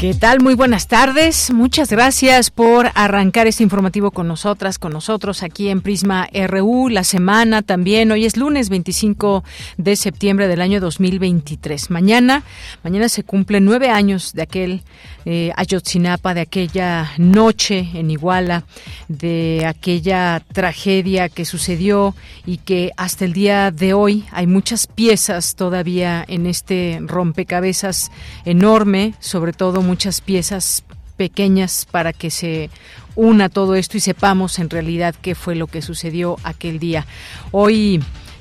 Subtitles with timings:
[0.00, 0.40] ¿Qué tal?
[0.40, 1.52] Muy buenas tardes.
[1.52, 6.88] Muchas gracias por arrancar este informativo con nosotras, con nosotros aquí en Prisma RU.
[6.88, 8.10] La semana también.
[8.10, 9.44] Hoy es lunes 25
[9.76, 11.90] de septiembre del año 2023.
[11.90, 12.44] Mañana,
[12.82, 14.82] mañana se cumplen nueve años de aquel
[15.26, 18.64] eh, Ayotzinapa, de aquella noche en Iguala,
[19.08, 22.14] de aquella tragedia que sucedió
[22.46, 28.10] y que hasta el día de hoy hay muchas piezas todavía en este rompecabezas
[28.46, 30.84] enorme, sobre todo muchas piezas
[31.16, 32.70] pequeñas para que se
[33.16, 37.06] una todo esto y sepamos en realidad qué fue lo que sucedió aquel día.
[37.50, 38.00] Hoy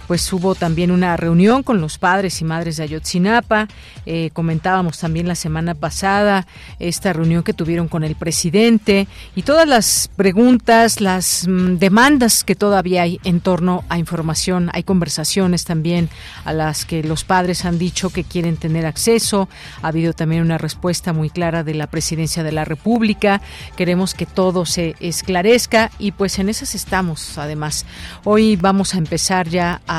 [0.10, 3.68] pues hubo también una reunión con los padres y madres de Ayotzinapa.
[4.08, 6.48] Eh, comentábamos también la semana pasada
[6.80, 12.56] esta reunión que tuvieron con el presidente y todas las preguntas, las mm, demandas que
[12.56, 14.72] todavía hay en torno a información.
[14.74, 16.10] Hay conversaciones también
[16.44, 19.48] a las que los padres han dicho que quieren tener acceso.
[19.84, 23.42] Ha habido también una respuesta muy clara de la presidencia de la República.
[23.76, 27.86] Queremos que todo se esclarezca y pues en esas estamos además.
[28.24, 29.99] Hoy vamos a empezar ya a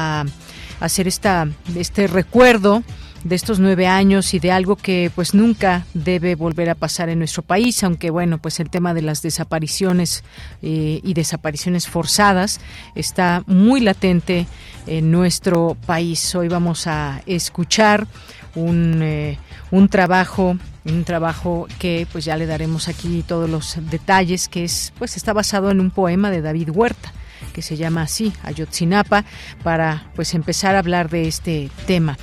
[0.80, 2.82] hacer esta, este recuerdo
[3.24, 7.18] de estos nueve años y de algo que pues nunca debe volver a pasar en
[7.18, 10.24] nuestro país, aunque bueno, pues el tema de las desapariciones
[10.62, 12.60] eh, y desapariciones forzadas
[12.94, 14.46] está muy latente
[14.86, 16.34] en nuestro país.
[16.34, 18.06] Hoy vamos a escuchar
[18.55, 19.39] un, eh,
[19.70, 24.94] un trabajo un trabajo que pues ya le daremos aquí todos los detalles que es
[24.98, 27.12] pues está basado en un poema de David Huerta
[27.52, 29.24] que se llama así, Ayotzinapa,
[29.62, 32.17] para pues empezar a hablar de este tema.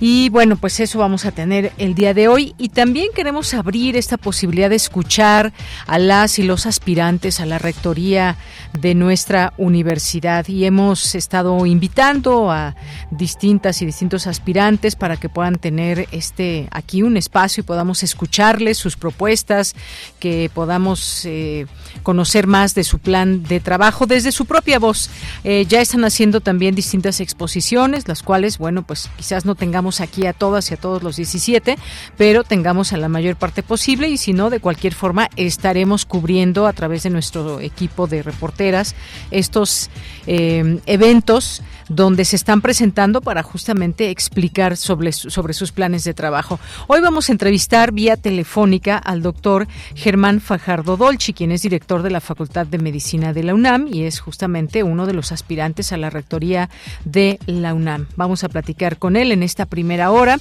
[0.00, 3.96] Y bueno, pues eso vamos a tener el día de hoy y también queremos abrir
[3.96, 5.52] esta posibilidad de escuchar
[5.86, 8.36] a las y los aspirantes a la rectoría
[8.78, 12.74] de nuestra universidad y hemos estado invitando a
[13.10, 18.76] distintas y distintos aspirantes para que puedan tener este aquí un espacio y podamos escucharles
[18.76, 19.74] sus propuestas,
[20.18, 21.66] que podamos eh,
[22.02, 25.08] conocer más de su plan de trabajo desde su propia voz.
[25.44, 30.26] Eh, ya están haciendo también distintas exposiciones, las cuales, bueno, pues quizás no tengamos aquí
[30.26, 31.78] a todas y a todos los 17,
[32.16, 36.66] pero tengamos a la mayor parte posible y si no, de cualquier forma estaremos cubriendo
[36.66, 38.94] a través de nuestro equipo de reporteras
[39.30, 39.90] estos
[40.26, 46.58] eh, eventos donde se están presentando para justamente explicar sobre, sobre sus planes de trabajo.
[46.86, 52.10] Hoy vamos a entrevistar vía telefónica al doctor Germán Fajardo Dolci, quien es director de
[52.10, 55.96] la Facultad de Medicina de la UNAM y es justamente uno de los aspirantes a
[55.96, 56.68] la rectoría
[57.04, 58.06] de la UNAM.
[58.16, 60.38] Vamos a platicar con él en esta primera hora.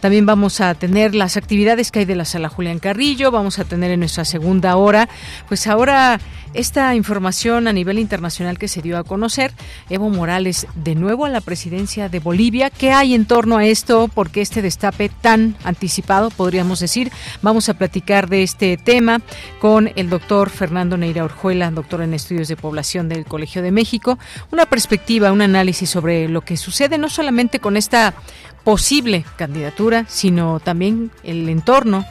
[0.00, 3.64] También vamos a tener las actividades que hay de la sala Julián Carrillo, vamos a
[3.64, 5.08] tener en nuestra segunda hora,
[5.48, 6.20] pues ahora
[6.54, 9.52] esta información a nivel internacional que se dio a conocer,
[9.90, 12.70] Evo Morales de nuevo a la presidencia de Bolivia.
[12.70, 14.06] ¿Qué hay en torno a esto?
[14.06, 17.10] ¿Por qué este destape tan anticipado, podríamos decir?
[17.42, 19.20] Vamos a platicar de este tema
[19.58, 24.16] con el doctor Fernando Neira Orjuela, doctor en estudios de población del Colegio de México.
[24.52, 28.14] Una perspectiva, un análisis sobre lo que sucede no solamente con esta
[28.62, 32.06] posible candidatura, sino también el entorno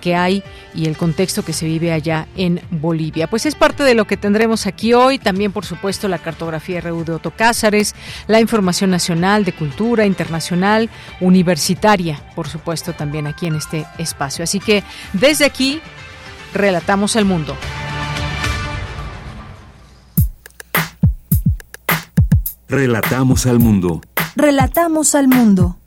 [0.00, 0.42] que hay
[0.74, 3.28] y el contexto que se vive allá en Bolivia.
[3.28, 7.04] Pues es parte de lo que tendremos aquí hoy, también por supuesto la cartografía RU
[7.04, 7.94] de Otto Cázares,
[8.26, 14.44] la información nacional de cultura internacional, universitaria, por supuesto también aquí en este espacio.
[14.44, 14.82] Así que
[15.12, 15.80] desde aquí
[16.54, 17.56] relatamos al mundo.
[22.68, 24.00] Relatamos al mundo.
[24.34, 25.81] Relatamos al mundo.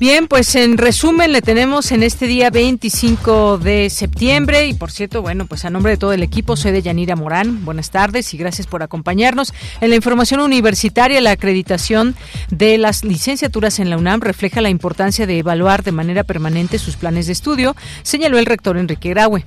[0.00, 5.22] Bien, pues en resumen le tenemos en este día 25 de septiembre y por cierto,
[5.22, 7.64] bueno, pues a nombre de todo el equipo soy de Yanira Morán.
[7.64, 9.52] Buenas tardes y gracias por acompañarnos.
[9.80, 12.14] En la información universitaria, la acreditación
[12.48, 16.94] de las licenciaturas en la UNAM refleja la importancia de evaluar de manera permanente sus
[16.94, 17.74] planes de estudio,
[18.04, 19.44] señaló el rector Enrique Graue.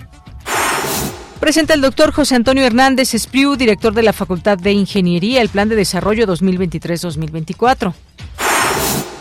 [1.40, 5.70] Presenta el doctor José Antonio Hernández Espriu, director de la Facultad de Ingeniería, el Plan
[5.70, 7.94] de Desarrollo 2023-2024.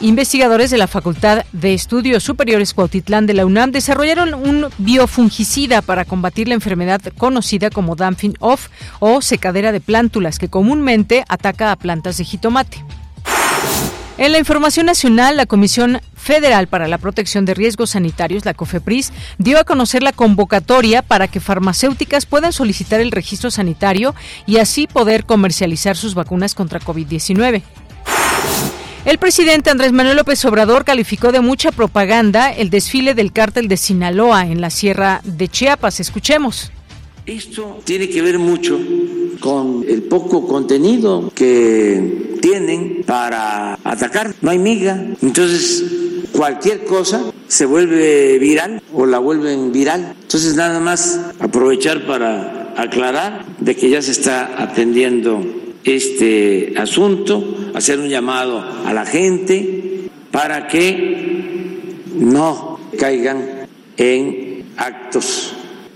[0.02, 6.06] Investigadores de la Facultad de Estudios Superiores Cuautitlán de la UNAM desarrollaron un biofungicida para
[6.06, 8.68] combatir la enfermedad conocida como dumping off
[8.98, 12.82] o secadera de plántulas que comúnmente ataca a plantas de jitomate.
[14.16, 19.12] En la información nacional, la Comisión Federal para la Protección de Riesgos Sanitarios, la COFEPRIS,
[19.36, 24.14] dio a conocer la convocatoria para que farmacéuticas puedan solicitar el registro sanitario
[24.46, 27.62] y así poder comercializar sus vacunas contra COVID-19.
[29.06, 33.78] El presidente Andrés Manuel López Obrador calificó de mucha propaganda el desfile del cártel de
[33.78, 36.00] Sinaloa en la Sierra de Chiapas.
[36.00, 36.70] Escuchemos.
[37.24, 38.78] Esto tiene que ver mucho
[39.40, 44.34] con el poco contenido que tienen para atacar.
[44.42, 45.02] No hay miga.
[45.22, 45.82] Entonces,
[46.32, 50.14] cualquier cosa se vuelve viral o la vuelven viral.
[50.20, 55.42] Entonces, nada más aprovechar para aclarar de que ya se está atendiendo
[55.84, 63.66] este asunto, hacer un llamado a la gente para que no caigan
[63.96, 65.54] en actos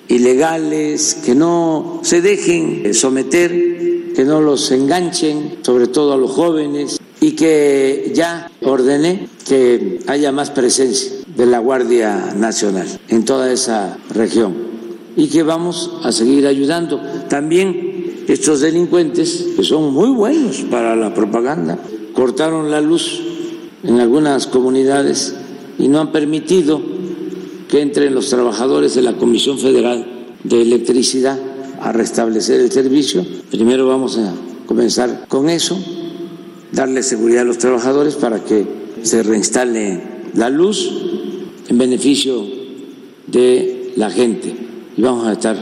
[0.08, 7.00] ilegales, que no se dejen someter, que no los enganchen, sobre todo a los jóvenes,
[7.20, 13.96] y que ya ordené que haya más presencia de la Guardia Nacional en toda esa
[14.10, 14.54] región
[15.16, 17.00] y que vamos a seguir ayudando.
[17.28, 17.83] También
[18.28, 21.78] estos delincuentes, que son muy buenos para la propaganda,
[22.12, 23.20] cortaron la luz
[23.82, 25.34] en algunas comunidades
[25.78, 26.80] y no han permitido
[27.68, 30.06] que entren los trabajadores de la Comisión Federal
[30.42, 31.38] de Electricidad
[31.80, 33.24] a restablecer el servicio.
[33.50, 34.32] Primero vamos a
[34.66, 35.78] comenzar con eso,
[36.72, 38.64] darle seguridad a los trabajadores para que
[39.02, 40.02] se reinstale
[40.34, 40.90] la luz
[41.68, 42.44] en beneficio
[43.26, 44.54] de la gente
[44.96, 45.56] y vamos a estar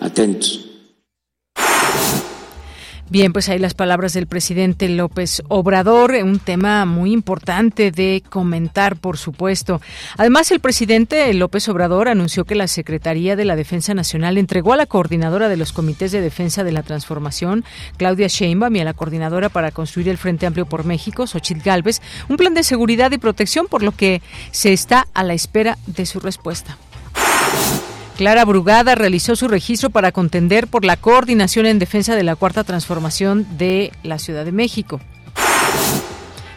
[0.00, 0.59] atentos.
[3.10, 8.94] Bien, pues ahí las palabras del presidente López Obrador, un tema muy importante de comentar,
[8.94, 9.80] por supuesto.
[10.16, 14.76] Además, el presidente López Obrador anunció que la Secretaría de la Defensa Nacional entregó a
[14.76, 17.64] la coordinadora de los comités de defensa de la transformación,
[17.96, 22.00] Claudia Sheinbaum, y a la coordinadora para construir el Frente Amplio por México, Xochitl Gálvez,
[22.28, 24.22] un plan de seguridad y protección, por lo que
[24.52, 26.78] se está a la espera de su respuesta.
[28.20, 32.64] Clara Brugada realizó su registro para contender por la coordinación en defensa de la cuarta
[32.64, 35.00] transformación de la Ciudad de México.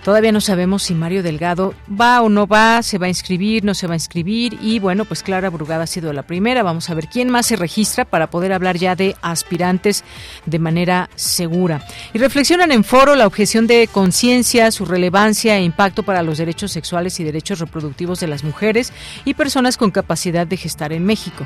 [0.03, 3.73] Todavía no sabemos si Mario Delgado va o no va, se va a inscribir, no
[3.73, 6.61] se va a inscribir y bueno, pues Clara Brugada ha sido la primera.
[6.61, 10.03] Vamos a ver quién más se registra para poder hablar ya de aspirantes
[10.45, 11.85] de manera segura.
[12.13, 16.73] Y reflexionan en foro la objeción de conciencia, su relevancia e impacto para los derechos
[16.73, 18.91] sexuales y derechos reproductivos de las mujeres
[19.23, 21.45] y personas con capacidad de gestar en México.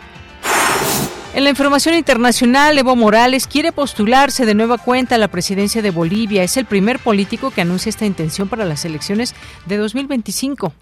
[1.37, 5.91] En la información internacional, Evo Morales quiere postularse de nueva cuenta a la presidencia de
[5.91, 6.41] Bolivia.
[6.41, 9.35] Es el primer político que anuncia esta intención para las elecciones
[9.67, 10.73] de 2025.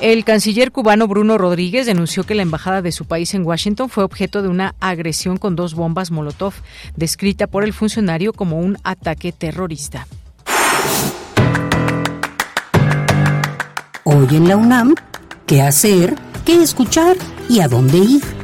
[0.00, 4.02] El canciller cubano Bruno Rodríguez denunció que la embajada de su país en Washington fue
[4.02, 6.54] objeto de una agresión con dos bombas Molotov,
[6.96, 10.08] descrita por el funcionario como un ataque terrorista.
[14.02, 14.96] Hoy en la UNAM,
[15.46, 16.16] ¿qué hacer?
[16.44, 17.16] ¿Qué escuchar?
[17.48, 18.39] ¿Y a dónde ir?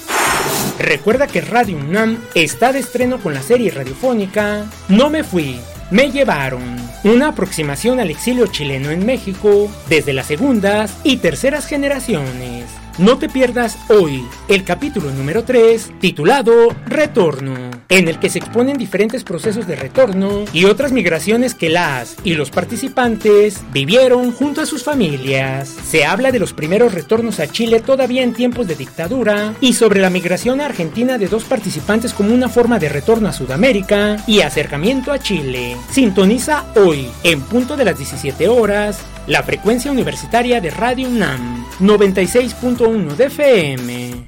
[0.78, 5.58] Recuerda que Radio UNAM está de estreno con la serie radiofónica No me fui,
[5.90, 6.62] me llevaron.
[7.02, 12.66] Una aproximación al exilio chileno en México desde las segundas y terceras generaciones.
[12.98, 18.76] No te pierdas hoy el capítulo número 3 titulado Retorno, en el que se exponen
[18.76, 24.66] diferentes procesos de retorno y otras migraciones que las y los participantes vivieron junto a
[24.66, 25.68] sus familias.
[25.68, 30.00] Se habla de los primeros retornos a Chile todavía en tiempos de dictadura y sobre
[30.00, 34.40] la migración a Argentina de dos participantes como una forma de retorno a Sudamérica y
[34.40, 35.76] acercamiento a Chile.
[35.90, 43.16] Sintoniza hoy, en punto de las 17 horas, la frecuencia universitaria de Radio UNAM 96.1
[43.16, 44.26] de FM.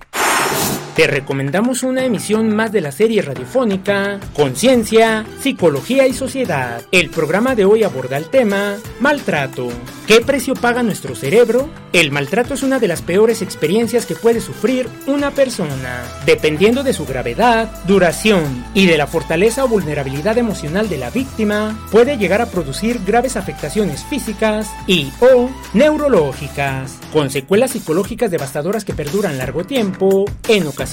[1.00, 6.82] Te recomendamos una emisión más de la serie radiofónica Conciencia, Psicología y Sociedad.
[6.92, 9.70] El programa de hoy aborda el tema Maltrato.
[10.06, 11.70] ¿Qué precio paga nuestro cerebro?
[11.92, 16.02] El maltrato es una de las peores experiencias que puede sufrir una persona.
[16.26, 21.78] Dependiendo de su gravedad, duración y de la fortaleza o vulnerabilidad emocional de la víctima,
[21.90, 28.94] puede llegar a producir graves afectaciones físicas y o neurológicas, con secuelas psicológicas devastadoras que
[28.94, 30.89] perduran largo tiempo, en ocasiones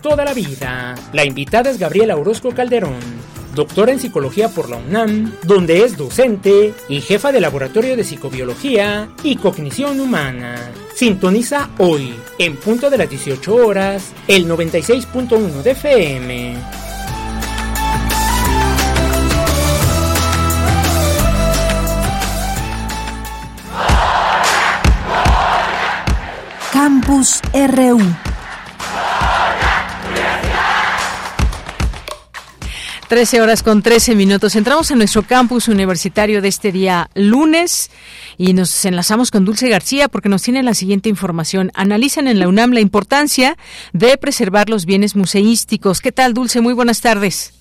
[0.00, 0.94] toda la vida.
[1.12, 2.98] La invitada es Gabriela Orozco Calderón,
[3.54, 9.10] doctora en psicología por la UNAM, donde es docente y jefa de laboratorio de psicobiología
[9.22, 10.56] y cognición humana.
[10.94, 16.56] Sintoniza hoy, en punto de las 18 horas, el 96.1 de FM.
[26.72, 28.25] Campus RU.
[33.08, 34.56] Trece horas con trece minutos.
[34.56, 37.88] Entramos en nuestro campus universitario de este día lunes
[38.36, 41.70] y nos enlazamos con Dulce García porque nos tiene la siguiente información.
[41.74, 43.54] Analizan en la UNAM la importancia
[43.92, 46.00] de preservar los bienes museísticos.
[46.00, 46.60] ¿Qué tal, Dulce?
[46.60, 47.52] Muy buenas tardes.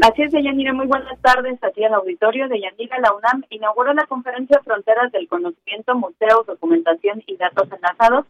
[0.00, 1.62] Así es, Deyanira, muy buenas tardes.
[1.62, 7.22] Aquí al auditorio de Yanira, la UNAM inauguró la conferencia Fronteras del Conocimiento, Museos, Documentación
[7.26, 8.24] y Datos Enlazados,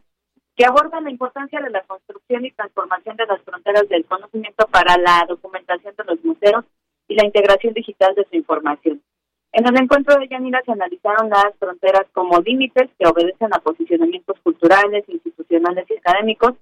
[0.55, 4.97] que aborda la importancia de la construcción y transformación de las fronteras del conocimiento para
[4.97, 6.63] la documentación de los museos
[7.07, 9.01] y la integración digital de su información.
[9.51, 14.37] En el encuentro de Yanira se analizaron las fronteras como límites que obedecen a posicionamientos
[14.43, 16.53] culturales, institucionales y académicos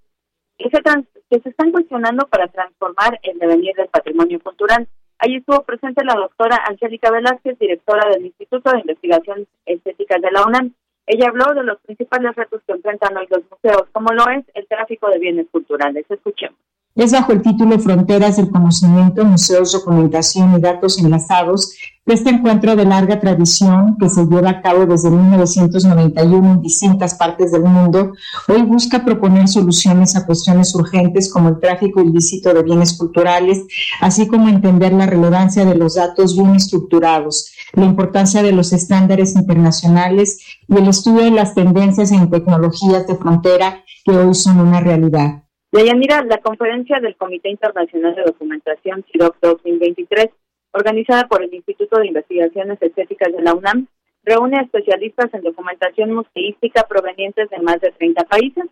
[0.58, 0.82] que se,
[1.30, 4.88] que se están cuestionando para transformar el devenir del patrimonio cultural.
[5.20, 10.46] Allí estuvo presente la doctora Angélica Velázquez, directora del Instituto de Investigación Estética de la
[10.46, 10.74] UNAM,
[11.06, 14.68] ella habló de los principales retos que enfrentan hoy los museos, como lo es el
[14.68, 16.06] tráfico de bienes culturales.
[16.10, 16.58] Escuchemos.
[16.96, 21.74] Es bajo el título Fronteras del Conocimiento, Museos, Documentación y Datos Enlazados
[22.06, 27.16] que este encuentro de larga tradición que se lleva a cabo desde 1991 en distintas
[27.16, 28.12] partes del mundo,
[28.48, 33.64] hoy busca proponer soluciones a cuestiones urgentes como el tráfico ilícito de bienes culturales,
[34.00, 39.36] así como entender la relevancia de los datos bien estructurados, la importancia de los estándares
[39.36, 44.80] internacionales y el estudio de las tendencias en tecnologías de frontera que hoy son una
[44.80, 45.44] realidad.
[45.74, 50.30] Deyanira, la conferencia del Comité Internacional de Documentación CIDOC 2023,
[50.72, 53.88] organizada por el Instituto de Investigaciones Estéticas de la UNAM,
[54.24, 58.65] reúne a especialistas en documentación museística provenientes de más de 30 países,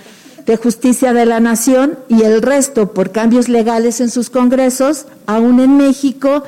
[0.46, 5.60] de Justicia de la Nación y el resto por cambios legales en sus congresos, aún
[5.60, 6.44] en México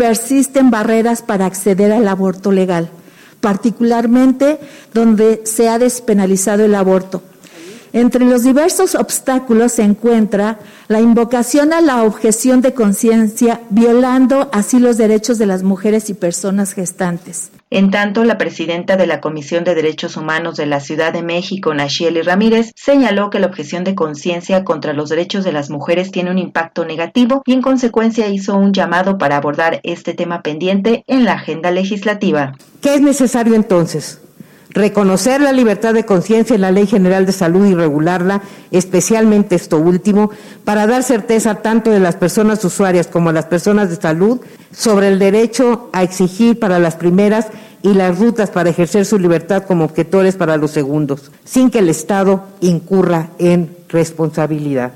[0.00, 2.88] persisten barreras para acceder al aborto legal,
[3.42, 4.58] particularmente
[4.94, 7.22] donde se ha despenalizado el aborto.
[7.92, 10.58] Entre los diversos obstáculos se encuentra
[10.88, 16.14] la invocación a la objeción de conciencia, violando así los derechos de las mujeres y
[16.14, 17.50] personas gestantes.
[17.72, 21.72] En tanto, la presidenta de la Comisión de Derechos Humanos de la Ciudad de México,
[21.72, 26.32] Nacheli Ramírez, señaló que la objeción de conciencia contra los derechos de las mujeres tiene
[26.32, 31.24] un impacto negativo y en consecuencia hizo un llamado para abordar este tema pendiente en
[31.24, 32.56] la agenda legislativa.
[32.80, 34.20] ¿Qué es necesario entonces?
[34.70, 39.78] Reconocer la libertad de conciencia en la Ley General de Salud y regularla, especialmente esto
[39.78, 40.30] último,
[40.64, 44.40] para dar certeza tanto de las personas usuarias como a las personas de salud
[44.72, 47.48] sobre el derecho a exigir para las primeras
[47.82, 51.88] y las rutas para ejercer su libertad como objetores para los segundos, sin que el
[51.88, 54.92] Estado incurra en responsabilidad.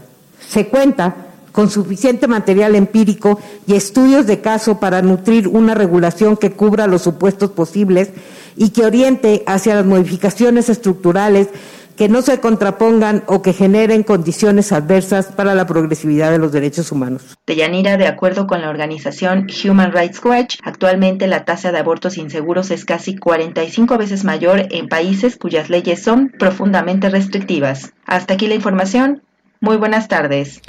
[0.49, 1.17] Se cuenta
[1.55, 7.03] con suficiente material empírico y estudios de caso para nutrir una regulación que cubra los
[7.03, 8.11] supuestos posibles
[8.57, 11.51] y que oriente hacia las modificaciones estructurales
[11.97, 16.91] que no se contrapongan o que generen condiciones adversas para la progresividad de los derechos
[16.91, 17.23] humanos.
[17.47, 22.73] Deyanira, de acuerdo con la organización Human Rights Watch, actualmente la tasa de abortos inseguros
[22.73, 27.93] es casi 45 veces mayor en países cuyas leyes son profundamente restrictivas.
[28.07, 29.23] Hasta aquí la información.
[29.61, 30.61] Muy buenas tardes.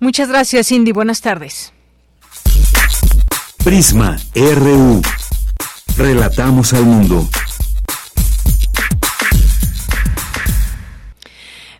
[0.00, 0.92] Muchas gracias, Cindy.
[0.92, 1.72] Buenas tardes.
[3.64, 5.02] Prisma RU.
[5.96, 7.28] Relatamos al mundo.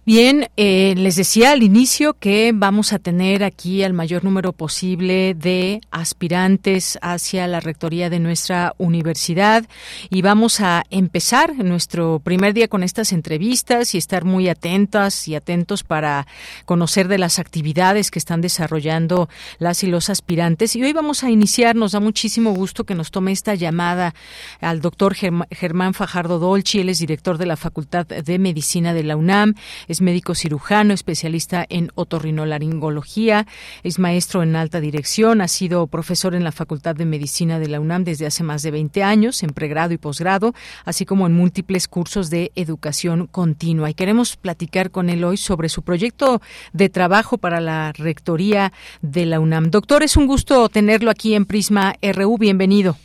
[0.06, 5.34] Bien, eh, les decía al inicio que vamos a tener aquí al mayor número posible
[5.34, 9.66] de aspirantes hacia la rectoría de nuestra universidad
[10.08, 15.34] y vamos a empezar nuestro primer día con estas entrevistas y estar muy atentas y
[15.34, 16.28] atentos para
[16.66, 20.76] conocer de las actividades que están desarrollando las y los aspirantes.
[20.76, 24.14] Y hoy vamos a iniciar, nos da muchísimo gusto que nos tome esta llamada
[24.60, 29.16] al doctor Germán Fajardo Dolci, él es director de la Facultad de Medicina de la
[29.16, 29.54] UNAM
[30.00, 33.46] médico cirujano, especialista en otorrinolaringología,
[33.82, 37.80] es maestro en alta dirección, ha sido profesor en la Facultad de Medicina de la
[37.80, 40.54] UNAM desde hace más de 20 años, en pregrado y posgrado,
[40.84, 43.90] así como en múltiples cursos de educación continua.
[43.90, 46.40] Y queremos platicar con él hoy sobre su proyecto
[46.72, 49.70] de trabajo para la rectoría de la UNAM.
[49.70, 52.38] Doctor, es un gusto tenerlo aquí en Prisma RU.
[52.38, 52.96] Bienvenido.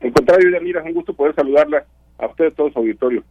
[0.00, 1.84] En contrario, Yanira, es un gusto poder saludarla
[2.18, 3.24] a usted, todo su auditorio.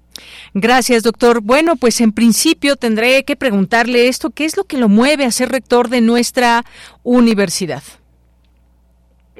[0.54, 1.42] Gracias, doctor.
[1.42, 5.32] Bueno, pues en principio tendré que preguntarle esto, ¿qué es lo que lo mueve a
[5.32, 6.64] ser rector de nuestra
[7.04, 7.84] universidad?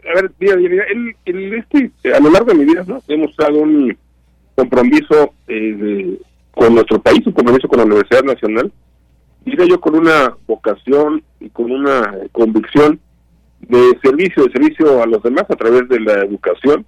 [0.04, 0.84] A ver, mira, mira
[1.26, 3.02] el, este, a lo largo de mi vida ¿no?
[3.08, 3.98] hemos dado un
[4.56, 6.20] compromiso eh,
[6.52, 8.72] con nuestro país, un compromiso con la Universidad Nacional,
[9.46, 13.00] diría yo con una vocación y con una convicción
[13.62, 16.86] de servicio, de servicio a los demás a través de la educación,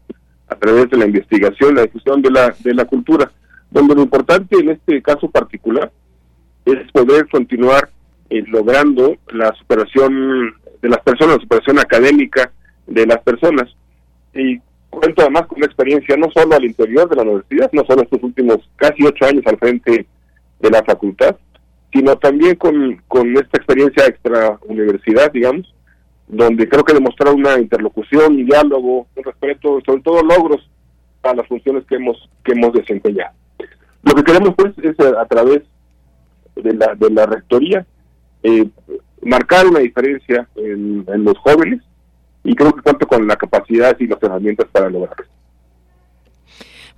[0.48, 3.32] a través de la investigación, la difusión de la, de la cultura,
[3.72, 5.92] donde lo importante en este caso particular
[6.66, 7.90] es poder continuar
[8.30, 12.52] eh, logrando la superación de las personas, la superación académica
[12.88, 13.70] de las personas.
[14.34, 18.04] Y cuento además con una experiencia no solo al interior de la universidad, no solo
[18.04, 20.06] estos últimos casi ocho años al frente
[20.60, 21.36] de la facultad,
[21.92, 25.75] sino también con, con esta experiencia extra universidad, digamos,
[26.28, 30.70] donde creo que demostrar una interlocución, y diálogo, un respeto, sobre todo logros
[31.24, 33.34] a las funciones que hemos que hemos desempeñado.
[34.04, 35.64] Lo que queremos pues es eh, a través
[36.56, 37.86] de la de la rectoría
[38.44, 38.68] eh,
[39.22, 41.82] marcar una diferencia en, en, los jóvenes
[42.44, 45.26] y creo que cuento con la capacidad y las herramientas para lograrlo.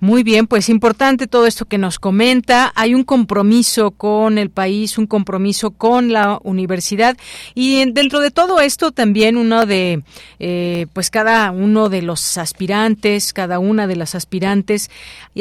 [0.00, 2.72] Muy bien, pues importante todo esto que nos comenta.
[2.76, 7.16] Hay un compromiso con el país, un compromiso con la universidad
[7.52, 10.04] y dentro de todo esto también uno de,
[10.38, 14.88] eh, pues cada uno de los aspirantes, cada una de las aspirantes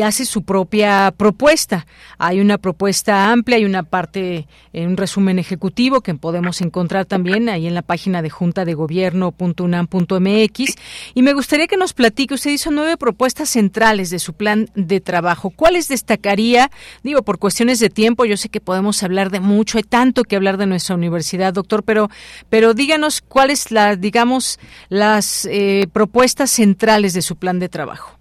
[0.04, 1.86] hace su propia propuesta.
[2.18, 7.48] Hay una propuesta amplia, hay una parte, en un resumen ejecutivo que podemos encontrar también
[7.50, 10.76] ahí en la página de junta de gobierno.unam.mx
[11.14, 12.34] y me gustaría que nos platique.
[12.34, 15.50] Usted hizo nueve propuestas centrales de su plan de trabajo.
[15.50, 16.70] ¿Cuáles destacaría?
[17.04, 20.36] Digo, por cuestiones de tiempo, yo sé que podemos hablar de mucho, hay tanto que
[20.36, 22.10] hablar de nuestra universidad, doctor, pero,
[22.50, 28.18] pero díganos cuáles, la, digamos, las eh, propuestas centrales de su plan de trabajo.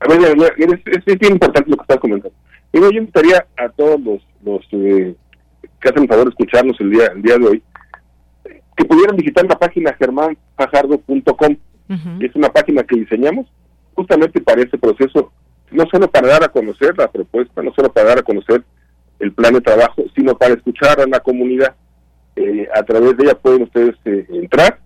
[0.00, 0.20] A ver,
[0.58, 2.36] es, es, bien importante lo que estás comentando.
[2.72, 5.14] yo invitaría a todos los, los eh,
[5.80, 7.62] que hacen favor de escucharnos el día, el día de hoy,
[8.76, 11.56] que pudieran visitar la página germánfajardo.com.
[12.20, 13.46] Es una página que diseñamos
[13.94, 15.32] justamente para ese proceso
[15.70, 18.62] no solo para dar a conocer la propuesta, no solo para dar a conocer
[19.18, 21.74] el plan de trabajo, sino para escuchar a la comunidad.
[22.36, 24.78] Eh, a través de ella pueden ustedes eh, entrar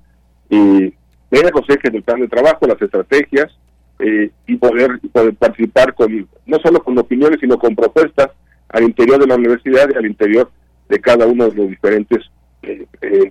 [0.48, 0.94] y
[1.30, 3.50] ver los ejes del plan de trabajo, las estrategias
[3.98, 8.28] eh, y poder, poder participar con no solo con opiniones, sino con propuestas
[8.68, 10.50] al interior de la universidad y al interior
[10.88, 12.20] de cada uno de los diferentes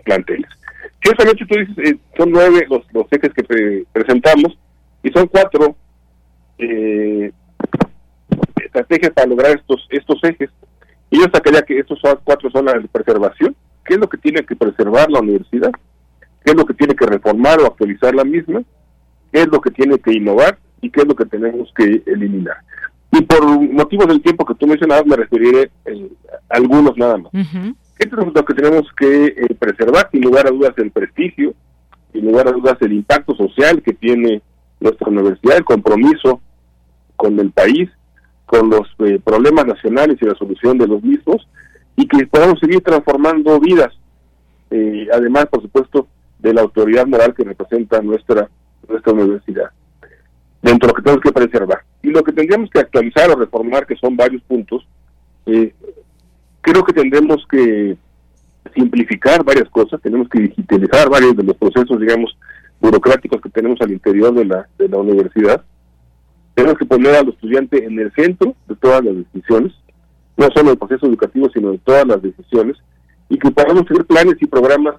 [0.04, 0.50] planteles.
[1.02, 4.58] Ciertamente tú dices, son nueve los, los ejes que presentamos
[5.04, 5.76] y son cuatro
[6.62, 7.32] eh,
[8.72, 10.50] estrategias para lograr estos estos ejes.
[11.10, 13.56] Y yo sacaría que estos cuatro son la preservación,
[13.86, 15.72] qué es lo que tiene que preservar la universidad,
[16.44, 18.64] qué es lo que tiene que reformar o actualizar la misma,
[19.32, 22.58] qué es lo que tiene que innovar y qué es lo que tenemos que eliminar.
[23.12, 25.70] Y por motivos del tiempo que tú mencionabas, me referiré
[26.50, 27.32] a algunos nada más.
[27.34, 30.10] ¿Qué es lo que tenemos que eh, preservar?
[30.12, 31.54] Sin lugar a dudas, el prestigio,
[32.14, 34.42] sin lugar a dudas, el impacto social que tiene
[34.80, 36.42] nuestra universidad, el compromiso
[37.18, 37.90] con el país,
[38.52, 41.48] con los eh, problemas nacionales y la solución de los mismos,
[41.96, 43.94] y que podamos seguir transformando vidas,
[44.70, 48.50] eh, además, por supuesto, de la autoridad moral que representa nuestra,
[48.90, 49.70] nuestra universidad,
[50.62, 51.80] dentro de lo que tenemos que preservar.
[52.04, 54.86] Y lo que tendríamos que actualizar o reformar, que son varios puntos,
[55.46, 55.74] eh,
[56.60, 57.96] creo que tendremos que
[58.76, 62.38] simplificar varias cosas, tenemos que digitalizar varios de los procesos, digamos,
[62.82, 65.64] burocráticos que tenemos al interior de la, de la universidad,
[66.54, 69.74] tenemos que poner al estudiante en el centro de todas las decisiones,
[70.38, 72.78] no solo del proceso educativo, sino de todas las decisiones,
[73.30, 74.96] y que podamos tener planes y programas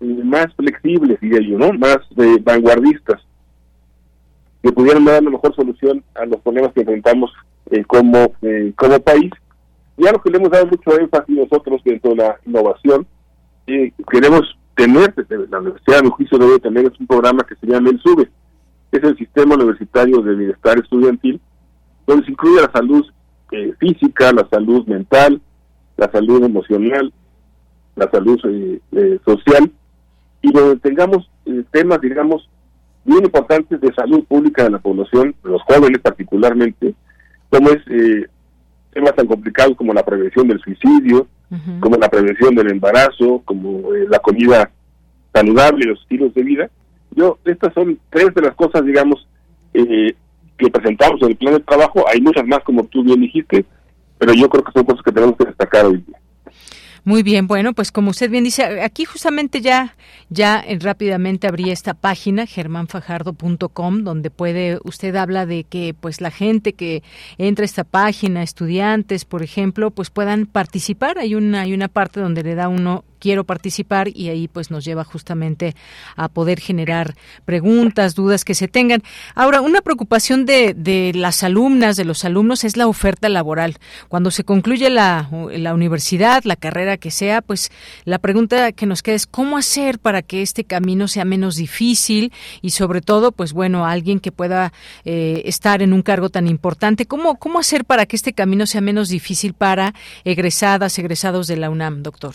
[0.00, 1.72] eh, más flexibles, diría yo, ¿no?
[1.72, 3.20] Más de vanguardistas,
[4.62, 7.30] que pudieran dar la mejor solución a los problemas que enfrentamos
[7.70, 9.30] eh, como, eh, como país
[9.96, 13.06] ya lo que le hemos dado mucho énfasis nosotros dentro de la innovación,
[13.66, 14.42] eh, queremos
[14.74, 15.14] tener,
[15.50, 18.28] la Universidad de Juicio debe tener un programa que se llama el SUBE,
[19.00, 21.40] que es el Sistema Universitario de Bienestar Estudiantil,
[22.06, 23.04] donde se incluye la salud
[23.52, 25.40] eh, física, la salud mental,
[25.96, 27.12] la salud emocional,
[27.94, 29.70] la salud eh, eh, social,
[30.42, 31.28] y donde tengamos
[31.70, 32.48] temas, digamos,
[33.04, 36.94] bien importantes de salud pública de la población, de los jóvenes particularmente,
[37.50, 37.82] como es
[38.92, 41.26] temas tan complicados como la prevención del suicidio,
[41.80, 44.70] como la prevención del embarazo, como la comida
[45.32, 46.70] saludable y los estilos de vida.
[47.16, 49.26] Yo, estas son tres de las cosas, digamos,
[49.74, 50.14] eh,
[50.56, 52.04] que presentamos en el plan de trabajo.
[52.08, 53.64] Hay muchas más, como tú bien dijiste,
[54.18, 56.18] pero yo creo que son cosas que tenemos que destacar hoy día.
[57.06, 59.94] Muy bien, bueno, pues como usted bien dice, aquí justamente ya
[60.28, 66.32] ya eh, rápidamente abrí esta página germanfajardo.com donde puede usted habla de que pues la
[66.32, 67.04] gente que
[67.38, 71.18] entra a esta página, estudiantes, por ejemplo, pues puedan participar.
[71.18, 74.84] Hay una hay una parte donde le da uno quiero participar y ahí pues nos
[74.84, 75.74] lleva justamente
[76.16, 79.02] a poder generar preguntas, dudas que se tengan.
[79.34, 83.76] Ahora, una preocupación de, de las alumnas, de los alumnos, es la oferta laboral.
[84.08, 85.28] Cuando se concluye la,
[85.74, 87.70] universidad, la carrera que sea, pues
[88.04, 92.32] la pregunta que nos queda es cómo hacer para que este camino sea menos difícil
[92.62, 94.72] y sobre todo, pues bueno, alguien que pueda
[95.04, 98.80] eh, estar en un cargo tan importante, ¿cómo, ¿cómo hacer para que este camino sea
[98.80, 102.34] menos difícil para egresadas, egresados de la UNAM, doctor?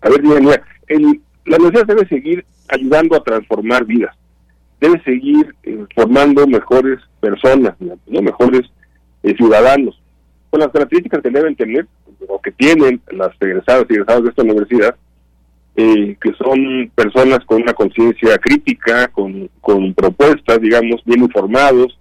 [0.00, 4.14] A ver, mira, el, la universidad debe seguir ayudando a transformar vidas,
[4.80, 8.22] debe seguir eh, formando mejores personas, ¿no?
[8.22, 8.62] mejores
[9.22, 10.00] eh, ciudadanos,
[10.50, 11.86] con las características que deben tener
[12.28, 14.96] o que tienen las egresadas y egresados de esta universidad,
[15.76, 21.98] eh, que son personas con una conciencia crítica, con, con propuestas, digamos, bien informados,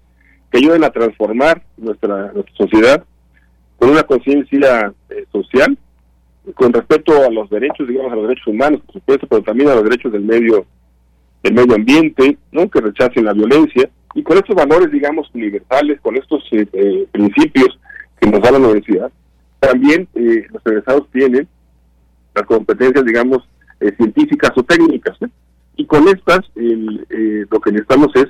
[0.52, 3.04] que ayuden a transformar nuestra, nuestra sociedad,
[3.78, 4.94] con una conciencia
[5.32, 5.78] social
[6.54, 9.76] con respecto a los derechos, digamos, a los derechos humanos, por supuesto, pero también a
[9.76, 10.66] los derechos del medio,
[11.42, 12.70] del medio ambiente, ¿no?
[12.70, 17.80] que rechacen la violencia, y con estos valores, digamos, universales, con estos eh, eh, principios
[18.20, 19.12] que nos da la universidad,
[19.60, 21.48] también eh, los egresados tienen
[22.34, 23.48] las competencias, digamos,
[23.98, 25.18] científicas o técnicas,
[25.76, 28.28] y con estas lo que necesitamos es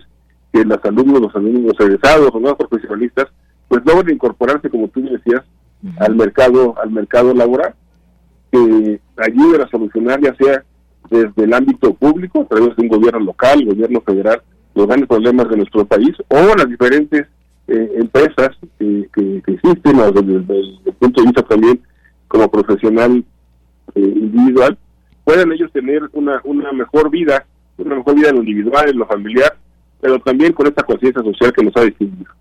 [0.51, 3.27] que los alumnos, los alumnos egresados, los nuevos profesionalistas,
[3.67, 5.43] pues logren incorporarse, como tú decías,
[5.99, 7.73] al mercado, al mercado laboral
[8.55, 10.63] que ayuden a solucionar, ya sea
[11.09, 14.41] desde el ámbito público, a través de un gobierno local, gobierno federal,
[14.73, 17.27] los grandes problemas de nuestro país, o las diferentes
[17.67, 19.07] eh, empresas que,
[19.47, 21.81] existen, desde, el punto de vista también
[22.27, 23.23] como profesional
[23.93, 24.77] eh, individual,
[25.23, 27.45] puedan ellos tener una, una mejor vida,
[27.77, 29.57] una mejor vida en lo individual, en lo familiar,
[30.01, 32.31] pero también con esta conciencia social que nos ha distinguido.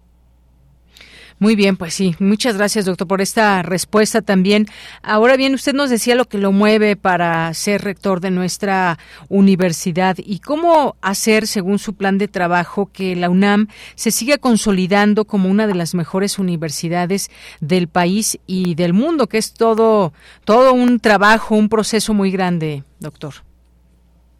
[1.38, 2.14] Muy bien, pues sí.
[2.20, 4.66] Muchas gracias, doctor, por esta respuesta también.
[5.02, 10.16] Ahora bien, usted nos decía lo que lo mueve para ser rector de nuestra universidad
[10.18, 13.66] y cómo hacer, según su plan de trabajo, que la UNAM
[13.96, 19.38] se siga consolidando como una de las mejores universidades del país y del mundo, que
[19.38, 20.12] es todo,
[20.44, 23.34] todo un trabajo, un proceso muy grande, doctor.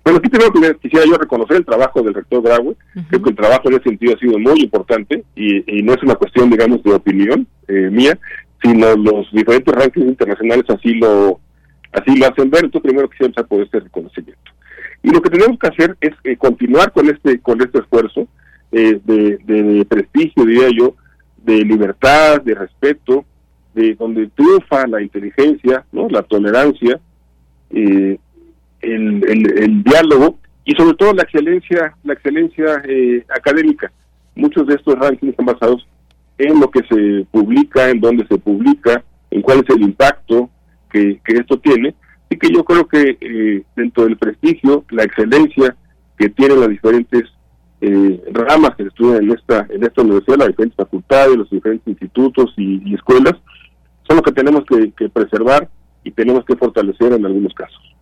[0.05, 2.77] Bueno, aquí que quisiera yo reconocer el trabajo del rector Graue.
[3.09, 6.14] Creo que el trabajo en ese sentido ha sido muy importante y, no es una
[6.14, 8.19] cuestión, digamos, de opinión eh, mía,
[8.62, 11.40] sino los diferentes rankings internacionales así lo
[11.93, 12.64] así lo hacen ver.
[12.64, 14.53] Entonces, primero quisiera empezar por este reconocimiento.
[15.03, 18.29] Y lo que tenemos que hacer es eh, continuar con este con este esfuerzo
[18.73, 20.97] eh, de, de, prestigio, diría yo,
[21.45, 23.25] de libertad, de respeto,
[23.73, 27.01] de donde triunfa la inteligencia, no, la tolerancia.
[27.71, 28.19] Eh,
[28.85, 33.92] el, diálogo y sobre todo la excelencia, la excelencia eh, académica.
[34.35, 35.87] Muchos de estos rankings están basados
[36.38, 40.51] en lo que se publica, en dónde se publica, en cuál es el impacto
[40.90, 41.94] que, esto tiene,
[42.31, 45.75] y que yo creo que eh, dentro del prestigio, la excelencia
[46.16, 47.25] que tienen las diferentes
[47.81, 52.55] eh, ramas que estudian en esta, en esta universidad, las diferentes facultades, los diferentes institutos
[52.57, 53.35] y, escuelas,
[54.07, 55.68] son lo que tenemos que preservar
[56.05, 57.93] y tenemos que fortalecer en algunos casos.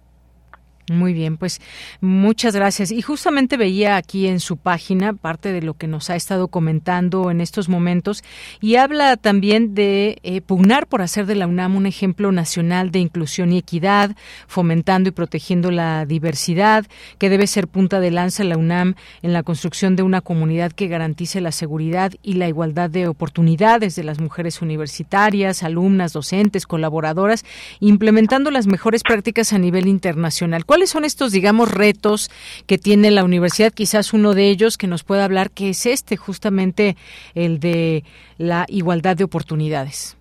[0.92, 1.60] Muy bien, pues
[2.00, 2.92] muchas gracias.
[2.92, 7.30] Y justamente veía aquí en su página parte de lo que nos ha estado comentando
[7.30, 8.22] en estos momentos
[8.60, 12.98] y habla también de eh, pugnar por hacer de la UNAM un ejemplo nacional de
[12.98, 14.14] inclusión y equidad,
[14.46, 16.86] fomentando y protegiendo la diversidad,
[17.18, 20.88] que debe ser punta de lanza la UNAM en la construcción de una comunidad que
[20.88, 27.44] garantice la seguridad y la igualdad de oportunidades de las mujeres universitarias, alumnas, docentes, colaboradoras,
[27.80, 30.66] implementando las mejores prácticas a nivel internacional.
[30.82, 32.28] ¿Cuáles son estos, digamos, retos
[32.66, 33.72] que tiene la universidad?
[33.72, 36.96] Quizás uno de ellos que nos pueda hablar, que es este, justamente
[37.36, 38.02] el de
[38.36, 40.16] la igualdad de oportunidades.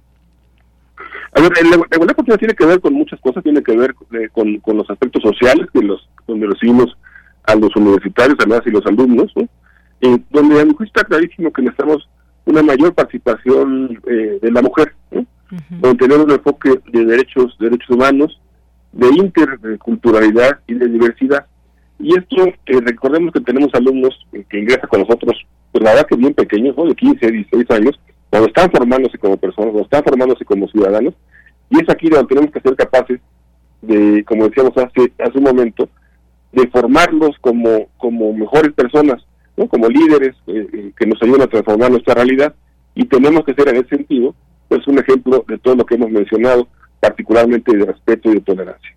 [1.33, 4.29] A ver, la, igualdad continua tiene que ver con muchas cosas, tiene que ver eh,
[4.31, 6.95] con, con, los aspectos sociales que los donde recibimos
[7.45, 9.49] a los universitarios, además, y los alumnos, ¿no?
[10.01, 12.07] Eh, donde a mi juicio está clarísimo que necesitamos
[12.45, 15.25] una mayor participación eh, de la mujer, ¿no?
[15.81, 18.40] donde tenemos un enfoque de derechos, derechos humanos,
[18.91, 21.45] de interculturalidad y de diversidad.
[21.99, 25.37] Y esto, eh, recordemos que tenemos alumnos que ingresan con nosotros,
[25.71, 26.85] pues la verdad que bien pequeños, ¿no?
[26.85, 27.99] de 15, 16 años,
[28.29, 31.13] cuando están formándose como personas, cuando están formándose como ciudadanos,
[31.69, 33.19] y es aquí donde tenemos que ser capaces
[33.81, 35.89] de, como decíamos hace, hace un momento,
[36.51, 39.23] de formarlos como, como mejores personas,
[39.55, 39.67] ¿no?
[39.67, 42.53] como líderes eh, eh, que nos ayudan a transformar nuestra realidad,
[42.95, 44.35] y tenemos que ser en ese sentido,
[44.67, 46.67] pues un ejemplo de todo lo que hemos mencionado,
[47.01, 48.95] particularmente de respeto y de tolerancia.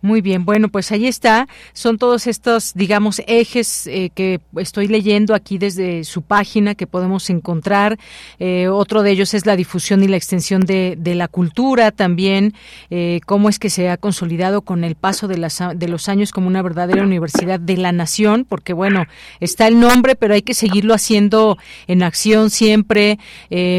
[0.00, 1.48] Muy bien, bueno, pues ahí está.
[1.72, 7.30] Son todos estos, digamos, ejes eh, que estoy leyendo aquí desde su página que podemos
[7.30, 7.98] encontrar.
[8.38, 12.54] Eh, otro de ellos es la difusión y la extensión de, la cultura también,
[12.90, 16.32] eh, cómo es que se ha consolidado con el paso de, las, de los años
[16.32, 19.06] como una verdadera universidad de la nación, porque bueno,
[19.40, 23.18] está el nombre, pero hay que seguirlo haciendo en acción siempre.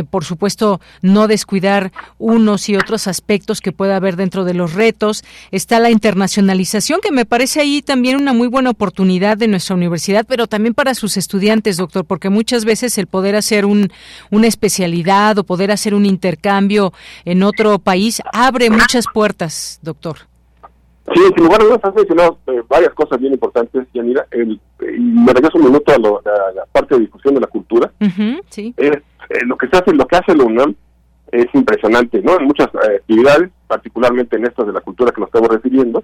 [0.09, 5.23] por supuesto, no descuidar unos y otros aspectos que pueda haber dentro de los retos.
[5.51, 10.25] Está la internacionalización, que me parece ahí también una muy buena oportunidad de nuestra universidad,
[10.27, 13.89] pero también para sus estudiantes, doctor, porque muchas veces el poder hacer un,
[14.31, 16.93] una especialidad o poder hacer un intercambio
[17.25, 20.17] en otro país abre muchas puertas, doctor.
[21.13, 24.27] Sí, sin lugar a dudas has mencionado eh, varias cosas bien importantes, Yanira.
[24.29, 27.91] El, y me regreso un minuto a, la, parte de difusión de la cultura.
[28.49, 28.73] sí.
[28.77, 30.75] Eh, lo que se hace, lo que hace la UNAM
[31.31, 32.39] es impresionante, ¿no?
[32.39, 36.03] En muchas eh, actividades, particularmente en estas de la cultura que nos estamos refiriendo,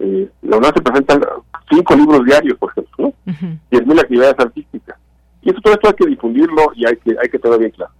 [0.00, 1.22] eh, la UNAM se presentan
[1.70, 3.12] cinco libros diarios, por ejemplo, ¿no?
[3.70, 4.98] Diez mil actividades artísticas.
[5.40, 7.92] Y eso todo esto hay que difundirlo y hay que hay que tenerlo bien claro.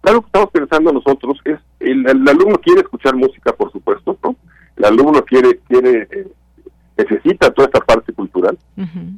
[0.00, 4.34] Claro que estamos pensando nosotros es, el, alumno quiere escuchar música, por supuesto, ¿no?
[4.76, 6.28] El alumno quiere, quiere eh,
[6.96, 8.58] necesita toda esta parte cultural,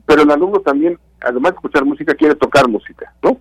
[0.06, 3.38] pero el alumno también, además de escuchar música, quiere tocar música, ¿no?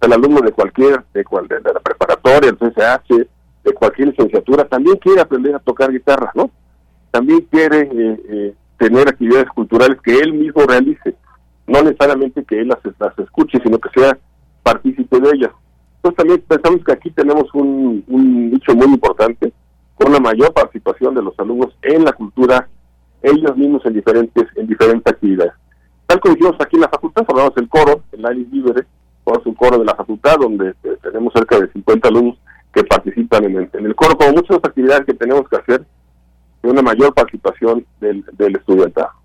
[0.00, 3.28] el alumno de cualquier, de, cual, de, la preparatoria, el CCH,
[3.64, 6.50] de cualquier licenciatura, también quiere aprender a tocar guitarra, ¿no?
[7.10, 11.14] También quiere eh, eh, tener actividades culturales que él mismo realice,
[11.66, 14.18] no necesariamente que él las, las escuche, sino que sea
[14.62, 15.50] partícipe de ellas.
[15.96, 19.52] Entonces también pensamos que aquí tenemos un, un nicho muy importante,
[19.94, 22.68] con la mayor participación de los alumnos en la cultura,
[23.22, 25.52] ellos mismos en diferentes, en diferentes actividades.
[26.06, 28.86] Tal como hicimos aquí en la facultad, formamos el coro, el Alice Libre,
[29.44, 32.38] un coro de la facultad, donde eh, tenemos cerca de 50 alumnos
[32.72, 35.84] que participan en el, en el coro, como muchas actividades que tenemos que hacer
[36.62, 39.19] una mayor participación del, del estudiantado.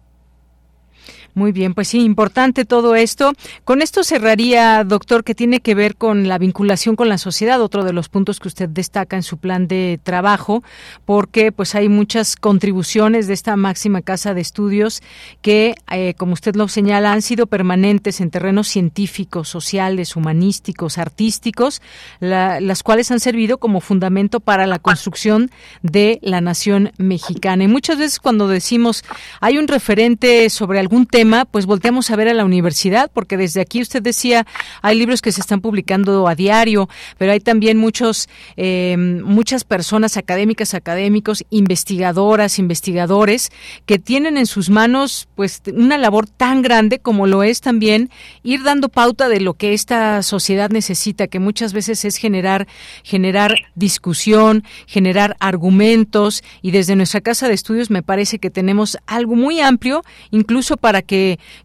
[1.35, 3.33] Muy bien, pues sí, importante todo esto.
[3.65, 7.83] Con esto cerraría, doctor, que tiene que ver con la vinculación con la sociedad, otro
[7.83, 10.63] de los puntos que usted destaca en su plan de trabajo,
[11.03, 15.03] porque pues hay muchas contribuciones de esta máxima casa de estudios
[15.41, 21.81] que, eh, como usted lo señala, han sido permanentes en terrenos científicos, sociales, humanísticos, artísticos,
[22.21, 27.65] las cuales han servido como fundamento para la construcción de la nación mexicana.
[27.65, 29.03] Y muchas veces cuando decimos
[29.41, 33.61] hay un referente sobre algún tema, pues volteamos a ver a la universidad, porque desde
[33.61, 34.45] aquí usted decía,
[34.81, 40.17] hay libros que se están publicando a diario, pero hay también muchos, eh, muchas personas
[40.17, 43.51] académicas, académicos, investigadoras, investigadores,
[43.85, 48.09] que tienen en sus manos pues una labor tan grande como lo es también
[48.43, 52.67] ir dando pauta de lo que esta sociedad necesita, que muchas veces es generar,
[53.03, 59.35] generar discusión, generar argumentos, y desde nuestra casa de estudios me parece que tenemos algo
[59.35, 61.14] muy amplio, incluso para que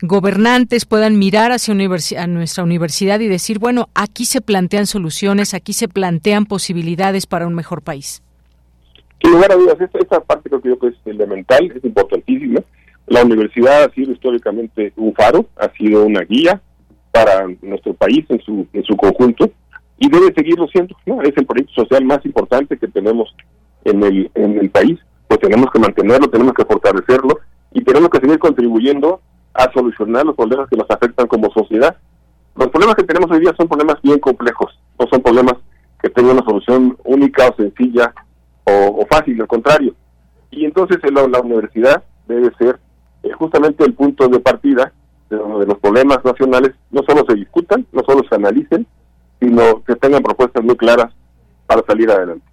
[0.03, 1.75] gobernantes puedan mirar hacia
[2.19, 7.47] a nuestra universidad y decir, bueno, aquí se plantean soluciones, aquí se plantean posibilidades para
[7.47, 8.23] un mejor país.
[9.23, 12.61] Sin lugar a dudas, esta, parte creo que es elemental, es importantísima.
[13.07, 16.61] La universidad ha sido históricamente un faro, ha sido una guía
[17.13, 19.51] para nuestro país en su, en su conjunto
[19.99, 20.97] y debe seguirlo siendo.
[21.23, 23.35] Es el proyecto social más importante que tenemos
[23.85, 27.39] en el, en el país, pues tenemos que mantenerlo, tenemos que fortalecerlo
[27.73, 29.21] y tenemos que seguir contribuyendo
[29.55, 31.97] a solucionar los problemas que nos afectan como sociedad.
[32.57, 35.55] Los problemas que tenemos hoy día son problemas bien complejos, no son problemas
[36.03, 38.13] que tengan una solución única o sencilla
[38.65, 39.95] o, fácil, al contrario.
[40.51, 42.79] Y entonces la, la universidad debe ser
[43.23, 44.93] eh, justamente el punto de partida
[45.29, 48.87] de donde los problemas nacionales no solo se discutan, no solo se analicen,
[49.41, 51.13] sino que tengan propuestas muy claras
[51.67, 52.50] para salir adelante.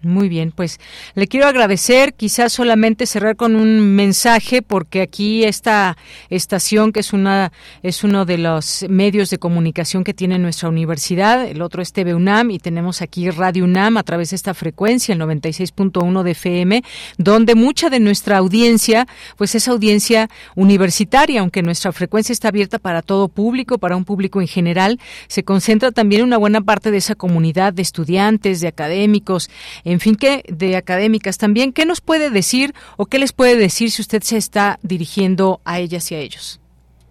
[0.00, 0.78] Muy bien, pues
[1.16, 5.96] le quiero agradecer, quizás solamente cerrar con un mensaje, porque aquí esta
[6.30, 7.50] estación, que es una
[7.82, 12.14] es uno de los medios de comunicación que tiene nuestra universidad, el otro es TV
[12.14, 16.84] UNAM y tenemos aquí Radio UNAM a través de esta frecuencia, el 96.1 de FM,
[17.16, 23.02] donde mucha de nuestra audiencia, pues es audiencia universitaria, aunque nuestra frecuencia está abierta para
[23.02, 27.16] todo público, para un público en general, se concentra también una buena parte de esa
[27.16, 29.50] comunidad de estudiantes, de académicos,
[29.92, 31.72] en fin, que de académicas también.
[31.72, 35.78] ¿Qué nos puede decir o qué les puede decir si usted se está dirigiendo a
[35.78, 36.60] ellas y a ellos?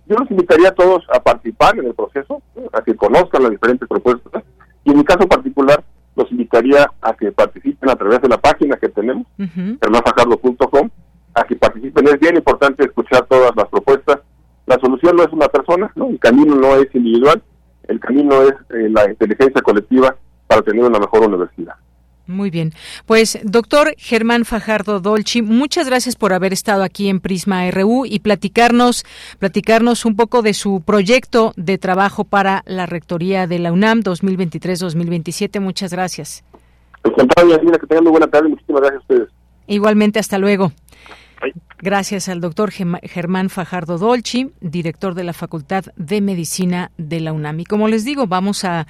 [0.05, 3.87] Yo los invitaría a todos a participar en el proceso, a que conozcan las diferentes
[3.87, 4.43] propuestas
[4.83, 5.83] y en mi caso particular
[6.15, 10.89] los invitaría a que participen a través de la página que tenemos, uh
[11.33, 12.07] a que participen.
[12.07, 14.19] Es bien importante escuchar todas las propuestas.
[14.65, 16.09] La solución no es una persona, ¿no?
[16.09, 17.43] el camino no es individual,
[17.87, 20.15] el camino es eh, la inteligencia colectiva
[20.47, 21.75] para tener una mejor universidad.
[22.27, 22.73] Muy bien.
[23.05, 28.19] Pues, doctor Germán Fajardo Dolci, muchas gracias por haber estado aquí en Prisma RU y
[28.19, 29.05] platicarnos,
[29.39, 35.61] platicarnos un poco de su proyecto de trabajo para la Rectoría de la UNAM 2023-2027.
[35.61, 36.43] Muchas gracias.
[37.03, 38.49] que tengan muy buena tarde.
[38.49, 39.29] Muchísimas gracias a ustedes.
[39.67, 40.73] Igualmente, hasta luego.
[41.79, 47.59] Gracias al doctor Germán Fajardo Dolci, director de la Facultad de Medicina de la UNAM.
[47.59, 48.85] Y como les digo, vamos a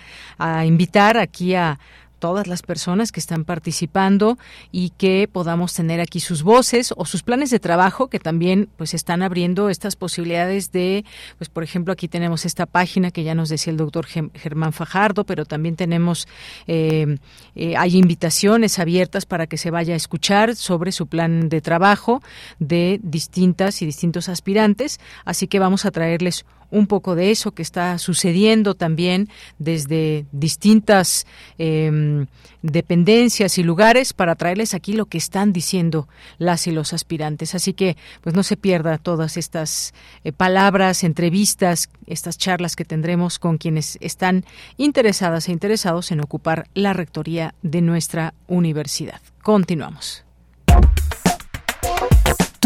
[0.65, 1.77] invitar aquí a
[2.19, 4.37] todas las personas que están participando
[4.71, 8.93] y que podamos tener aquí sus voces o sus planes de trabajo que también pues
[8.93, 11.05] están abriendo estas posibilidades de
[11.37, 15.23] pues por ejemplo aquí tenemos esta página que ya nos decía el doctor Germán Fajardo
[15.23, 16.27] pero también tenemos
[16.67, 17.17] eh,
[17.55, 22.21] eh, hay invitaciones abiertas para que se vaya a escuchar sobre su plan de trabajo
[22.59, 27.61] de distintas y distintos aspirantes así que vamos a traerles un poco de eso que
[27.61, 31.25] está sucediendo también desde distintas
[31.57, 32.27] em,
[32.61, 36.07] dependencias y lugares para traerles aquí lo que están diciendo
[36.37, 37.55] las y los aspirantes.
[37.55, 39.93] Así que, pues no se pierda todas estas
[40.23, 44.45] eh, palabras, entrevistas, estas charlas que tendremos con quienes están
[44.77, 49.21] interesadas e interesados en ocupar la rectoría de nuestra universidad.
[49.41, 50.26] Continuamos.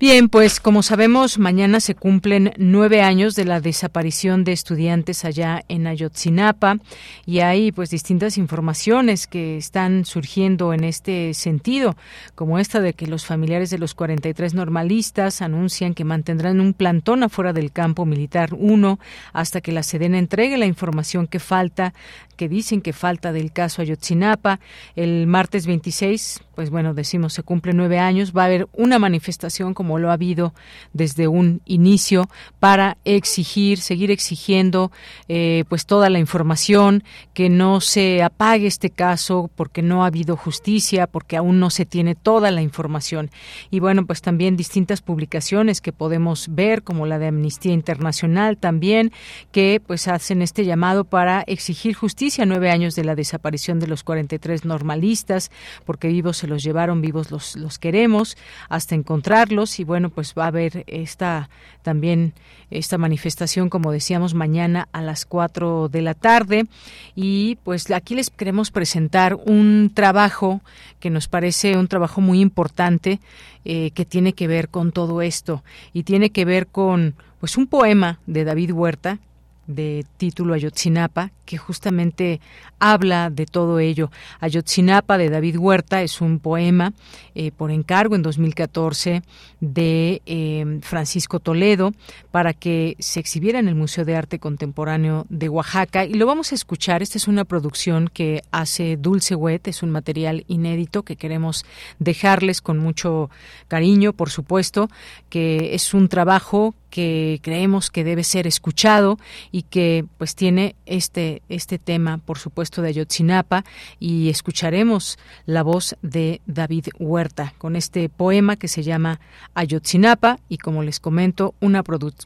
[0.00, 5.64] Bien, pues como sabemos, mañana se cumplen nueve años de la desaparición de estudiantes allá
[5.68, 6.78] en Ayotzinapa
[7.26, 11.96] y hay pues distintas informaciones que están surgiendo en este sentido,
[12.34, 17.22] como esta de que los familiares de los 43 normalistas anuncian que mantendrán un plantón
[17.22, 18.98] afuera del campo militar 1
[19.32, 21.94] hasta que la Sedena entregue la información que falta,
[22.34, 24.60] que dicen que falta del caso Ayotzinapa.
[24.96, 29.74] El martes 26, pues bueno, decimos se cumplen nueve años, va a haber una manifestación
[29.74, 30.54] como lo ha habido
[30.92, 32.28] desde un inicio,
[32.60, 34.90] para exigir, seguir exigiendo
[35.28, 40.36] eh, pues toda la información, que no se apague este caso porque no ha habido
[40.36, 43.30] justicia, porque aún no se tiene toda la información.
[43.70, 49.12] Y bueno, pues también distintas publicaciones que podemos ver, como la de Amnistía Internacional también,
[49.52, 54.02] que pues hacen este llamado para exigir justicia nueve años de la desaparición de los
[54.02, 55.50] 43 normalistas,
[55.84, 58.36] porque vivos se los llevaron, vivos los, los queremos,
[58.68, 61.48] hasta encontrarlos y bueno, pues va a haber esta
[61.82, 62.32] también
[62.70, 66.66] esta manifestación, como decíamos, mañana a las 4 de la tarde.
[67.14, 70.60] Y pues aquí les queremos presentar un trabajo
[70.98, 73.20] que nos parece un trabajo muy importante
[73.64, 75.62] eh, que tiene que ver con todo esto
[75.92, 79.18] y tiene que ver con pues un poema de David Huerta
[79.66, 82.40] de título Ayotzinapa, que justamente
[82.78, 84.10] habla de todo ello.
[84.40, 86.92] Ayotzinapa de David Huerta es un poema
[87.34, 89.22] eh, por encargo en 2014
[89.60, 91.92] de eh, Francisco Toledo
[92.30, 96.52] para que se exhibiera en el Museo de Arte Contemporáneo de Oaxaca y lo vamos
[96.52, 97.02] a escuchar.
[97.02, 101.64] Esta es una producción que hace Dulce Wet, es un material inédito que queremos
[101.98, 103.30] dejarles con mucho
[103.68, 104.88] cariño, por supuesto,
[105.28, 109.18] que es un trabajo que creemos que debe ser escuchado
[109.50, 113.64] y que pues tiene este este tema por supuesto de Ayotzinapa
[113.98, 119.18] y escucharemos la voz de David Huerta con este poema que se llama
[119.54, 121.82] Ayotzinapa y como les comento una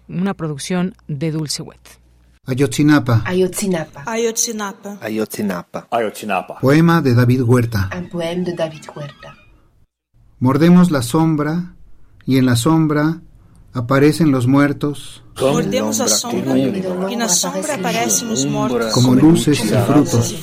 [0.06, 1.80] una producción de Dulce Wet.
[2.44, 3.22] Ayotzinapa.
[3.24, 4.02] Ayotzinapa.
[4.04, 4.98] Ayotzinapa.
[5.00, 5.88] Ayotzinapa.
[5.90, 6.58] Ayotzinapa.
[6.60, 7.88] Poema de David Huerta.
[7.96, 9.34] Un poema de David Huerta.
[10.38, 11.74] Mordemos la sombra
[12.26, 13.22] y en la sombra
[13.72, 15.22] Aparecen los muertos.
[15.40, 18.92] Mordemos a sombra y na sombra aparecen los muertos.
[18.92, 20.34] Como luces y frutos.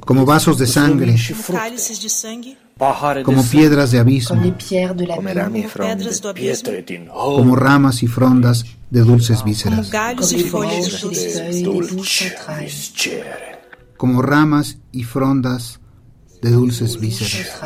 [0.00, 1.16] Como vasos de sangre.
[3.24, 4.42] Como piedras de abismo.
[7.14, 9.90] Como ramas y frondas de dulces vísceras.
[13.96, 15.80] Como ramas y frondas
[16.42, 17.60] de dulces vísceras.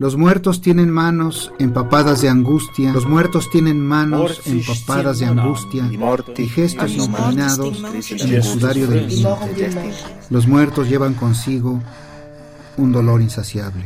[0.00, 5.90] Los muertos tienen manos empapadas de angustia, los muertos tienen manos empapadas de angustia.
[6.38, 9.92] Y gestos inclinados en el sudario del vientre.
[10.30, 11.82] Los muertos llevan consigo
[12.78, 13.84] un dolor insaciable.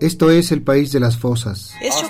[0.00, 1.72] Esto es el país de las fosas.
[1.80, 2.06] Este.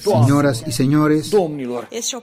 [0.00, 1.30] Señoras y señores,
[1.90, 2.16] Este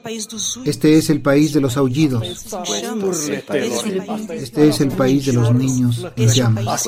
[0.66, 2.45] este es el país de los aullidos.
[2.45, 3.30] Chamas.
[3.30, 6.88] Este es el país de los niños en Este llamas.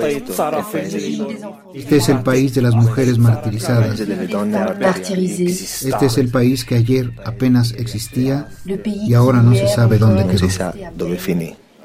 [1.74, 3.99] Este es el país de las mujeres martirizadas.
[3.99, 8.47] Este es el país que ayer apenas existía
[8.86, 10.47] y ahora no se sabe dónde quedó.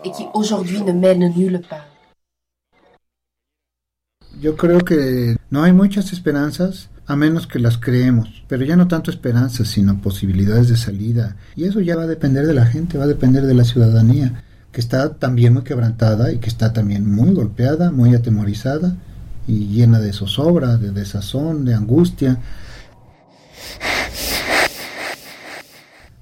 [0.04, 1.93] et qui aujourd'hui ne mène nulle part.
[4.44, 8.88] Yo creo que no hay muchas esperanzas a menos que las creemos, pero ya no
[8.88, 11.36] tanto esperanzas, sino posibilidades de salida.
[11.56, 14.44] Y eso ya va a depender de la gente, va a depender de la ciudadanía,
[14.70, 18.98] que está también muy quebrantada y que está también muy golpeada, muy atemorizada
[19.46, 22.38] y llena de zozobra, de desazón, de angustia.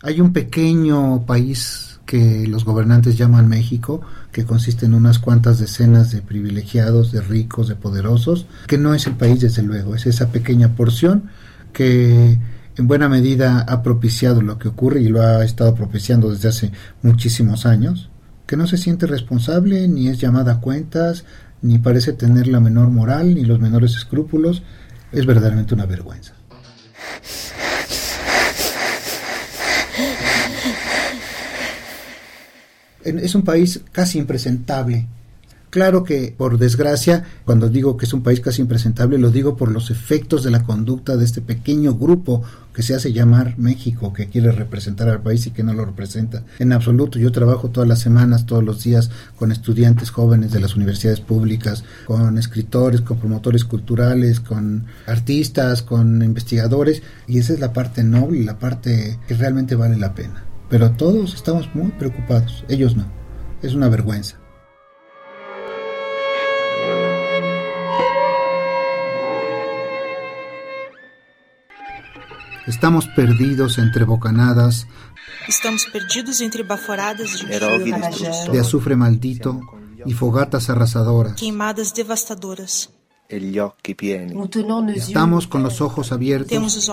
[0.00, 4.00] Hay un pequeño país que los gobernantes llaman México,
[4.32, 9.06] que consiste en unas cuantas decenas de privilegiados, de ricos, de poderosos, que no es
[9.06, 11.30] el país desde luego, es esa pequeña porción
[11.72, 12.38] que
[12.76, 16.72] en buena medida ha propiciado lo que ocurre y lo ha estado propiciando desde hace
[17.02, 18.08] muchísimos años,
[18.46, 21.24] que no se siente responsable, ni es llamada a cuentas,
[21.60, 24.62] ni parece tener la menor moral, ni los menores escrúpulos,
[25.12, 26.32] es verdaderamente una vergüenza.
[33.04, 35.06] Es un país casi impresentable.
[35.72, 39.72] Claro que, por desgracia, cuando digo que es un país casi impresentable, lo digo por
[39.72, 42.42] los efectos de la conducta de este pequeño grupo
[42.74, 46.44] que se hace llamar México, que quiere representar al país y que no lo representa.
[46.58, 50.76] En absoluto, yo trabajo todas las semanas, todos los días, con estudiantes jóvenes de las
[50.76, 57.72] universidades públicas, con escritores, con promotores culturales, con artistas, con investigadores, y esa es la
[57.72, 62.96] parte noble, la parte que realmente vale la pena pero todos estamos muy preocupados, ellos
[62.96, 63.04] no.
[63.60, 64.38] Es una vergüenza.
[72.66, 74.86] Estamos perdidos entre bocanadas
[75.46, 79.60] Estamos perdidos entre baforadas de de azufre maldito
[80.06, 81.34] y fogatas arrasadoras.
[81.34, 82.90] queimadas devastadoras.
[84.94, 86.90] Estamos con los ojos abiertos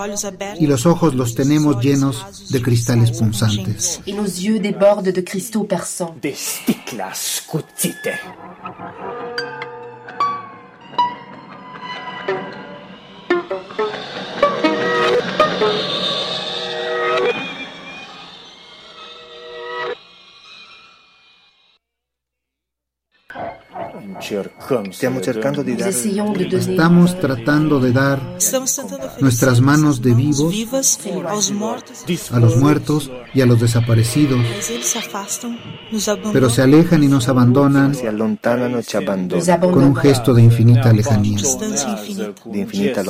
[0.57, 4.01] y los ojos los tenemos llenos de cristales punzantes.
[4.05, 4.13] De
[26.51, 28.19] Estamos tratando de dar
[29.19, 30.53] nuestras manos de vivos
[32.31, 34.39] a los muertos y a los desaparecidos,
[36.33, 37.95] pero se alejan y nos abandonan
[39.59, 41.37] con un gesto de infinita lejanía.
[41.37, 41.89] distância
[42.53, 43.03] infinita.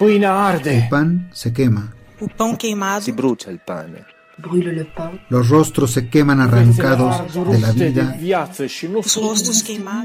[0.00, 0.82] Infiniment lointain.
[0.82, 4.04] El pan se quema, O pão queimado Si brucia il pane,
[4.36, 5.20] Brûle le pain.
[5.28, 8.16] los rostros se queman arrancados de la vida.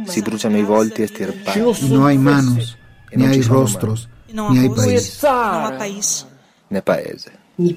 [0.05, 2.77] si bruciano i volti estirpati, y no hay manos,
[3.11, 5.19] ni hay rostros, ni hay país.
[5.77, 6.27] país.
[6.83, 7.31] paese.
[7.57, 7.73] ni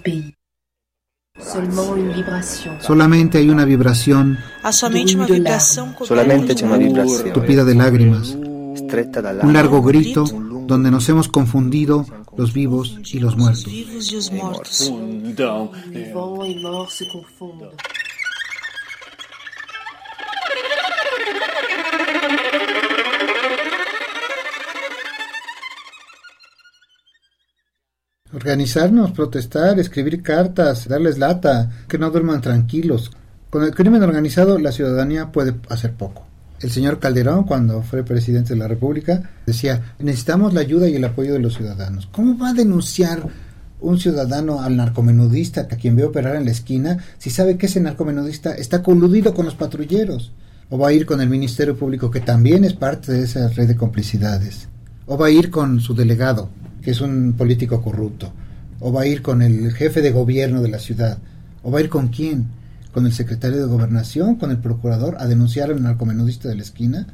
[1.35, 2.79] une vibration.
[2.81, 4.39] Solamente hay una vibración
[4.71, 10.25] Solamente de c'è una vibrazione tupida de lágrimas, un largo grito
[10.67, 12.07] donde nos hemos confundido
[12.37, 14.93] los vivos y los os muertos.
[28.43, 33.13] organizarnos, protestar, escribir cartas, darles lata, que no duerman tranquilos.
[33.51, 36.32] Con el crimen organizado la ciudadanía puede hacer poco.
[36.63, 41.05] El señor Calderón, cuando fue presidente de la República, decía, necesitamos la ayuda y el
[41.05, 42.09] apoyo de los ciudadanos.
[42.13, 43.27] ¿Cómo va a denunciar
[43.81, 47.81] un ciudadano al narcomenudista a quien ve operar en la esquina si sabe que ese
[47.81, 50.31] narcomenudista está coludido con los patrulleros?
[50.71, 53.67] ¿O va a ir con el Ministerio Público, que también es parte de esa red
[53.67, 54.69] de complicidades?
[55.07, 56.49] ¿O va a ir con su delegado,
[56.81, 58.33] que es un político corrupto?
[58.79, 61.19] ¿O va a ir con el jefe de gobierno de la ciudad?
[61.65, 62.47] ¿O va a ir con quién?
[62.93, 64.37] ¿Con el secretario de gobernación?
[64.37, 67.07] ¿Con el procurador a denunciar al narcomenudista de la esquina?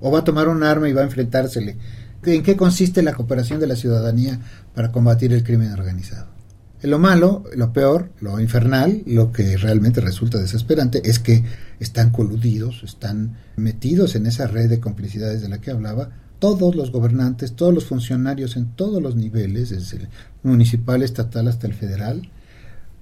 [0.00, 1.76] ¿O va a tomar un arma y va a enfrentársele?
[2.24, 4.40] ¿En qué consiste la cooperación de la ciudadanía
[4.74, 6.26] para combatir el crimen organizado?
[6.82, 11.44] Lo malo, lo peor, lo infernal, lo que realmente resulta desesperante es que
[11.80, 16.92] están coludidos, están metidos en esa red de complicidades de la que hablaba todos los
[16.92, 20.08] gobernantes, todos los funcionarios en todos los niveles, desde el
[20.42, 22.30] municipal, estatal hasta el federal.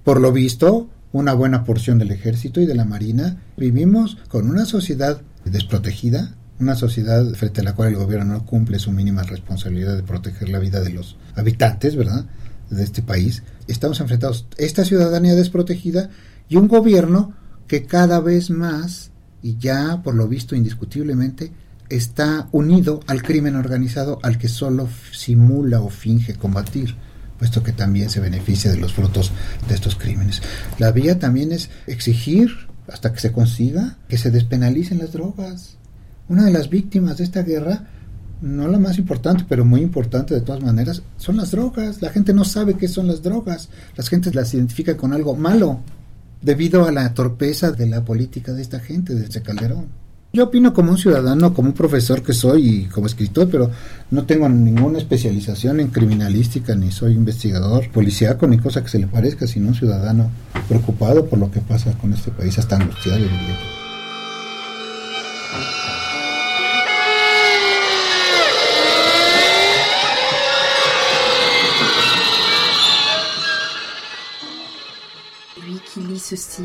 [0.03, 3.37] Por lo visto, una buena porción del ejército y de la marina.
[3.55, 8.79] Vivimos con una sociedad desprotegida, una sociedad frente a la cual el gobierno no cumple
[8.79, 12.25] su mínima responsabilidad de proteger la vida de los habitantes, ¿verdad?
[12.69, 13.43] De este país.
[13.67, 16.09] Estamos enfrentados a esta ciudadanía desprotegida
[16.49, 17.33] y un gobierno
[17.67, 19.11] que cada vez más,
[19.41, 21.53] y ya por lo visto indiscutiblemente,
[21.87, 26.97] está unido al crimen organizado al que solo simula o finge combatir
[27.45, 29.31] puesto que también se beneficia de los frutos
[29.69, 30.41] de estos crímenes.
[30.79, 32.49] La vía también es exigir,
[32.87, 35.77] hasta que se consiga, que se despenalicen las drogas.
[36.27, 37.83] Una de las víctimas de esta guerra,
[38.41, 42.01] no la más importante, pero muy importante de todas maneras, son las drogas.
[42.01, 43.69] La gente no sabe qué son las drogas.
[43.95, 45.81] Las gentes las identifican con algo malo,
[46.41, 49.85] debido a la torpeza de la política de esta gente, de este Calderón.
[50.35, 53.71] Yo opino como un ciudadano, como un profesor que soy y como escritor, pero
[54.11, 59.07] no tengo ninguna especialización en criminalística, ni soy investigador policíaco, ni cosa que se le
[59.07, 60.29] parezca, sino un ciudadano
[60.67, 63.23] preocupado por lo que pasa con este país, hasta angustiado,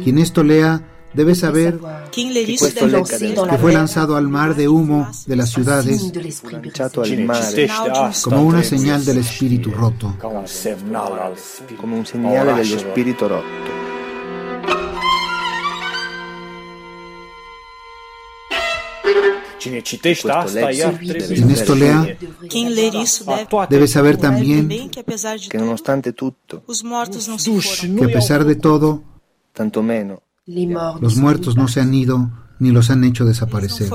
[0.02, 0.82] Quien esto lea
[1.12, 1.78] debe saber
[2.12, 6.12] que fue lanzado al mar de humo de las ciudades.
[8.24, 10.16] como una señal del espíritu roto.
[10.20, 13.44] Como un señal del espíritu roto.
[19.60, 19.74] Quien
[21.50, 22.16] esto lea.
[23.68, 25.38] Debe saber también que a pesar
[28.44, 29.02] de todo,
[29.52, 30.20] tanto menos,
[31.00, 33.88] los muertos no se han ido ni los han hecho desaparecer.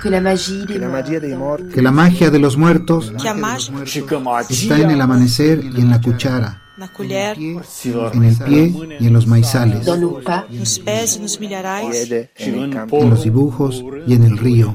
[0.00, 3.12] Que la magia de los muertos
[4.48, 6.62] está en el amanecer y en la cuchara,
[8.12, 10.00] en el pie y en los maizales, en
[13.10, 14.74] los dibujos y en el río.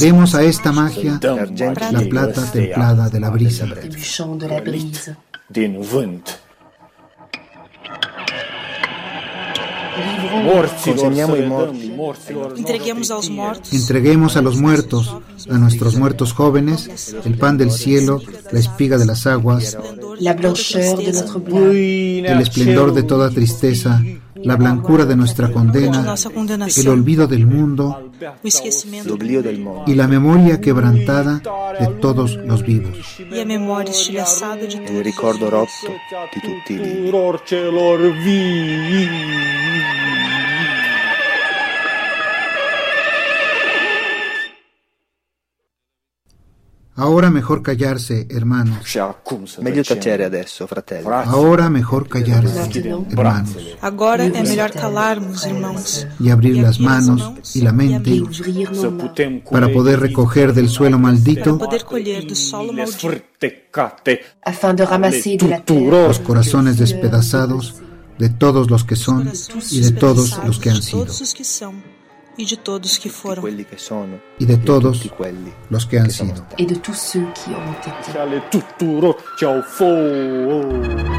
[0.00, 3.66] Demos a esta magia la plata templada de la brisa.
[13.72, 15.16] Entreguemos a los muertos,
[15.50, 18.20] a nuestros muertos jóvenes, el pan del cielo,
[18.50, 19.76] la espiga de las aguas,
[20.20, 24.02] el esplendor de toda tristeza,
[24.36, 26.14] la blancura de nuestra condena,
[26.76, 28.10] el olvido del mundo
[29.86, 31.42] y la memoria quebrantada
[31.78, 32.96] de todos los vivos.
[33.18, 35.68] El recuerdo roto
[36.32, 36.74] de tutti
[38.34, 39.67] i
[46.98, 48.78] Ahora mejor callarse, hermanos.
[49.60, 51.06] Meglio tacere adesso, fratelli.
[51.06, 52.68] Ahora mejor callarse,
[53.08, 53.56] hermanos.
[53.80, 56.08] Agora é melhor calarmos, irmãos.
[56.18, 58.20] Y abrir las manos y la mente
[59.48, 61.56] para poder recoger del suelo maldito
[65.68, 67.74] los corazones despedazados
[68.18, 69.30] de todos los que son
[69.70, 71.06] y de todos los que han sido
[72.38, 75.10] y de todos que fueron, y e de todos
[75.70, 76.46] los que han sido.
[76.56, 78.36] Y de todos los
[79.36, 81.18] que han sido.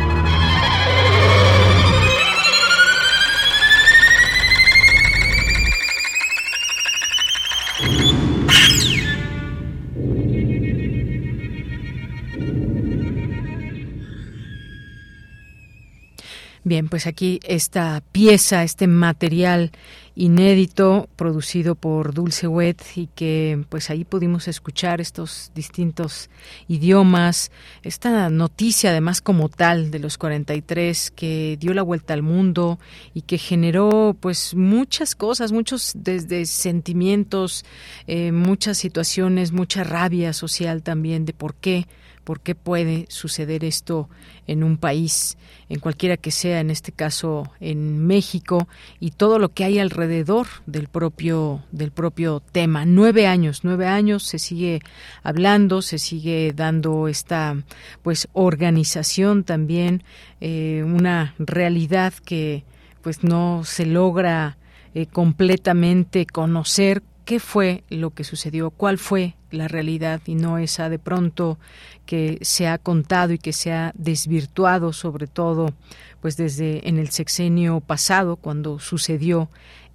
[16.63, 19.71] Bien, pues aquí esta pieza, este material
[20.19, 26.29] inédito producido por Dulce Wet y que pues ahí pudimos escuchar estos distintos
[26.67, 27.51] idiomas,
[27.83, 32.79] esta noticia además como tal de los 43 que dio la vuelta al mundo
[33.13, 37.63] y que generó pues muchas cosas, muchos desde sentimientos,
[38.05, 41.87] eh, muchas situaciones, mucha rabia social también de por qué
[42.29, 44.07] por qué puede suceder esto
[44.45, 45.35] en un país,
[45.67, 48.67] en cualquiera que sea, en este caso en México,
[48.99, 52.85] y todo lo que hay alrededor del propio, del propio tema.
[52.85, 54.79] Nueve años, nueve años se sigue
[55.23, 57.55] hablando, se sigue dando esta
[58.03, 60.03] pues organización también,
[60.39, 62.63] eh, una realidad que
[63.01, 64.59] pues no se logra
[64.93, 70.89] eh, completamente conocer qué fue lo que sucedió, cuál fue la realidad y no esa
[70.89, 71.59] de pronto
[72.07, 75.75] que se ha contado y que se ha desvirtuado sobre todo
[76.21, 79.47] pues desde en el sexenio pasado cuando sucedió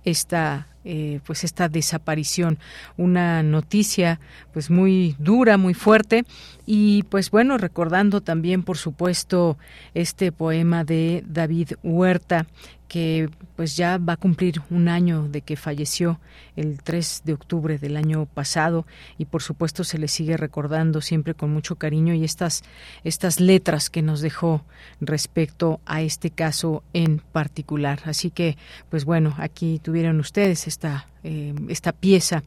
[0.04, 2.58] esta eh, pues esta desaparición.
[2.98, 4.20] Una noticia
[4.52, 6.24] pues muy dura muy fuerte
[6.66, 9.58] y pues bueno recordando también por supuesto
[9.94, 12.46] este poema de David Huerta
[12.94, 16.20] que pues ya va a cumplir un año de que falleció
[16.54, 18.86] el 3 de octubre del año pasado
[19.18, 22.62] y por supuesto se le sigue recordando siempre con mucho cariño y estas
[23.02, 24.64] estas letras que nos dejó
[25.00, 27.98] respecto a este caso en particular.
[28.04, 28.56] Así que
[28.90, 32.44] pues bueno, aquí tuvieron ustedes esta eh, esta pieza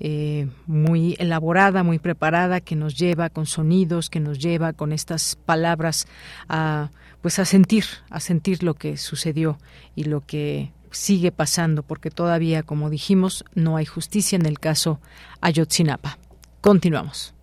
[0.00, 5.34] eh, muy elaborada, muy preparada, que nos lleva con sonidos, que nos lleva con estas
[5.34, 6.06] palabras
[6.48, 9.58] a pues a sentir, a sentir lo que sucedió
[9.96, 15.00] y lo que sigue pasando, porque todavía, como dijimos, no hay justicia en el caso
[15.40, 16.18] Ayotzinapa.
[16.60, 17.34] Continuamos.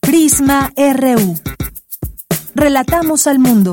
[0.00, 1.34] Prisma RU.
[2.54, 3.72] Relatamos al mundo.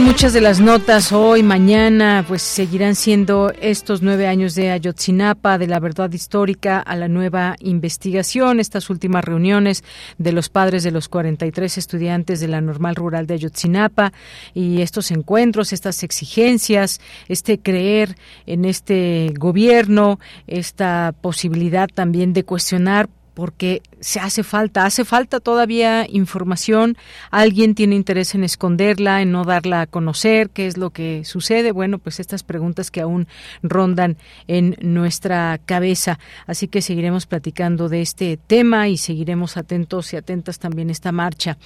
[0.00, 5.66] Muchas de las notas hoy, mañana, pues seguirán siendo estos nueve años de Ayotzinapa, de
[5.66, 9.84] la verdad histórica a la nueva investigación, estas últimas reuniones
[10.18, 14.12] de los padres de los 43 estudiantes de la normal rural de Ayotzinapa
[14.54, 23.08] y estos encuentros, estas exigencias, este creer en este gobierno, esta posibilidad también de cuestionar
[23.38, 26.96] porque se hace falta, hace falta todavía información,
[27.30, 31.72] alguien tiene interés en esconderla, en no darla a conocer, qué es lo que sucede,
[31.72, 33.28] bueno, pues estas preguntas que aún
[33.62, 34.16] rondan
[34.48, 40.58] en nuestra cabeza, así que seguiremos platicando de este tema y seguiremos atentos y atentas
[40.58, 41.58] también a esta marcha.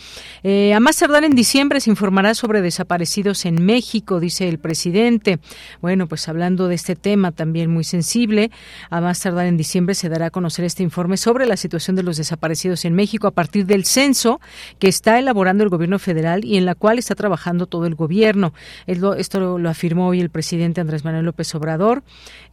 [0.42, 5.38] Eh, a más tardar en diciembre se informará sobre desaparecidos en México, dice el presidente.
[5.80, 8.50] Bueno, pues hablando de este tema también muy sensible,
[8.90, 12.02] a más tardar en diciembre se dará a conocer este informe sobre las situación de
[12.02, 14.40] los desaparecidos en México a partir del censo
[14.78, 18.54] que está elaborando el gobierno federal y en la cual está trabajando todo el gobierno.
[18.86, 22.02] Esto lo, afirmó hoy el presidente Andrés Manuel López Obrador.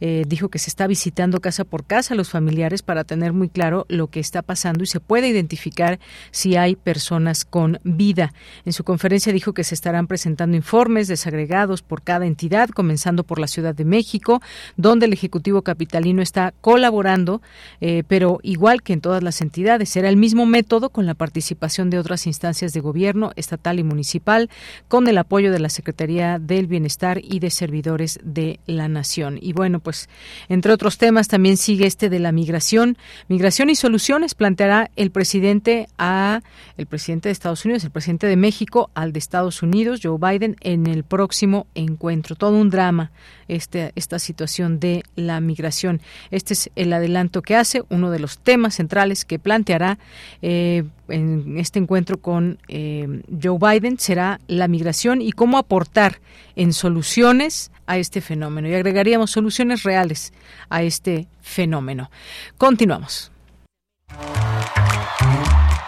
[0.00, 3.48] Eh, dijo que se está visitando casa por casa a los familiares para tener muy
[3.48, 5.98] claro lo que está pasando y se puede identificar
[6.30, 8.32] si hay personas con vida.
[8.64, 13.38] En su conferencia dijo que se estarán presentando informes desagregados por cada entidad, comenzando por
[13.38, 14.42] la Ciudad de México,
[14.76, 17.42] donde el Ejecutivo Capitalino está colaborando,
[17.80, 19.59] eh, pero igual que en todas las entidades.
[19.84, 24.48] Será el mismo método con la participación de otras instancias de gobierno estatal y municipal,
[24.88, 29.38] con el apoyo de la Secretaría del Bienestar y de servidores de la Nación.
[29.40, 30.08] Y bueno, pues
[30.48, 32.96] entre otros temas también sigue este de la migración.
[33.28, 36.40] Migración y soluciones planteará el presidente a
[36.76, 40.56] el presidente de Estados Unidos, el presidente de México al de Estados Unidos, Joe Biden,
[40.60, 42.34] en el próximo encuentro.
[42.36, 43.12] Todo un drama
[43.48, 46.00] este, esta situación de la migración.
[46.30, 49.98] Este es el adelanto que hace, uno de los temas centrales que planteará
[50.42, 56.20] eh, en este encuentro con eh, Joe Biden será la migración y cómo aportar
[56.54, 58.68] en soluciones a este fenómeno.
[58.68, 60.32] Y agregaríamos soluciones reales
[60.68, 62.12] a este fenómeno.
[62.58, 63.32] Continuamos.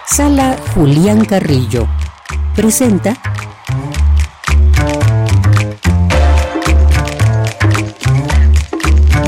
[0.07, 1.87] Sala Julián Carrillo
[2.57, 3.15] presenta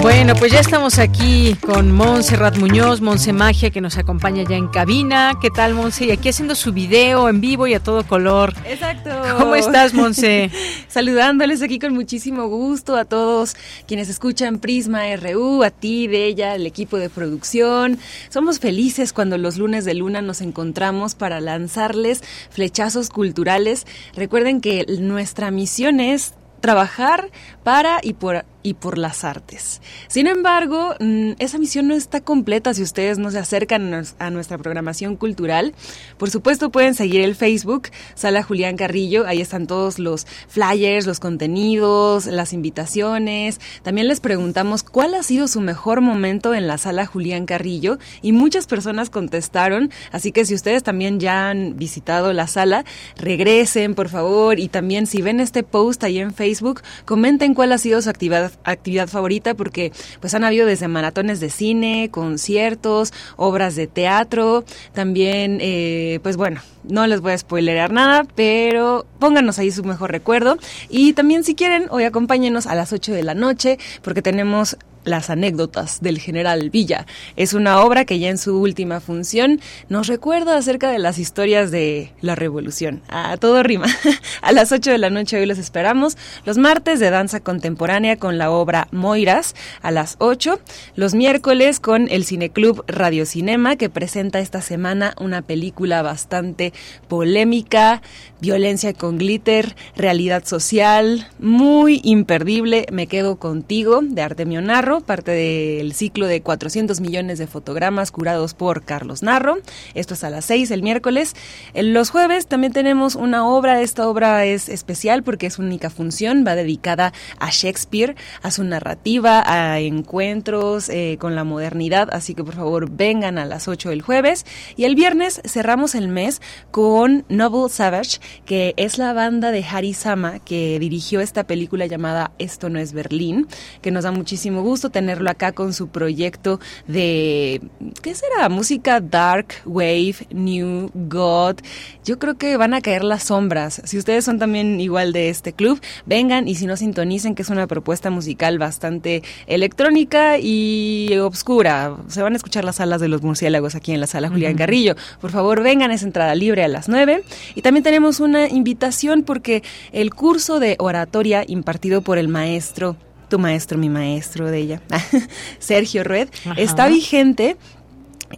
[0.05, 4.69] Bueno, pues ya estamos aquí con Montserrat Muñoz, Monse Magia, que nos acompaña ya en
[4.69, 5.33] cabina.
[5.41, 6.05] ¿Qué tal, Monse?
[6.05, 8.53] Y aquí haciendo su video en vivo y a todo color.
[8.67, 9.09] Exacto.
[9.39, 10.51] ¿Cómo estás, Monse?
[10.89, 16.67] Saludándoles aquí con muchísimo gusto a todos quienes escuchan Prisma RU, a ti, Bella, al
[16.67, 17.99] equipo de producción.
[18.29, 23.87] Somos felices cuando los lunes de luna nos encontramos para lanzarles flechazos culturales.
[24.15, 27.31] Recuerden que nuestra misión es trabajar
[27.63, 29.83] para y por y por las artes.
[30.09, 34.57] Sin embargo, mm, esa misión no está completa si ustedes no se acercan a nuestra
[34.59, 35.75] programación cultural.
[36.19, 41.21] Por supuesto, pueden seguir el Facebook, Sala Julián Carrillo, ahí están todos los flyers, los
[41.21, 43.61] contenidos, las invitaciones.
[43.83, 48.33] También les preguntamos cuál ha sido su mejor momento en la Sala Julián Carrillo y
[48.33, 52.87] muchas personas contestaron, así que si ustedes también ya han visitado la sala,
[53.19, 57.79] regresen, por favor, y también si ven este post ahí en Facebook, comenten cuál ha
[57.79, 63.77] sido su actividad actividad favorita porque pues han habido desde maratones de cine, conciertos, obras
[63.77, 69.71] de teatro, también eh, pues bueno, no les voy a spoilerar nada, pero pónganos ahí
[69.71, 70.59] su mejor recuerdo.
[70.89, 75.31] Y también si quieren hoy acompáñenos a las 8 de la noche porque tenemos las
[75.31, 77.07] anécdotas del general Villa.
[77.37, 81.71] Es una obra que ya en su última función nos recuerda acerca de las historias
[81.71, 83.03] de la revolución.
[83.09, 83.87] A todo rima.
[84.43, 86.17] A las 8 de la noche hoy los esperamos.
[86.45, 90.61] Los martes de danza contemporánea con la obra Moiras a las 8.
[90.97, 96.73] Los miércoles con el Cineclub Radio Cinema que presenta esta semana una película bastante
[97.09, 98.03] polémica,
[98.41, 102.87] violencia con glitter, realidad social, muy imperdible.
[102.93, 108.55] Me quedo contigo de Artemio Narro parte del ciclo de 400 millones de fotogramas curados
[108.55, 109.59] por Carlos Narro.
[109.95, 111.35] Esto es a las 6 el miércoles.
[111.75, 113.81] Los jueves también tenemos una obra.
[113.81, 116.45] Esta obra es especial porque es única función.
[116.47, 122.09] Va dedicada a Shakespeare, a su narrativa, a encuentros eh, con la modernidad.
[122.13, 124.47] Así que por favor vengan a las 8 el jueves.
[124.77, 126.41] Y el viernes cerramos el mes
[126.71, 132.33] con Noble Savage, que es la banda de Harry Sama que dirigió esta película llamada
[132.39, 133.47] Esto no es Berlín,
[133.83, 137.61] que nos da muchísimo gusto tenerlo acá con su proyecto de,
[138.03, 138.49] ¿qué será?
[138.49, 141.57] Música dark, wave, new, god.
[142.05, 143.83] Yo creo que van a caer las sombras.
[143.85, 147.51] Si ustedes son también igual de este club, vengan y si no sintonicen que es
[147.51, 151.97] una propuesta musical bastante electrónica y obscura.
[152.09, 154.95] Se van a escuchar las salas de los murciélagos aquí en la sala Julián Carrillo.
[155.21, 157.25] Por favor, vengan, es entrada libre a las 9.
[157.55, 159.63] Y también tenemos una invitación porque
[159.93, 162.97] el curso de oratoria impartido por el maestro
[163.29, 164.81] tu maestro, mi maestro de ella,
[165.59, 167.57] Sergio Red, está vigente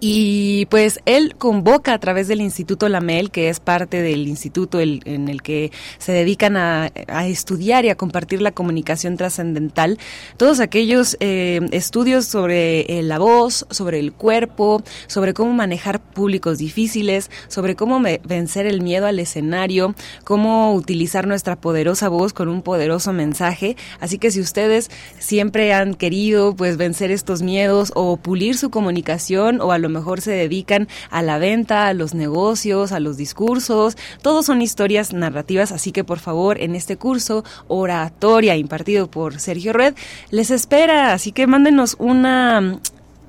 [0.00, 5.28] y pues él convoca a través del Instituto Lamel, que es parte del instituto en
[5.28, 6.90] el que se dedican a,
[7.26, 9.98] estudiar y a compartir la comunicación trascendental,
[10.36, 16.58] todos aquellos eh, estudios sobre eh, la voz, sobre el cuerpo, sobre cómo manejar públicos
[16.58, 19.94] difíciles, sobre cómo vencer el miedo al escenario,
[20.24, 23.76] cómo utilizar nuestra poderosa voz con un poderoso mensaje.
[24.00, 29.60] Así que si ustedes siempre han querido pues vencer estos miedos o pulir su comunicación
[29.60, 33.96] o a lo mejor se dedican a la venta, a los negocios, a los discursos.
[34.22, 39.72] Todos son historias narrativas, así que por favor en este curso oratoria impartido por Sergio
[39.72, 39.94] Red
[40.30, 42.80] les espera, así que mándenos una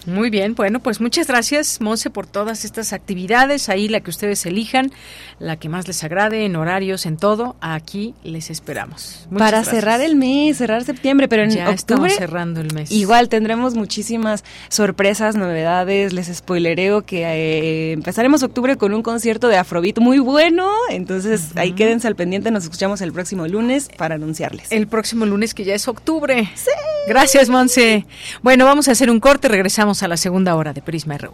[0.06, 3.70] Muy bien, bueno, pues muchas gracias, Monse, por todas estas actividades.
[3.70, 4.92] Ahí la que ustedes elijan,
[5.40, 9.28] la que más les agrade, en horarios, en todo, aquí les esperamos.
[9.38, 12.10] Para cerrar el mes, cerrar septiembre, pero en ya octubre.
[12.10, 12.92] cerrando el mes.
[12.92, 16.14] Igual tendremos muchísimas sorpresas, novedades.
[16.14, 20.72] Les spoilereo que eh, empezaremos octubre con un concierto de Afrobeat muy bueno.
[20.90, 24.72] Entonces ahí quédense al pendiente, nos escuchamos el próximo lunes para anunciarles.
[24.72, 26.50] El próximo lunes que ya es octubre.
[26.56, 26.72] Sí.
[27.08, 28.06] Gracias, Monse.
[28.44, 31.34] Bueno, vamos a hacer un corte, regresamos a la segunda hora de Prisma RU.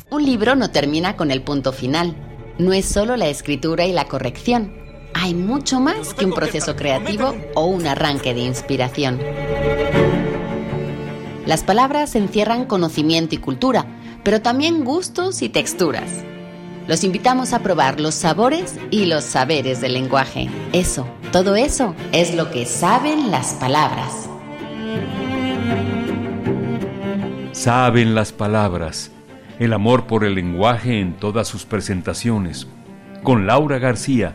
[0.09, 2.17] Un libro no termina con el punto final.
[2.59, 4.80] No es solo la escritura y la corrección
[5.13, 9.19] hay mucho más que un proceso creativo o un arranque de inspiración.
[11.45, 13.85] Las palabras encierran conocimiento y cultura,
[14.23, 16.23] pero también gustos y texturas.
[16.87, 20.49] Los invitamos a probar los sabores y los saberes del lenguaje.
[20.73, 24.29] Eso, todo eso es lo que saben las palabras.
[27.51, 29.11] Saben las palabras,
[29.59, 32.67] el amor por el lenguaje en todas sus presentaciones.
[33.23, 34.33] Con Laura García,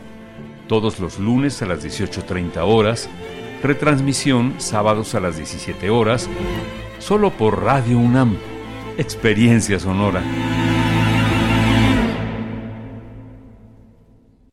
[0.67, 3.09] todos los lunes a las 18.30 horas,
[3.63, 6.29] retransmisión sábados a las 17 horas,
[6.99, 8.37] solo por Radio UNAM,
[8.97, 10.21] Experiencia Sonora.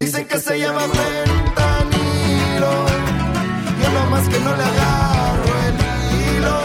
[0.00, 2.72] Dicen que se llama fentanilo.
[3.82, 5.74] Yo nomás que no le agarro el
[6.12, 6.58] hilo.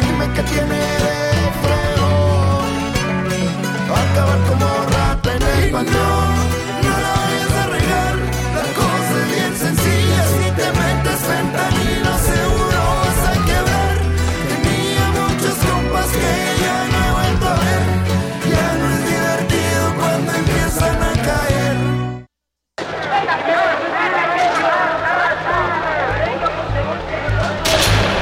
[0.00, 1.18] Dime que tiene de
[1.62, 2.10] feo.
[3.90, 6.35] Va a acabar como rata en el panteón.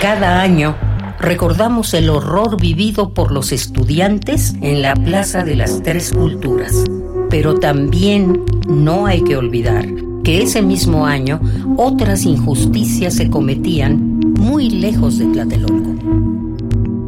[0.05, 0.77] Cada año
[1.19, 6.85] recordamos el horror vivido por los estudiantes en la Plaza de las Tres Culturas.
[7.31, 9.87] Pero también no hay que olvidar
[10.23, 11.41] que ese mismo año
[11.79, 15.95] otras injusticias se cometían muy lejos de Tlatelolco.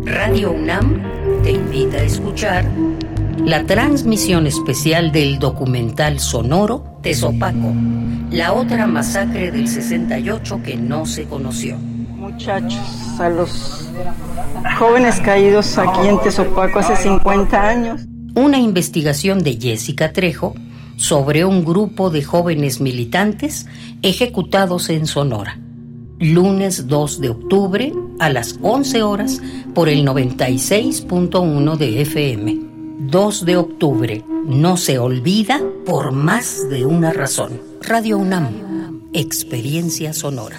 [0.06, 1.02] Radio UNAM
[1.42, 2.64] te invita a escuchar
[3.44, 7.74] la transmisión especial del documental sonoro Tezopaco,
[8.30, 11.76] la otra masacre del 68 que no se conoció.
[12.32, 13.88] Muchachos, a los
[14.80, 18.00] jóvenes caídos aquí en Tezopaco hace 50 años.
[18.34, 20.54] Una investigación de Jessica Trejo
[20.96, 23.66] sobre un grupo de jóvenes militantes
[24.02, 25.60] ejecutados en Sonora.
[26.18, 29.40] Lunes 2 de octubre a las 11 horas
[29.72, 32.58] por el 96.1 de FM.
[33.08, 34.24] 2 de octubre.
[34.46, 37.60] No se olvida por más de una razón.
[37.82, 39.10] Radio UNAM.
[39.12, 40.58] Experiencia sonora.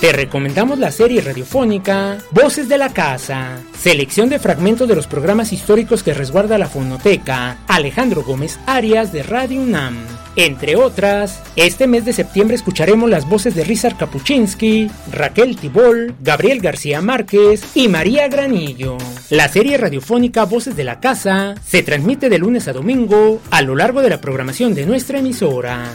[0.00, 5.52] Te recomendamos la serie radiofónica Voces de la Casa, selección de fragmentos de los programas
[5.52, 9.98] históricos que resguarda la fonoteca Alejandro Gómez Arias de Radio UNAM.
[10.36, 16.60] Entre otras, este mes de septiembre escucharemos las voces de Rizar Kapuczynski, Raquel Tibol, Gabriel
[16.60, 18.96] García Márquez y María Granillo.
[19.28, 23.76] La serie radiofónica Voces de la Casa se transmite de lunes a domingo a lo
[23.76, 25.90] largo de la programación de nuestra emisora.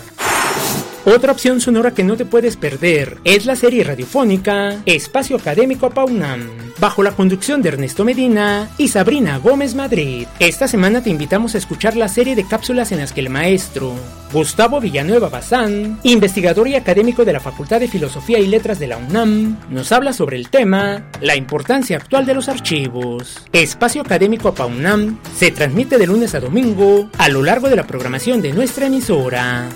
[1.08, 6.50] Otra opción sonora que no te puedes perder es la serie radiofónica Espacio Académico Paunam,
[6.80, 10.26] bajo la conducción de Ernesto Medina y Sabrina Gómez Madrid.
[10.40, 13.94] Esta semana te invitamos a escuchar la serie de cápsulas en las que el maestro
[14.34, 18.98] Gustavo Villanueva Bazán, investigador y académico de la Facultad de Filosofía y Letras de la
[18.98, 23.46] UNAM, nos habla sobre el tema La importancia actual de los archivos.
[23.54, 28.42] Espacio Académico Paunam se transmite de lunes a domingo a lo largo de la programación
[28.42, 29.70] de nuestra emisora.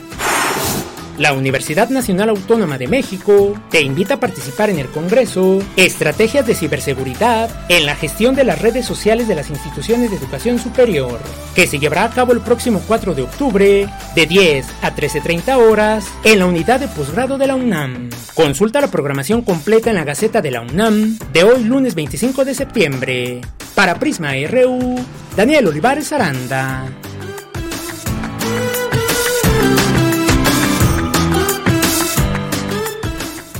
[1.19, 6.55] La Universidad Nacional Autónoma de México te invita a participar en el Congreso Estrategias de
[6.55, 11.19] Ciberseguridad en la gestión de las redes sociales de las instituciones de educación superior,
[11.55, 16.05] que se llevará a cabo el próximo 4 de octubre de 10 a 13.30 horas
[16.23, 18.09] en la unidad de posgrado de la UNAM.
[18.33, 22.55] Consulta la programación completa en la Gaceta de la UNAM de hoy lunes 25 de
[22.55, 23.41] septiembre.
[23.75, 24.95] Para Prisma RU,
[25.35, 26.85] Daniel Olivares Aranda.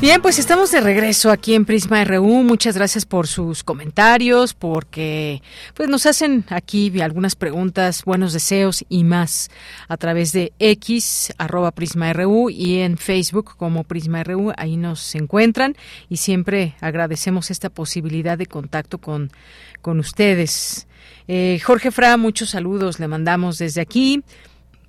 [0.02, 2.44] Bien, pues estamos de regreso aquí en Prisma RU.
[2.44, 5.42] Muchas gracias por sus comentarios, porque
[5.74, 9.50] pues nos hacen aquí algunas preguntas, buenos deseos y más
[9.90, 14.54] a través de X arroba Prisma RU y en Facebook como Prisma RU.
[14.56, 15.76] Ahí nos encuentran
[16.08, 19.32] y siempre agradecemos esta posibilidad de contacto con,
[19.82, 20.88] con ustedes.
[21.28, 24.24] Eh, Jorge Fra, muchos saludos le mandamos desde aquí.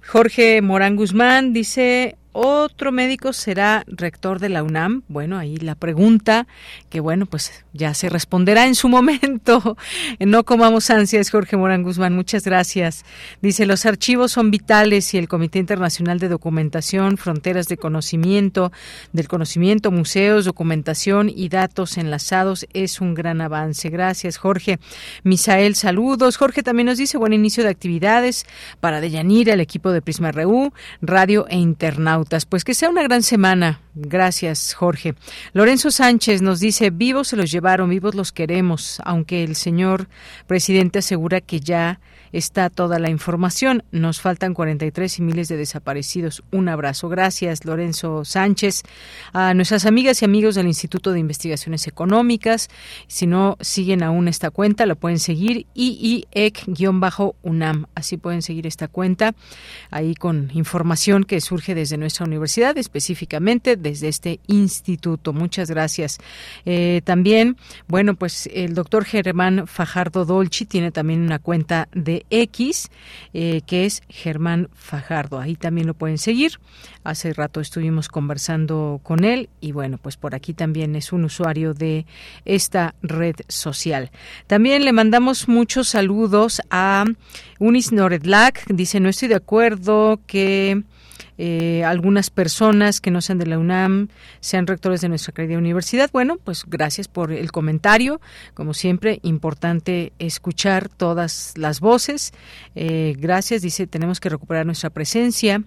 [0.06, 5.02] Jorge Morán Guzmán dice, otro médico será rector de la UNAM.
[5.08, 6.46] Bueno, ahí la pregunta,
[6.88, 9.76] que bueno, pues ya se responderá en su momento.
[10.20, 13.04] No comamos ansias, Jorge Morán Guzmán, muchas gracias.
[13.40, 18.70] Dice, los archivos son vitales y el Comité Internacional de Documentación, Fronteras de Conocimiento,
[19.12, 23.88] del Conocimiento, Museos, Documentación y Datos Enlazados es un gran avance.
[23.88, 24.78] Gracias, Jorge.
[25.24, 26.36] Misael, saludos.
[26.36, 28.46] Jorge también nos dice, buen inicio de actividades
[28.80, 33.22] para Deyanira, el equipo de Prisma RU, Radio e Internauta pues que sea una gran
[33.22, 33.80] semana.
[33.94, 35.14] Gracias, Jorge.
[35.52, 40.08] Lorenzo Sánchez nos dice, vivos se los llevaron, vivos los queremos, aunque el señor
[40.46, 42.00] presidente asegura que ya
[42.32, 43.82] está toda la información.
[43.90, 46.42] Nos faltan 43 y miles de desaparecidos.
[46.50, 47.08] Un abrazo.
[47.08, 48.82] Gracias, Lorenzo Sánchez.
[49.32, 52.68] A nuestras amigas y amigos del Instituto de Investigaciones Económicas,
[53.06, 56.16] si no siguen aún esta cuenta, la pueden seguir, IIEC-UNAM.
[57.94, 59.34] Así pueden seguir esta cuenta,
[59.90, 65.32] ahí con información que surge desde nuestra universidad, específicamente desde este instituto.
[65.32, 66.18] Muchas gracias.
[66.64, 67.56] Eh, también,
[67.88, 72.90] bueno, pues el doctor Germán Fajardo Dolci tiene también una cuenta de X,
[73.32, 75.38] eh, que es Germán Fajardo.
[75.38, 76.58] Ahí también lo pueden seguir.
[77.04, 81.72] Hace rato estuvimos conversando con él y bueno, pues por aquí también es un usuario
[81.72, 82.06] de
[82.44, 84.10] esta red social.
[84.46, 87.04] También le mandamos muchos saludos a
[87.58, 88.66] Unis Noredlak.
[88.68, 90.82] Dice, no estoy de acuerdo que
[91.42, 94.08] eh, algunas personas que no sean de la UNAM
[94.40, 96.10] sean rectores de nuestra querida universidad.
[96.12, 98.20] Bueno, pues gracias por el comentario.
[98.52, 102.32] Como siempre, importante escuchar todas las voces.
[102.74, 105.64] Eh, gracias, dice, tenemos que recuperar nuestra presencia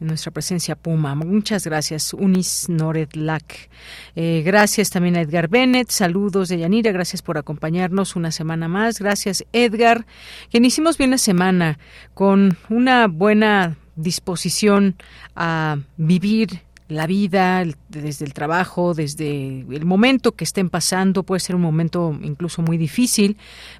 [0.00, 1.14] nuestra presencia Puma.
[1.14, 3.70] Muchas gracias, Unis Noredlak.
[4.16, 5.90] Eh, gracias también a Edgar Bennett.
[5.90, 6.90] Saludos de Yanira.
[6.90, 8.98] Gracias por acompañarnos una semana más.
[8.98, 10.04] Gracias, Edgar.
[10.50, 11.78] Que hicimos bien la semana
[12.14, 14.96] con una buena disposición
[15.36, 16.62] a vivir
[16.92, 22.18] la vida, desde el trabajo, desde el momento que estén pasando, puede ser un momento
[22.22, 23.36] incluso muy difícil,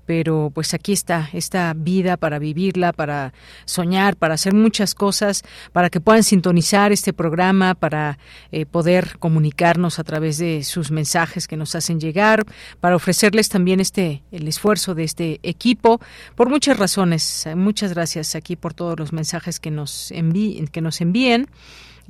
[0.07, 3.33] pero pues aquí está esta vida para vivirla, para
[3.65, 5.43] soñar, para hacer muchas cosas,
[5.73, 8.19] para que puedan sintonizar este programa, para
[8.51, 12.45] eh, poder comunicarnos a través de sus mensajes que nos hacen llegar,
[12.81, 16.01] para ofrecerles también este el esfuerzo de este equipo
[16.35, 17.49] por muchas razones.
[17.55, 21.49] Muchas gracias aquí por todos los mensajes que nos envíen, que nos envíen.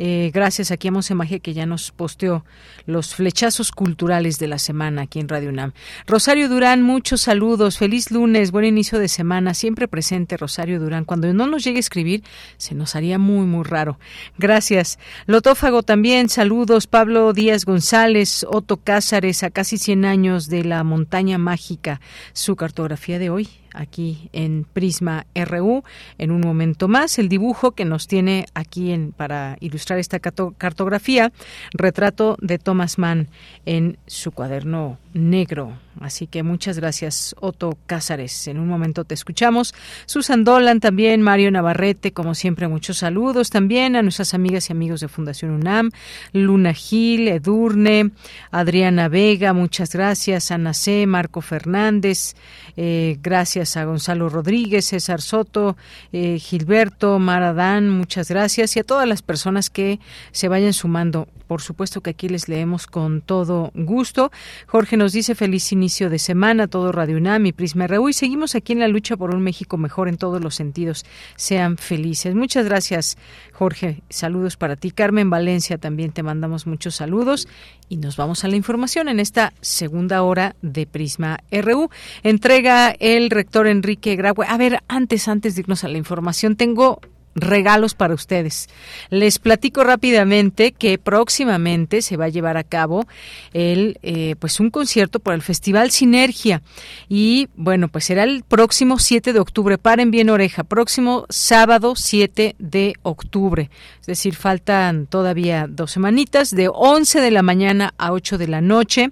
[0.04, 2.44] Eh, gracias aquí a Monse Magia que ya nos posteó
[2.86, 5.74] los flechazos culturales de la semana aquí en Radio UNAM.
[6.08, 7.78] Rosario Durán, muchos saludos.
[7.78, 9.54] Feliz lunes, buen inicio de semana.
[9.54, 11.04] Siempre presente Rosario Durán.
[11.04, 12.24] Cuando no nos llegue a escribir,
[12.56, 14.00] se nos haría muy, muy raro.
[14.38, 14.98] Gracias.
[15.26, 16.88] Lotófago también, saludos.
[16.88, 22.00] Pablo Díaz González, Otto Cázares, a casi 100 años de la montaña mágica.
[22.32, 25.82] Su cartografía de hoy aquí en Prisma RU.
[26.18, 31.32] En un momento más, el dibujo que nos tiene aquí en, para ilustrar esta cartografía,
[31.72, 33.28] retrato de Thomas Mann
[33.66, 35.72] en su cuaderno negro.
[36.00, 38.48] Así que muchas gracias, Otto Cázares.
[38.48, 39.74] En un momento te escuchamos.
[40.06, 45.00] Susan Dolan también, Mario Navarrete, como siempre, muchos saludos también a nuestras amigas y amigos
[45.00, 45.90] de Fundación UNAM,
[46.32, 48.10] Luna Gil, Edurne,
[48.50, 52.34] Adriana Vega, muchas gracias, Ana C., Marco Fernández,
[52.76, 55.76] eh, gracias a Gonzalo Rodríguez, César Soto,
[56.12, 60.00] eh, Gilberto, Maradán, muchas gracias y a todas las personas que
[60.32, 61.28] se vayan sumando.
[61.52, 64.32] Por supuesto que aquí les leemos con todo gusto.
[64.66, 68.54] Jorge nos dice feliz inicio de semana, todo Radio UNAM y Prisma RU y seguimos
[68.54, 71.04] aquí en la lucha por un México mejor en todos los sentidos.
[71.36, 72.34] Sean felices.
[72.34, 73.18] Muchas gracias,
[73.52, 74.00] Jorge.
[74.08, 74.92] Saludos para ti.
[74.92, 77.46] Carmen Valencia también te mandamos muchos saludos
[77.90, 81.90] y nos vamos a la información en esta segunda hora de Prisma RU.
[82.22, 84.46] Entrega el rector Enrique Graue.
[84.48, 86.98] A ver, antes, antes de irnos a la información, tengo
[87.34, 88.68] regalos para ustedes.
[89.10, 93.06] Les platico rápidamente que próximamente se va a llevar a cabo
[93.52, 96.62] el eh, pues un concierto por el Festival Sinergia
[97.08, 99.78] y bueno pues será el próximo 7 de octubre.
[99.78, 103.70] Paren bien oreja, próximo sábado 7 de octubre.
[104.00, 108.60] Es decir, faltan todavía dos semanitas de 11 de la mañana a 8 de la
[108.60, 109.10] noche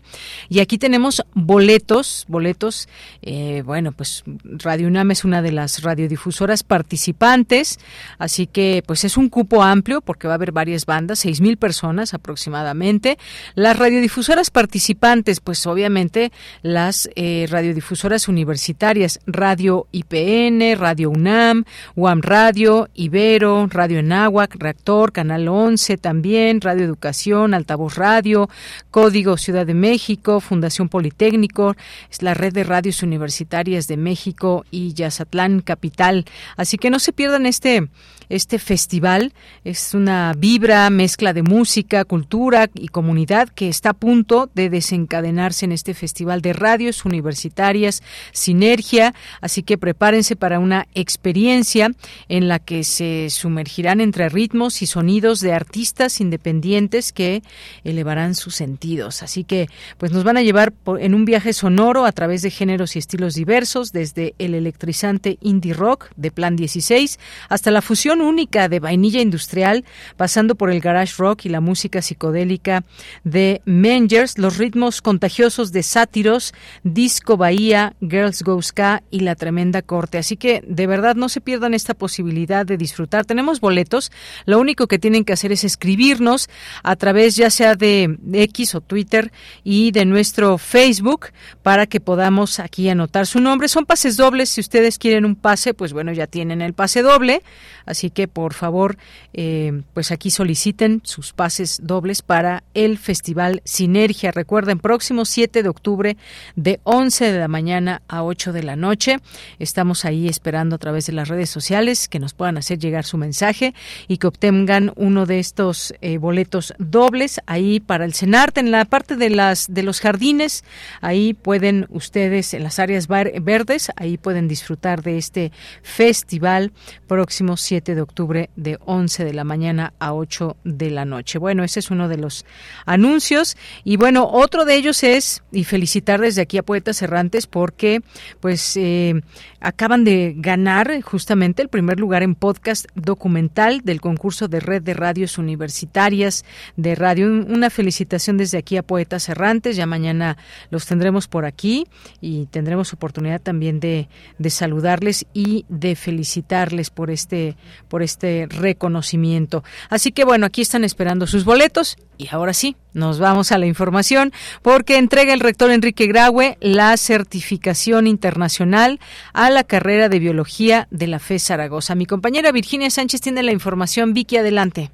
[0.48, 2.88] y aquí tenemos boletos, boletos.
[3.22, 7.78] Eh, bueno pues Radio UNAM es una de las radiodifusoras participantes
[8.18, 11.56] Así que pues es un cupo amplio porque va a haber varias bandas, seis mil
[11.56, 13.18] personas aproximadamente.
[13.54, 16.32] Las radiodifusoras participantes, pues obviamente
[16.62, 21.64] las eh, radiodifusoras universitarias, Radio IPN, Radio UNAM,
[21.96, 28.48] UAM Radio, Ibero, Radio Enáhuac, Reactor, Canal 11 también, Radio Educación, Altavoz Radio,
[28.90, 31.76] Código Ciudad de México, Fundación Politécnico,
[32.10, 36.24] es la red de radios universitarias de México y Yazatlán Capital.
[36.56, 37.88] Así que no se pierdan este
[38.30, 39.34] este festival.
[39.64, 45.66] Es una vibra, mezcla de música, cultura y comunidad que está a punto de desencadenarse
[45.66, 48.02] en este festival de radios universitarias,
[48.32, 49.14] Sinergia.
[49.40, 51.90] Así que prepárense para una experiencia
[52.28, 57.42] en la que se sumergirán entre ritmos y sonidos de artistas independientes que
[57.84, 59.22] elevarán sus sentidos.
[59.22, 59.68] Así que,
[59.98, 63.34] pues nos van a llevar en un viaje sonoro a través de géneros y estilos
[63.34, 67.18] diversos, desde el electrizante indie rock de Plan 16
[67.48, 69.84] hasta la fusión única de vainilla industrial,
[70.16, 72.84] pasando por el garage rock y la música psicodélica
[73.24, 76.54] de Mengers, los ritmos contagiosos de sátiros,
[76.84, 80.18] Disco Bahía, Girls Go Ska y La Tremenda Corte.
[80.18, 83.24] Así que de verdad no se pierdan esta posibilidad de disfrutar.
[83.24, 84.12] Tenemos boletos,
[84.46, 86.48] lo único que tienen que hacer es escribirnos
[86.84, 89.32] a través ya sea de X o Twitter
[89.64, 91.30] y de nuestro Facebook
[91.64, 93.66] para que podamos aquí anotar su nombre.
[93.66, 97.42] Son pases dobles, si ustedes quieren un pase, pues bueno, ya tienen el pase doble.
[97.86, 98.96] Así que por favor,
[99.32, 104.30] eh, pues aquí soliciten sus pases dobles para el Festival Sinergia.
[104.30, 106.16] Recuerden, próximo 7 de octubre
[106.56, 109.18] de 11 de la mañana a 8 de la noche.
[109.58, 113.16] Estamos ahí esperando a través de las redes sociales que nos puedan hacer llegar su
[113.16, 113.74] mensaje
[114.08, 118.84] y que obtengan uno de estos eh, boletos dobles ahí para el Senarte en la
[118.84, 120.64] parte de las de los jardines.
[121.00, 125.52] Ahí pueden ustedes en las áreas verdes, ahí pueden disfrutar de este
[125.82, 126.72] festival
[127.06, 131.38] próximo 7 de octubre de 11 de la mañana a 8 de la noche.
[131.38, 132.44] Bueno, ese es uno de los
[132.84, 138.02] anuncios y bueno, otro de ellos es y felicitar desde aquí a Poetas Errantes porque
[138.40, 139.22] pues eh,
[139.60, 144.94] acaban de ganar justamente el primer lugar en podcast documental del concurso de Red de
[144.94, 146.44] Radios Universitarias
[146.76, 147.28] de Radio.
[147.28, 149.76] Una felicitación desde aquí a Poetas Errantes.
[149.76, 150.36] Ya mañana
[150.70, 151.86] los tendremos por aquí
[152.20, 157.56] y tendremos oportunidad también de, de saludarles y de felicitarles por este
[157.88, 159.62] por este reconocimiento.
[159.88, 163.66] Así que bueno, aquí están esperando sus boletos y ahora sí, nos vamos a la
[163.66, 164.32] información
[164.62, 169.00] porque entrega el rector Enrique Graue la certificación internacional
[169.32, 171.94] a la carrera de biología de la FE Zaragoza.
[171.94, 174.12] Mi compañera Virginia Sánchez tiene la información.
[174.12, 174.90] Vicky, adelante.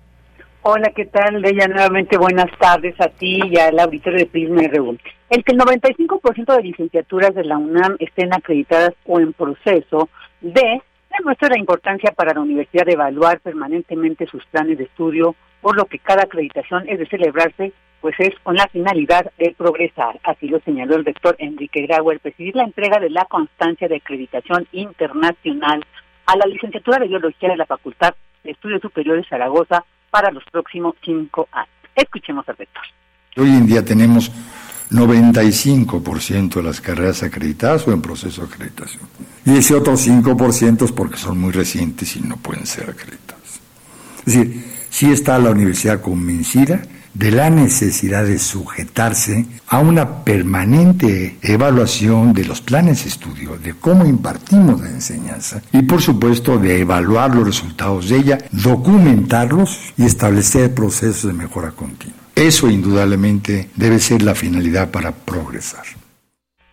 [0.62, 1.40] Hola, ¿qué tal?
[1.40, 4.98] Leia, nuevamente buenas tardes a ti y al auditorio de Prisma RU.
[5.30, 10.08] El que el 95% de licenciaturas de la UNAM estén acreditadas o en proceso
[10.40, 10.82] de
[11.18, 15.86] demuestra la importancia para la universidad de evaluar permanentemente sus planes de estudio, por lo
[15.86, 20.20] que cada acreditación es de celebrarse, pues es con la finalidad de progresar.
[20.22, 23.96] Así lo señaló el rector Enrique Grau al presidir la entrega de la constancia de
[23.96, 25.84] acreditación internacional
[26.26, 28.14] a la licenciatura de Biología de la Facultad
[28.44, 31.70] de Estudios Superiores Zaragoza para los próximos cinco años.
[31.94, 32.84] Escuchemos al rector.
[33.38, 34.30] Hoy en día tenemos
[34.90, 39.02] 95% de las carreras acreditadas o en proceso de acreditación.
[39.44, 43.60] Y ese otro 5% es porque son muy recientes y no pueden ser acreditadas.
[44.26, 46.82] Es decir, sí está la universidad convencida
[47.18, 53.72] de la necesidad de sujetarse a una permanente evaluación de los planes de estudio, de
[53.74, 60.04] cómo impartimos la enseñanza y por supuesto de evaluar los resultados de ella, documentarlos y
[60.04, 62.25] establecer procesos de mejora continua.
[62.36, 65.86] Eso indudablemente debe ser la finalidad para progresar.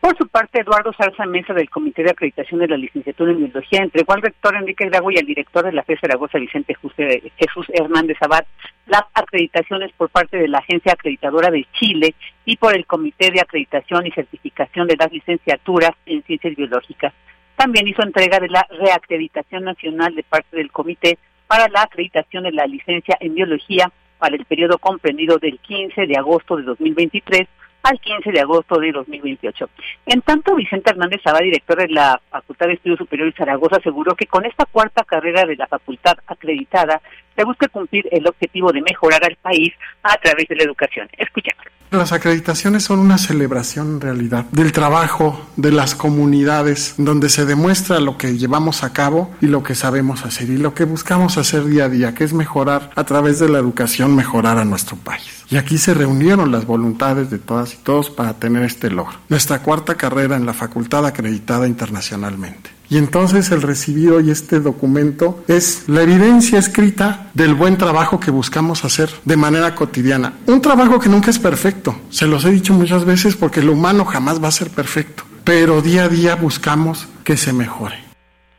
[0.01, 3.81] Por su parte, Eduardo Salsa Mesa del Comité de Acreditación de la Licenciatura en Biología
[3.81, 8.17] entregó al rector Enrique Grago y al director de la FE Zaragoza, Vicente Jesús Hernández
[8.19, 8.43] Abad,
[8.87, 12.13] las acreditaciones por parte de la Agencia Acreditadora de Chile
[12.43, 17.13] y por el Comité de Acreditación y Certificación de las Licenciaturas en Ciencias Biológicas.
[17.55, 21.17] También hizo entrega de la reacreditación nacional de parte del Comité
[21.47, 23.89] para la acreditación de la licencia en Biología
[24.23, 27.45] para el periodo comprendido del 15 de agosto de 2023
[27.83, 29.69] al 15 de agosto de 2028.
[30.07, 34.25] En tanto, Vicente Hernández Saba, director de la Facultad de Estudios Superiores Zaragoza, aseguró que
[34.25, 37.01] con esta cuarta carrera de la facultad acreditada
[37.35, 39.73] se busca cumplir el objetivo de mejorar al país
[40.03, 41.09] a través de la educación.
[41.17, 41.63] Escuchemos.
[41.93, 47.99] Las acreditaciones son una celebración en realidad del trabajo de las comunidades donde se demuestra
[47.99, 51.65] lo que llevamos a cabo y lo que sabemos hacer y lo que buscamos hacer
[51.65, 55.42] día a día, que es mejorar a través de la educación, mejorar a nuestro país.
[55.53, 59.19] Y aquí se reunieron las voluntades de todas y todos para tener este logro.
[59.29, 62.71] Nuestra cuarta carrera en la facultad acreditada internacionalmente.
[62.89, 68.31] Y entonces el recibido y este documento es la evidencia escrita del buen trabajo que
[68.31, 70.33] buscamos hacer de manera cotidiana.
[70.47, 74.05] Un trabajo que nunca es perfecto, se los he dicho muchas veces porque lo humano
[74.05, 78.02] jamás va a ser perfecto, pero día a día buscamos que se mejore.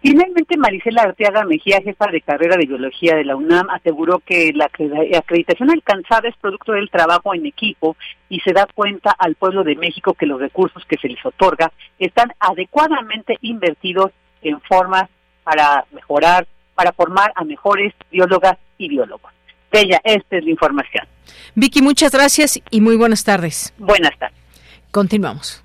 [0.06, 4.66] Finalmente, Marisela Arteaga Mejía, jefa de carrera de biología de la UNAM, aseguró que la
[4.66, 7.96] acreditación alcanzada es producto del trabajo en equipo
[8.28, 11.72] y se da cuenta al pueblo de México que los recursos que se les otorga
[11.98, 14.10] están adecuadamente invertidos
[14.42, 15.08] en formas
[15.42, 19.32] para mejorar, para formar a mejores biólogas y biólogos.
[19.72, 21.06] Bella, esta es la información.
[21.54, 23.72] Vicky, muchas gracias y muy buenas tardes.
[23.78, 24.38] Buenas tardes.
[24.90, 25.64] Continuamos.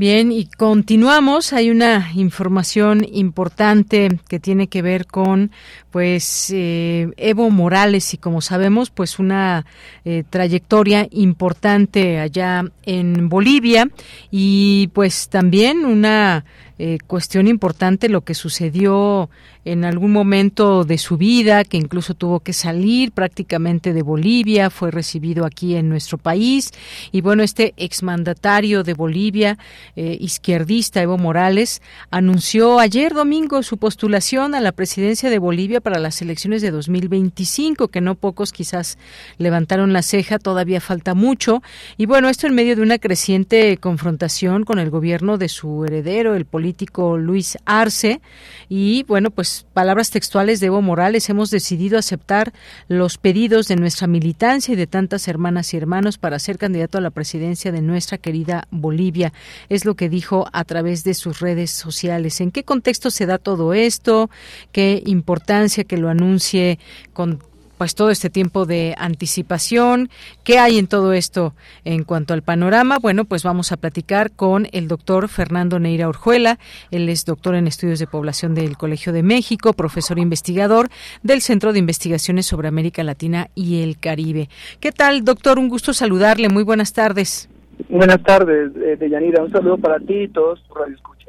[0.00, 1.52] Bien, y continuamos.
[1.52, 5.50] Hay una información importante que tiene que ver con,
[5.90, 9.66] pues, eh, Evo Morales y, como sabemos, pues una
[10.06, 13.90] eh, trayectoria importante allá en Bolivia
[14.30, 16.46] y, pues, también una
[16.78, 19.28] eh, cuestión importante lo que sucedió
[19.64, 24.90] en algún momento de su vida, que incluso tuvo que salir prácticamente de Bolivia, fue
[24.90, 26.70] recibido aquí en nuestro país.
[27.12, 29.58] Y bueno, este exmandatario de Bolivia,
[29.96, 35.98] eh, izquierdista Evo Morales, anunció ayer domingo su postulación a la presidencia de Bolivia para
[35.98, 38.98] las elecciones de 2025, que no pocos quizás
[39.38, 41.62] levantaron la ceja, todavía falta mucho.
[41.98, 46.34] Y bueno, esto en medio de una creciente confrontación con el gobierno de su heredero,
[46.34, 48.20] el político Luis Arce.
[48.68, 52.52] Y bueno, pues palabras textuales de Evo Morales, hemos decidido aceptar
[52.88, 57.00] los pedidos de nuestra militancia y de tantas hermanas y hermanos para ser candidato a
[57.00, 59.32] la presidencia de nuestra querida Bolivia.
[59.68, 62.40] Es lo que dijo a través de sus redes sociales.
[62.40, 64.30] ¿En qué contexto se da todo esto?
[64.72, 66.78] ¿Qué importancia que lo anuncie
[67.12, 67.42] con
[67.80, 70.10] pues todo este tiempo de anticipación.
[70.44, 71.54] ¿Qué hay en todo esto
[71.86, 72.98] en cuanto al panorama?
[72.98, 76.58] Bueno, pues vamos a platicar con el doctor Fernando Neira Orjuela.
[76.90, 80.90] Él es doctor en estudios de población del Colegio de México, profesor investigador
[81.22, 84.50] del Centro de Investigaciones sobre América Latina y el Caribe.
[84.80, 85.58] ¿Qué tal, doctor?
[85.58, 86.50] Un gusto saludarle.
[86.50, 87.48] Muy buenas tardes.
[87.88, 89.42] Buenas tardes, eh, Deyanira.
[89.42, 91.19] Un saludo para ti y todos tus radioescuchas.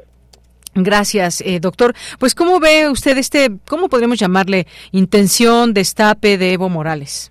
[0.74, 1.92] Gracias, eh, doctor.
[2.18, 7.30] Pues, ¿cómo ve usted este, cómo podríamos llamarle, intención, destape de Evo Morales?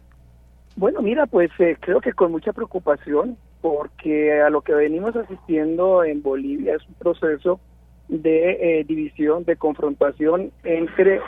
[0.75, 6.03] Bueno, mira, pues eh, creo que con mucha preocupación, porque a lo que venimos asistiendo
[6.03, 7.59] en Bolivia es un proceso
[8.07, 11.19] de eh, división, de confrontación entre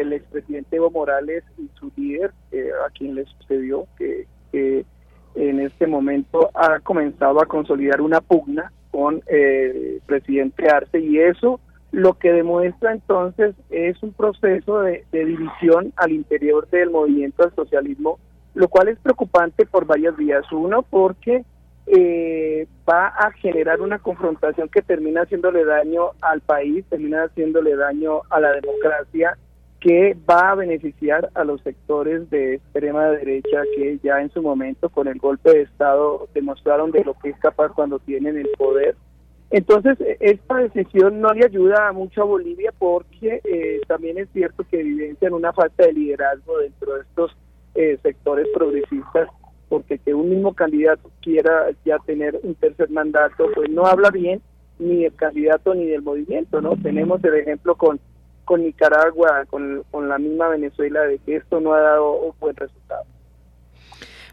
[0.00, 2.32] el expresidente Evo Morales y su líder,
[2.86, 4.26] a quien le sucedió, que
[5.34, 11.58] en este momento ha comenzado a consolidar una pugna con el presidente Arce y eso
[11.90, 18.18] lo que demuestra entonces es un proceso de, división al interior del movimiento al socialismo,
[18.54, 20.44] lo cual es preocupante por varias vías.
[20.52, 21.44] Uno, porque
[21.86, 28.22] eh, va a generar una confrontación que termina haciéndole daño al país, termina haciéndole daño
[28.30, 29.36] a la democracia
[29.82, 34.88] que va a beneficiar a los sectores de extrema derecha que ya en su momento
[34.88, 38.94] con el golpe de Estado demostraron de lo que es capaz cuando tienen el poder.
[39.50, 44.64] Entonces, e, esta decisión no le ayuda mucho a Bolivia porque eh, también es cierto
[44.70, 47.36] que evidencian una falta de liderazgo dentro de estos
[47.74, 49.28] eh, sectores progresistas,
[49.68, 54.40] porque que un mismo candidato quiera ya tener un tercer mandato, pues no habla bien
[54.78, 56.76] ni del candidato ni del movimiento, ¿no?
[56.76, 57.98] Tenemos el ejemplo con
[58.44, 62.56] con Nicaragua, con, con la misma Venezuela, de que esto no ha dado un buen
[62.56, 63.04] resultado.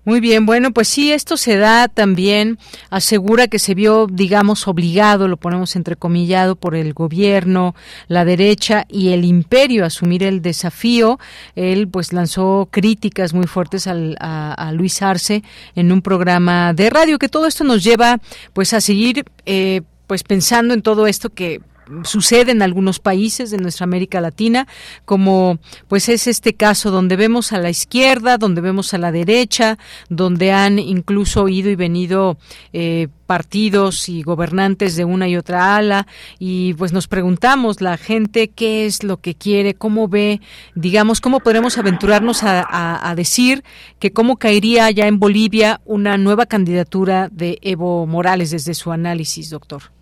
[0.05, 2.57] Muy bien, bueno, pues sí, esto se da también,
[2.89, 7.75] asegura que se vio, digamos, obligado, lo ponemos entrecomillado, por el gobierno,
[8.07, 11.19] la derecha y el imperio a asumir el desafío.
[11.55, 15.43] Él, pues, lanzó críticas muy fuertes al, a, Luis Arce
[15.75, 18.19] en un programa de radio, que todo esto nos lleva,
[18.53, 21.61] pues, a seguir, eh, pues, pensando en todo esto que
[22.03, 24.67] sucede en algunos países de nuestra América Latina,
[25.05, 29.77] como pues es este caso donde vemos a la izquierda, donde vemos a la derecha,
[30.09, 32.37] donde han incluso ido y venido
[32.73, 36.07] eh, partidos y gobernantes de una y otra ala
[36.39, 40.41] y pues nos preguntamos la gente qué es lo que quiere, cómo ve,
[40.75, 43.63] digamos, cómo podremos aventurarnos a, a decir
[43.99, 49.49] que cómo caería ya en Bolivia una nueva candidatura de Evo Morales desde su análisis,
[49.49, 49.98] doctor.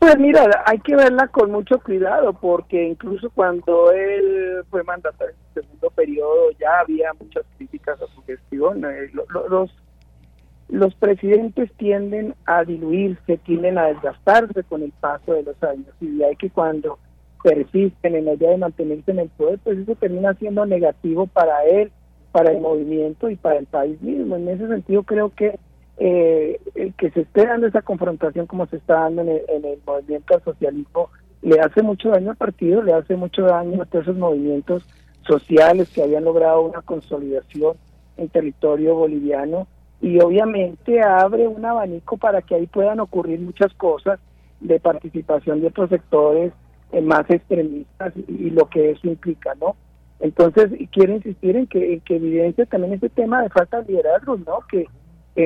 [0.00, 5.40] Pues mira, hay que verla con mucho cuidado porque incluso cuando él fue mandatario en
[5.44, 8.82] el segundo periodo ya había muchas críticas a su gestión.
[8.82, 9.70] Eh, los,
[10.70, 16.16] los presidentes tienden a diluirse, tienden a desgastarse con el paso de los años y
[16.16, 16.98] de ahí que cuando
[17.42, 21.62] persisten en la idea de mantenerse en el poder, pues eso termina siendo negativo para
[21.64, 21.92] él,
[22.32, 24.36] para el movimiento y para el país mismo.
[24.36, 25.58] En ese sentido creo que
[26.02, 30.34] eh, el que se esté dando esa confrontación como se está dando en el, movimiento
[30.34, 31.10] al socialismo
[31.42, 34.82] le hace mucho daño al partido, le hace mucho daño a todos esos movimientos
[35.26, 37.76] sociales que habían logrado una consolidación
[38.16, 39.66] en territorio boliviano
[40.00, 44.18] y obviamente abre un abanico para que ahí puedan ocurrir muchas cosas
[44.60, 46.54] de participación de otros sectores
[46.92, 49.76] eh, más extremistas y, lo que eso implica, ¿no?
[50.18, 54.38] Entonces, quiero insistir en que, en que evidencia también este tema de falta de liderazgo,
[54.38, 54.60] ¿no?
[54.70, 54.86] Que,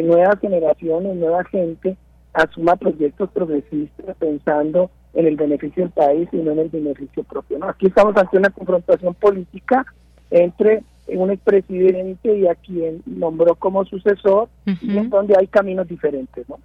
[0.03, 1.97] nuevas generaciones, nueva gente
[2.33, 7.59] asuma proyectos progresistas pensando en el beneficio del país y no en el beneficio propio,
[7.59, 7.69] ¿no?
[7.69, 9.87] Aquí estamos ante una confrontación política
[10.31, 16.49] entre un expresidente y a quien nombró como sucesor, y en donde hay caminos diferentes,
[16.49, 16.59] ¿no?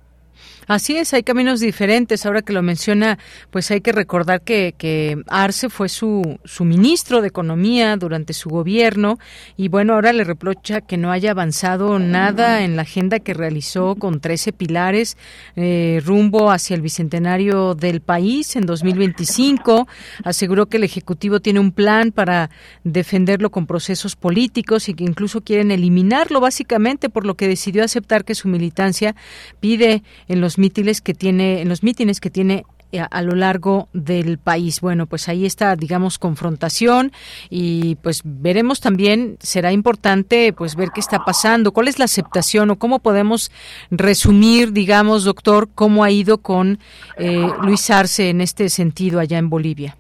[0.68, 2.26] Así es, hay caminos diferentes.
[2.26, 3.18] Ahora que lo menciona,
[3.50, 8.50] pues hay que recordar que, que Arce fue su, su ministro de Economía durante su
[8.50, 9.18] gobierno
[9.58, 13.96] y bueno, ahora le reprocha que no haya avanzado nada en la agenda que realizó
[13.96, 15.18] con 13 pilares
[15.56, 19.88] eh, rumbo hacia el bicentenario del país en 2025.
[20.24, 22.50] Aseguró que el Ejecutivo tiene un plan para
[22.84, 28.26] defenderlo con procesos políticos y que incluso quieren eliminarlo básicamente por lo que decidió aceptar
[28.26, 29.16] que su militancia
[29.60, 33.88] pide en los mítines que tiene, en los mítines que tiene eh, a, lo largo
[33.94, 34.82] del país.
[34.82, 37.12] Bueno, pues ahí está, digamos, confrontación
[37.50, 42.72] y pues veremos también, será importante pues ver qué está pasando, cuál es la aceptación
[42.72, 43.52] o cómo podemos
[43.92, 46.80] resumir, digamos, doctor, cómo ha ido con
[47.18, 49.96] eh, Luis Arce en este sentido allá en Bolivia.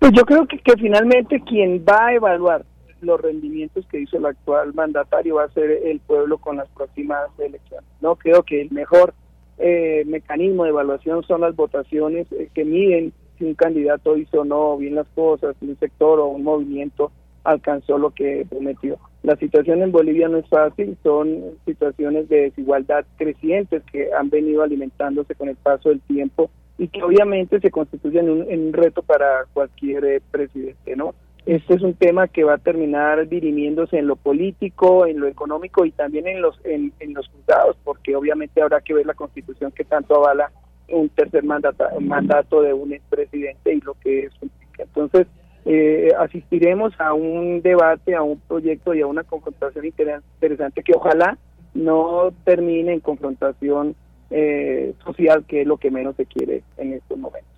[0.00, 2.64] Pues yo creo que, que finalmente quien va a evaluar
[3.00, 7.30] los rendimientos que hizo el actual mandatario va a ser el pueblo con las próximas
[7.38, 7.88] elecciones.
[8.00, 9.14] No creo que el mejor
[9.58, 14.44] eh, mecanismo de evaluación son las votaciones eh, que miden si un candidato hizo o
[14.44, 17.12] no bien las cosas, si un sector o un movimiento
[17.44, 18.98] alcanzó lo que prometió.
[19.22, 24.62] La situación en Bolivia no es fácil, son situaciones de desigualdad crecientes que han venido
[24.62, 29.02] alimentándose con el paso del tiempo y que obviamente se constituyen un, en un reto
[29.02, 31.14] para cualquier eh, presidente, ¿no?
[31.46, 35.84] Este es un tema que va a terminar dirimiéndose en lo político, en lo económico
[35.84, 39.84] y también en los en, los juzgados, porque obviamente habrá que ver la constitución que
[39.84, 40.50] tanto avala
[40.88, 44.84] un tercer mandato, mandato de un expresidente y lo que eso implica.
[44.84, 45.26] Entonces,
[45.66, 51.36] eh, asistiremos a un debate, a un proyecto y a una confrontación interesante que ojalá
[51.74, 53.94] no termine en confrontación
[54.30, 57.50] eh, social, que es lo que menos se quiere en estos momentos.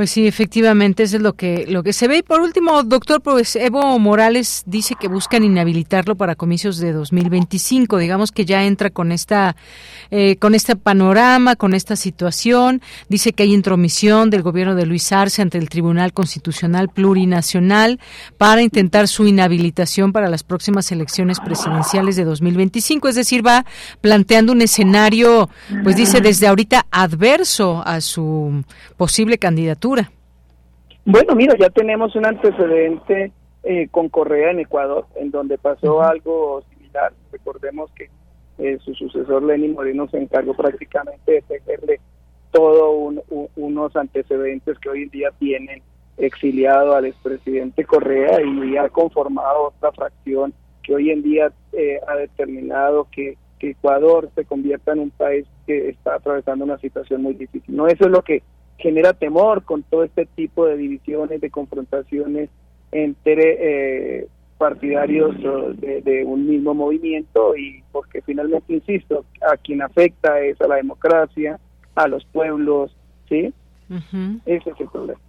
[0.00, 2.16] Pues sí, efectivamente, eso es lo que, lo que se ve.
[2.16, 7.98] Y por último, doctor, pues Evo Morales dice que buscan inhabilitarlo para comicios de 2025.
[7.98, 9.56] Digamos que ya entra con esta,
[10.10, 12.80] eh, con este panorama, con esta situación.
[13.10, 18.00] Dice que hay intromisión del gobierno de Luis Arce ante el Tribunal Constitucional Plurinacional
[18.38, 23.06] para intentar su inhabilitación para las próximas elecciones presidenciales de 2025.
[23.06, 23.66] Es decir, va
[24.00, 25.50] planteando un escenario,
[25.82, 28.64] pues dice desde ahorita adverso a su
[28.96, 29.89] posible candidatura
[31.04, 36.62] bueno, mira, ya tenemos un antecedente eh, con Correa en Ecuador, en donde pasó algo
[36.70, 37.12] similar.
[37.32, 38.10] Recordemos que
[38.58, 42.00] eh, su sucesor Lenín Moreno se encargó prácticamente de tejerle
[42.50, 43.14] todos
[43.56, 45.82] unos antecedentes que hoy en día tienen
[46.16, 50.52] exiliado al expresidente Correa y ha conformado otra fracción
[50.82, 55.46] que hoy en día eh, ha determinado que, que Ecuador se convierta en un país
[55.66, 57.74] que está atravesando una situación muy difícil.
[57.74, 58.42] No, eso es lo que
[58.80, 62.50] genera temor con todo este tipo de divisiones, de confrontaciones
[62.92, 64.26] entre eh,
[64.58, 65.36] partidarios
[65.80, 71.58] de, un mismo movimiento y porque finalmente, insisto, a quien afecta es a la democracia,
[71.94, 72.94] a los pueblos,
[73.28, 73.54] ¿sí?
[74.46, 75.20] Ese es el problema.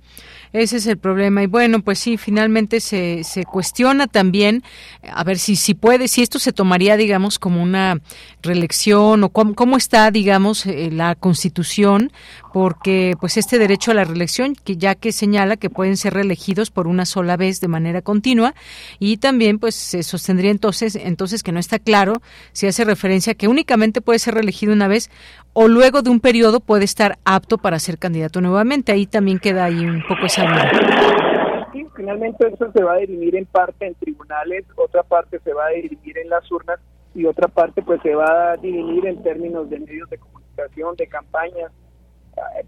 [0.54, 1.44] Ese es el problema.
[1.44, 4.64] Y bueno, pues sí, finalmente se, se cuestiona también,
[5.02, 8.02] a ver si, si puede, si esto se tomaría, digamos, como una
[8.44, 12.12] reelección o cómo, cómo está, digamos, eh, la constitución,
[12.52, 16.70] porque pues este derecho a la reelección, que ya que señala que pueden ser reelegidos
[16.70, 18.54] por una sola vez de manera continua,
[19.00, 22.22] y también pues se sostendría entonces, entonces que no está claro
[22.52, 25.10] si hace referencia a que únicamente puede ser reelegido una vez
[25.54, 28.92] o luego de un periodo puede estar apto para ser candidato nuevamente.
[28.92, 31.70] Ahí también queda ahí un poco esa duda.
[31.74, 35.68] Sí, finalmente eso se va a dirimir en parte en tribunales, otra parte se va
[35.68, 36.80] a dirimir en las urnas
[37.14, 41.08] y otra parte pues se va a dirimir en términos de medios de comunicación, de
[41.08, 41.72] campañas.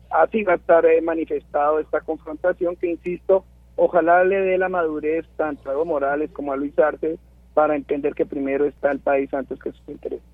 [0.10, 3.45] Así va a estar eh, manifestado esta confrontación que, insisto,
[3.77, 7.18] ojalá le dé la madurez tanto a Evo Morales como a Luis Arce
[7.53, 10.32] para entender que primero está el país antes que sus intereses.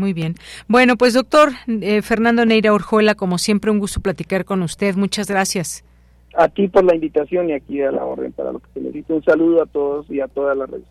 [0.00, 0.34] Muy bien.
[0.66, 4.96] Bueno, pues doctor eh, Fernando Neira Orjuela, como siempre, un gusto platicar con usted.
[4.96, 5.84] Muchas gracias.
[6.34, 9.12] A ti por la invitación y aquí a la orden para lo que se necesite.
[9.12, 10.86] Un saludo a todos y a todas las redes.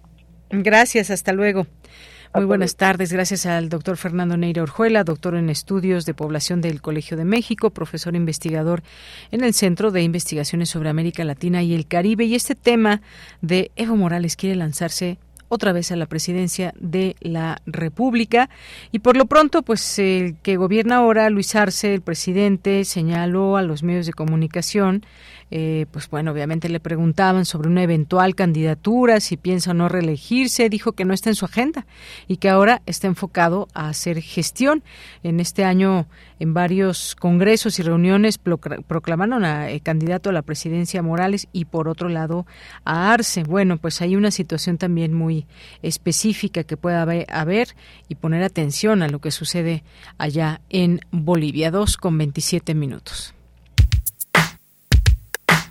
[0.52, 1.66] Gracias, hasta luego.
[2.36, 3.12] Muy buenas tardes.
[3.12, 7.72] Gracias al doctor Fernando Neira Orjuela, doctor en estudios de población del Colegio de México,
[7.72, 8.84] profesor investigador
[9.32, 12.26] en el Centro de Investigaciones sobre América Latina y el Caribe.
[12.26, 13.02] Y este tema
[13.42, 15.18] de Evo Morales quiere lanzarse
[15.50, 18.50] otra vez a la presidencia de la República.
[18.92, 23.62] Y por lo pronto, pues el que gobierna ahora, Luis Arce, el presidente, señaló a
[23.62, 25.04] los medios de comunicación
[25.52, 30.70] eh, pues bueno, obviamente le preguntaban sobre una eventual candidatura, si piensa o no reelegirse,
[30.70, 31.86] dijo que no está en su agenda
[32.28, 34.84] y que ahora está enfocado a hacer gestión.
[35.24, 36.08] En este año,
[36.40, 41.88] en varios congresos y reuniones, proclamaron a eh, candidato a la presidencia Morales y por
[41.88, 42.46] otro lado
[42.86, 43.44] a Arce.
[43.44, 45.48] Bueno, pues hay una situación también muy
[45.82, 47.76] específica que pueda haber
[48.08, 49.84] y poner atención a lo que sucede
[50.18, 51.72] allá en Bolivia.
[51.72, 53.34] Dos con 27 minutos.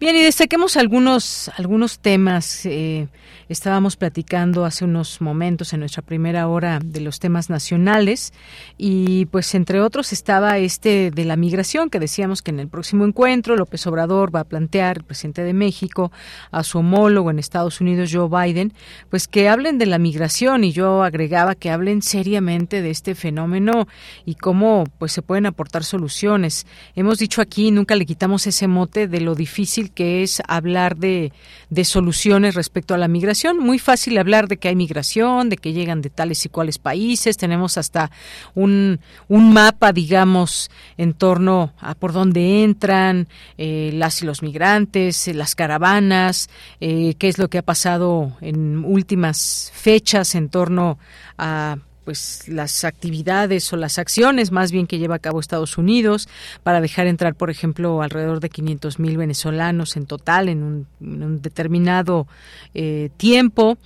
[0.00, 2.64] Bien, y destaquemos algunos, algunos temas.
[2.66, 3.08] Eh,
[3.48, 8.32] estábamos platicando hace unos momentos en nuestra primera hora de los temas nacionales
[8.76, 13.04] y pues entre otros estaba este de la migración que decíamos que en el próximo
[13.06, 16.12] encuentro López Obrador va a plantear, el presidente de México,
[16.52, 18.74] a su homólogo en Estados Unidos, Joe Biden,
[19.10, 23.88] pues que hablen de la migración y yo agregaba que hablen seriamente de este fenómeno
[24.24, 26.66] y cómo pues se pueden aportar soluciones.
[26.94, 31.32] Hemos dicho aquí, nunca le quitamos ese mote de lo difícil que es hablar de,
[31.70, 33.58] de soluciones respecto a la migración.
[33.58, 37.36] Muy fácil hablar de que hay migración, de que llegan de tales y cuales países.
[37.36, 38.10] Tenemos hasta
[38.54, 45.28] un, un mapa, digamos, en torno a por dónde entran eh, las y los migrantes,
[45.28, 46.48] eh, las caravanas,
[46.80, 50.98] eh, qué es lo que ha pasado en últimas fechas en torno
[51.36, 51.78] a
[52.08, 56.26] pues las actividades o las acciones más bien que lleva a cabo Estados Unidos
[56.62, 62.26] para dejar entrar, por ejemplo, alrededor de 500 mil venezolanos en total en un, determinado
[62.72, 63.76] eh, tiempo.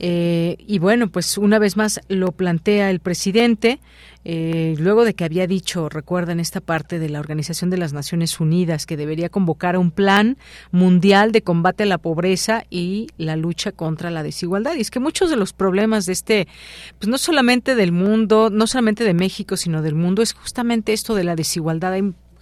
[0.00, 3.80] Eh, y bueno, pues una vez más lo plantea el presidente,
[4.28, 8.40] eh, luego de que había dicho, recuerden esta parte de la Organización de las Naciones
[8.40, 10.36] Unidas, que debería convocar a un plan
[10.72, 14.74] mundial de combate a la pobreza y la lucha contra la desigualdad.
[14.74, 16.48] Y es que muchos de los problemas de este,
[16.98, 21.14] pues no solamente del mundo, no solamente de México, sino del mundo, es justamente esto
[21.14, 21.94] de la desigualdad.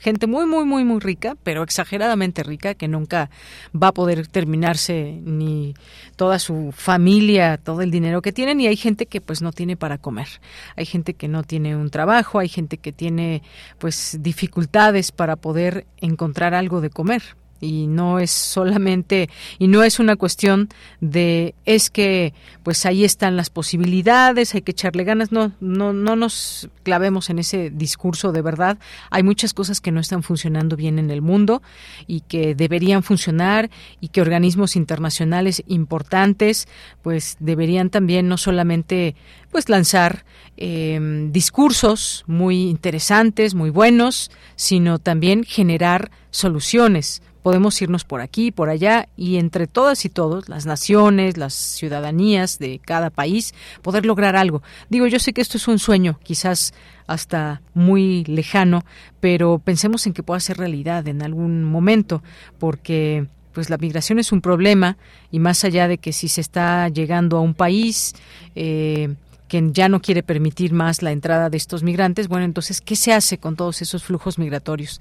[0.04, 3.30] Gente muy, muy, muy, muy rica, pero exageradamente rica, que nunca
[3.74, 5.74] va a poder terminarse ni
[6.16, 9.78] toda su familia, todo el dinero que tienen, y hay gente que pues no tiene
[9.78, 10.28] para comer.
[10.76, 13.42] Hay gente que no tiene un trabajo, hay gente que tiene
[13.78, 17.22] pues dificultades para poder encontrar algo de comer
[17.60, 19.28] y no es solamente
[19.58, 20.68] y no es una cuestión
[21.00, 26.16] de es que pues ahí están las posibilidades hay que echarle ganas no no no
[26.16, 28.78] nos clavemos en ese discurso de verdad.
[29.10, 31.62] Hay muchas cosas que no están funcionando bien en el mundo
[32.06, 33.70] y que deberían funcionar
[34.00, 36.68] y que organismos internacionales importantes
[37.02, 39.16] pues deberían también no solamente
[39.50, 40.24] pues lanzar
[40.56, 48.70] eh, discursos muy interesantes muy buenos sino también generar soluciones podemos irnos por aquí, por
[48.70, 54.34] allá y entre todas y todos, las naciones, las ciudadanías de cada país, poder lograr
[54.34, 54.62] algo.
[54.88, 56.72] Digo, yo sé que esto es un sueño, quizás
[57.06, 58.82] hasta muy lejano,
[59.20, 62.22] pero pensemos en que pueda ser realidad en algún momento,
[62.58, 64.96] porque pues la migración es un problema
[65.30, 68.14] y más allá de que si se está llegando a un país
[68.54, 69.16] eh,
[69.48, 73.12] que ya no quiere permitir más la entrada de estos migrantes, bueno, entonces, ¿qué se
[73.12, 75.00] hace con todos esos flujos migratorios?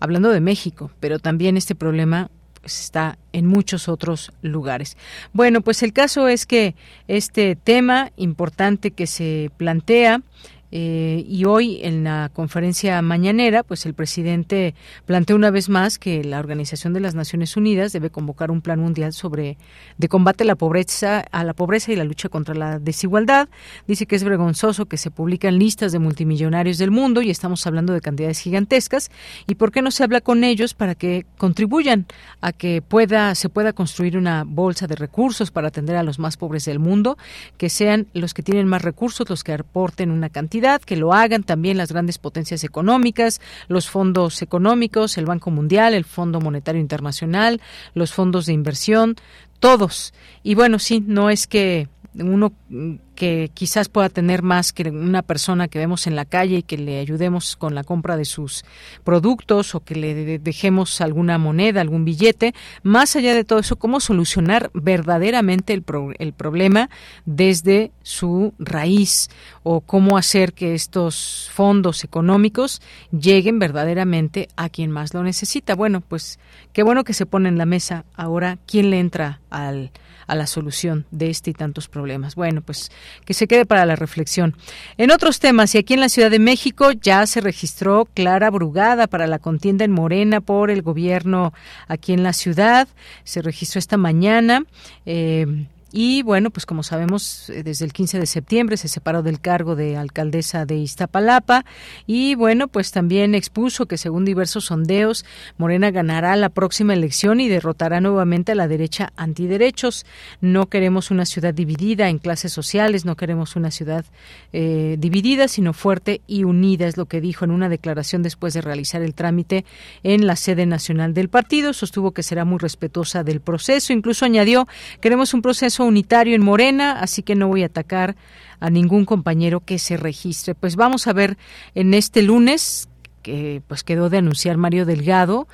[0.00, 2.30] Hablando de México, pero también este problema
[2.60, 4.96] pues, está en muchos otros lugares.
[5.32, 6.74] Bueno, pues el caso es que
[7.06, 10.22] este tema importante que se plantea
[10.70, 14.74] eh, y hoy en la conferencia mañanera, pues el presidente
[15.06, 18.78] planteó una vez más que la Organización de las Naciones Unidas debe convocar un plan
[18.78, 19.56] mundial sobre
[19.96, 23.48] de combate a la pobreza, a la pobreza y la lucha contra la desigualdad.
[23.86, 27.94] Dice que es vergonzoso que se publican listas de multimillonarios del mundo y estamos hablando
[27.94, 29.10] de cantidades gigantescas.
[29.46, 32.06] ¿Y por qué no se habla con ellos para que contribuyan
[32.40, 36.36] a que pueda se pueda construir una bolsa de recursos para atender a los más
[36.36, 37.16] pobres del mundo,
[37.56, 41.42] que sean los que tienen más recursos los que aporten una cantidad que lo hagan
[41.42, 47.60] también las grandes potencias económicas, los fondos económicos, el Banco Mundial, el Fondo Monetario Internacional,
[47.94, 49.16] los fondos de inversión,
[49.60, 50.14] todos.
[50.42, 51.88] Y bueno, sí, no es que
[52.20, 56.58] uno mm, que quizás pueda tener más que una persona que vemos en la calle
[56.58, 58.64] y que le ayudemos con la compra de sus
[59.02, 62.54] productos o que le dejemos alguna moneda, algún billete.
[62.82, 65.84] Más allá de todo eso, cómo solucionar verdaderamente el,
[66.18, 66.90] el problema
[67.26, 69.28] desde su raíz
[69.64, 72.80] o cómo hacer que estos fondos económicos
[73.10, 75.74] lleguen verdaderamente a quien más lo necesita.
[75.74, 76.38] Bueno, pues
[76.72, 79.90] qué bueno que se pone en la mesa ahora quién le entra al
[80.28, 82.36] a la solución de este y tantos problemas.
[82.36, 82.92] Bueno, pues
[83.24, 84.54] que se quede para la reflexión.
[84.96, 89.08] En otros temas, y aquí en la Ciudad de México ya se registró Clara Brugada
[89.08, 91.52] para la contienda en Morena por el gobierno
[91.88, 92.86] aquí en la ciudad.
[93.24, 94.64] Se registró esta mañana.
[95.06, 99.40] Eh, y bueno, pues como sabemos, eh, desde el 15 de septiembre se separó del
[99.40, 101.64] cargo de alcaldesa de Iztapalapa
[102.06, 105.24] y bueno, pues también expuso que según diversos sondeos,
[105.56, 110.04] Morena ganará la próxima elección y derrotará nuevamente a la derecha antiderechos.
[110.42, 114.04] No queremos una ciudad dividida en clases sociales, no queremos una ciudad
[114.52, 118.60] eh, dividida, sino fuerte y unida, es lo que dijo en una declaración después de
[118.60, 119.64] realizar el trámite
[120.02, 121.72] en la sede nacional del partido.
[121.72, 124.68] Sostuvo que será muy respetuosa del proceso, incluso añadió,
[125.00, 128.16] queremos un proceso unitario en Morena, así que no voy a atacar
[128.60, 130.54] a ningún compañero que se registre.
[130.54, 131.36] Pues vamos a ver
[131.74, 132.88] en este lunes
[133.22, 135.48] que pues quedó de anunciar Mario Delgado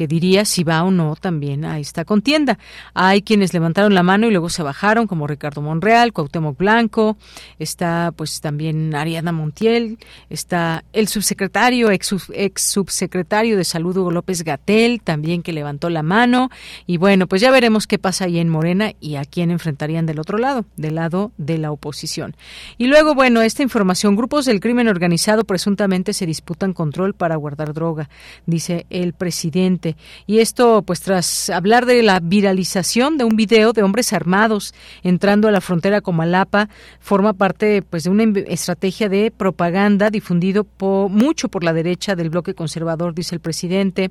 [0.00, 2.58] que diría si va o no también a esta contienda.
[2.94, 7.18] Hay quienes levantaron la mano y luego se bajaron, como Ricardo Monreal, Cuauhtémoc Blanco,
[7.58, 9.98] está pues también Ariana Montiel,
[10.30, 16.02] está el subsecretario, ex, ex subsecretario de Salud Hugo López Gatel, también que levantó la
[16.02, 16.48] mano.
[16.86, 20.18] Y bueno, pues ya veremos qué pasa ahí en Morena y a quién enfrentarían del
[20.18, 22.36] otro lado, del lado de la oposición.
[22.78, 27.74] Y luego, bueno, esta información, grupos del crimen organizado presuntamente se disputan control para guardar
[27.74, 28.08] droga,
[28.46, 29.89] dice el presidente
[30.26, 35.48] y esto, pues tras hablar de la viralización de un video de hombres armados entrando
[35.48, 36.68] a la frontera con Malapa,
[37.00, 40.66] forma parte pues de una estrategia de propaganda difundido
[41.08, 44.10] mucho por la derecha del bloque conservador, dice el presidente.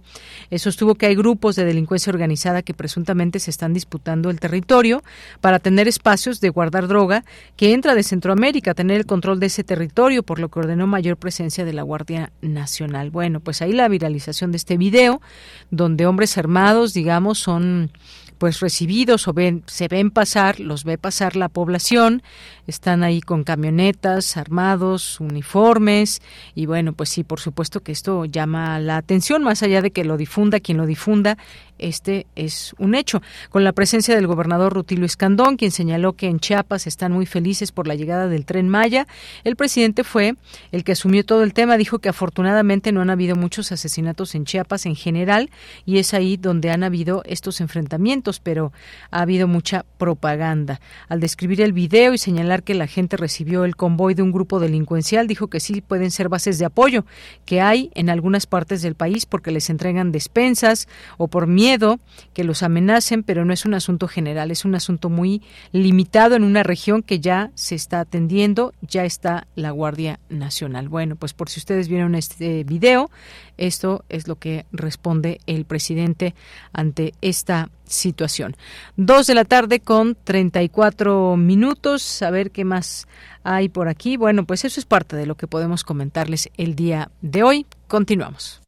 [0.55, 5.03] Sostuvo que hay grupos de delincuencia organizada que presuntamente se están disputando el territorio
[5.41, 7.23] para tener espacios de guardar droga
[7.55, 11.17] que entra de Centroamérica, tener el control de ese territorio, por lo que ordenó mayor
[11.17, 13.09] presencia de la Guardia Nacional.
[13.11, 15.21] Bueno, pues ahí la viralización de este video
[15.71, 17.91] donde hombres armados, digamos, son
[18.37, 22.23] pues recibidos o ven, se ven pasar, los ve pasar la población,
[22.69, 26.21] están ahí con camionetas, armados, uniformes,
[26.55, 30.05] y bueno, pues sí, por supuesto que esto llama la atención, más allá de que
[30.05, 31.37] lo difunda quien lo difunda,
[31.79, 33.21] este es un hecho.
[33.49, 37.71] Con la presencia del gobernador Rutilio Escandón, quien señaló que en Chiapas están muy felices
[37.71, 39.07] por la llegada del tren Maya,
[39.43, 40.35] el presidente fue
[40.71, 44.45] el que asumió todo el tema, dijo que afortunadamente no han habido muchos asesinatos en
[44.45, 45.49] Chiapas en general,
[45.85, 48.71] y es ahí donde han habido estos enfrentamientos, pero
[49.09, 50.81] ha habido mucha propaganda.
[51.07, 54.59] Al describir el video y señalar que la gente recibió el convoy de un grupo
[54.59, 57.05] delincuencial, dijo que sí pueden ser bases de apoyo
[57.45, 60.87] que hay en algunas partes del país porque les entregan despensas
[61.17, 61.99] o por miedo
[62.33, 65.41] que los amenacen, pero no es un asunto general, es un asunto muy
[65.71, 70.89] limitado en una región que ya se está atendiendo, ya está la Guardia Nacional.
[70.89, 73.09] Bueno, pues por si ustedes vieron este video,
[73.57, 76.33] esto es lo que responde el presidente
[76.73, 78.55] ante esta situación.
[78.95, 82.21] Dos de la tarde con 34 minutos.
[82.21, 83.07] A ver qué más
[83.43, 84.17] hay por aquí.
[84.17, 87.65] Bueno, pues eso es parte de lo que podemos comentarles el día de hoy.
[87.87, 88.61] Continuamos.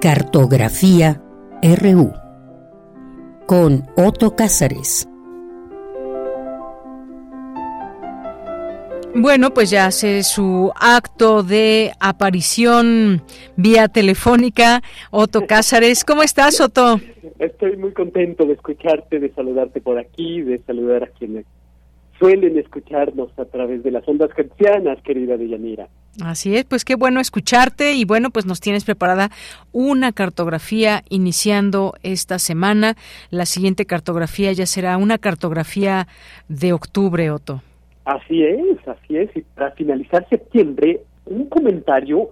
[0.00, 1.22] Cartografía
[1.62, 2.12] RU
[3.46, 5.08] con Otto Cázares.
[9.16, 13.22] Bueno, pues ya hace su acto de aparición
[13.56, 16.04] vía telefónica Otto Cázares.
[16.04, 17.00] ¿Cómo estás, Otto?
[17.38, 21.46] Estoy muy contento de escucharte, de saludarte por aquí, de saludar a quienes
[22.18, 25.88] suelen escucharnos a través de las ondas cristianas, querida Deyanira.
[26.22, 29.30] Así es, pues qué bueno escucharte y bueno, pues nos tienes preparada
[29.72, 32.96] una cartografía iniciando esta semana.
[33.30, 36.08] La siguiente cartografía ya será una cartografía
[36.48, 37.62] de octubre, Otto.
[38.04, 39.34] Así es, así es.
[39.36, 42.30] Y para finalizar septiembre, un comentario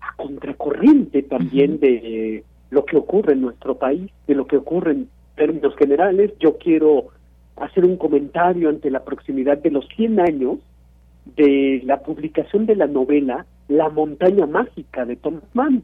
[0.00, 5.08] a contracorriente también de lo que ocurre en nuestro país, de lo que ocurre en
[5.34, 6.32] términos generales.
[6.38, 7.08] Yo quiero
[7.56, 10.58] hacer un comentario ante la proximidad de los 100 años
[11.36, 15.82] de la publicación de la novela La montaña mágica de Thomas Mann.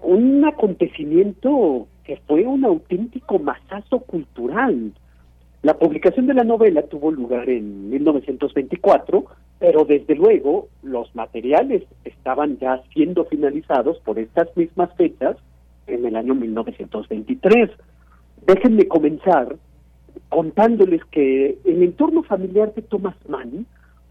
[0.00, 4.92] Un acontecimiento que fue un auténtico masazo cultural
[5.62, 9.24] La publicación de la novela tuvo lugar en 1924,
[9.58, 15.36] pero desde luego los materiales estaban ya siendo finalizados por estas mismas fechas
[15.86, 17.70] en el año 1923.
[18.46, 19.56] Déjenme comenzar
[20.30, 23.66] contándoles que el entorno familiar de Thomas Mann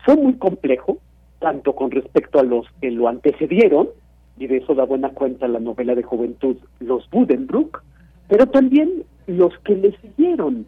[0.05, 0.99] fue muy complejo,
[1.39, 3.89] tanto con respecto a los que lo antecedieron,
[4.38, 7.81] y de eso da buena cuenta la novela de juventud Los Budenbrook,
[8.27, 10.67] pero también los que le siguieron.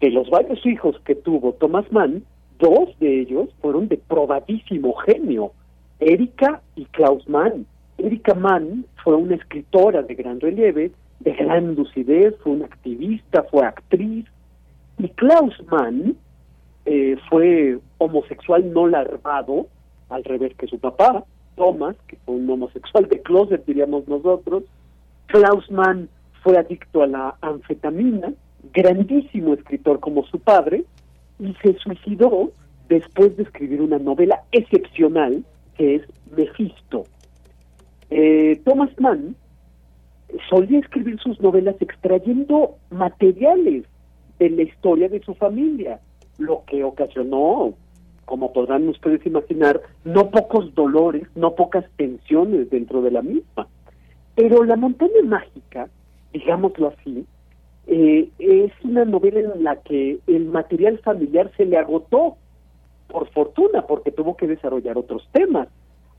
[0.00, 2.24] De los varios hijos que tuvo Thomas Mann,
[2.58, 5.52] dos de ellos fueron de probadísimo genio,
[6.00, 7.66] Erika y Klaus Mann.
[7.98, 10.90] Erika Mann fue una escritora de gran relieve,
[11.20, 14.26] de gran lucidez, fue una activista, fue actriz,
[14.98, 16.16] y Klaus Mann
[16.84, 19.66] eh, fue homosexual no larvado,
[20.08, 21.24] al revés que su papá,
[21.56, 24.64] Thomas, que fue un homosexual de closet, diríamos nosotros.
[25.26, 26.08] Klaus Mann
[26.42, 28.32] fue adicto a la anfetamina,
[28.72, 30.84] grandísimo escritor como su padre,
[31.38, 32.52] y se suicidó
[32.88, 35.44] después de escribir una novela excepcional
[35.76, 36.02] que es
[36.36, 37.04] Mephisto.
[38.10, 39.34] Eh, Thomas Mann
[40.48, 43.84] solía escribir sus novelas extrayendo materiales
[44.38, 46.00] de la historia de su familia,
[46.38, 47.74] lo que ocasionó,
[48.24, 53.68] como podrán ustedes imaginar, no pocos dolores, no pocas tensiones dentro de la misma.
[54.34, 55.88] Pero La montaña mágica,
[56.32, 57.26] digámoslo así,
[57.86, 62.36] eh, es una novela en la que el material familiar se le agotó,
[63.08, 65.68] por fortuna, porque tuvo que desarrollar otros temas.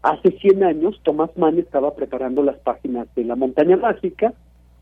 [0.03, 4.33] Hace 100 años, Thomas Mann estaba preparando las páginas de La montaña mágica,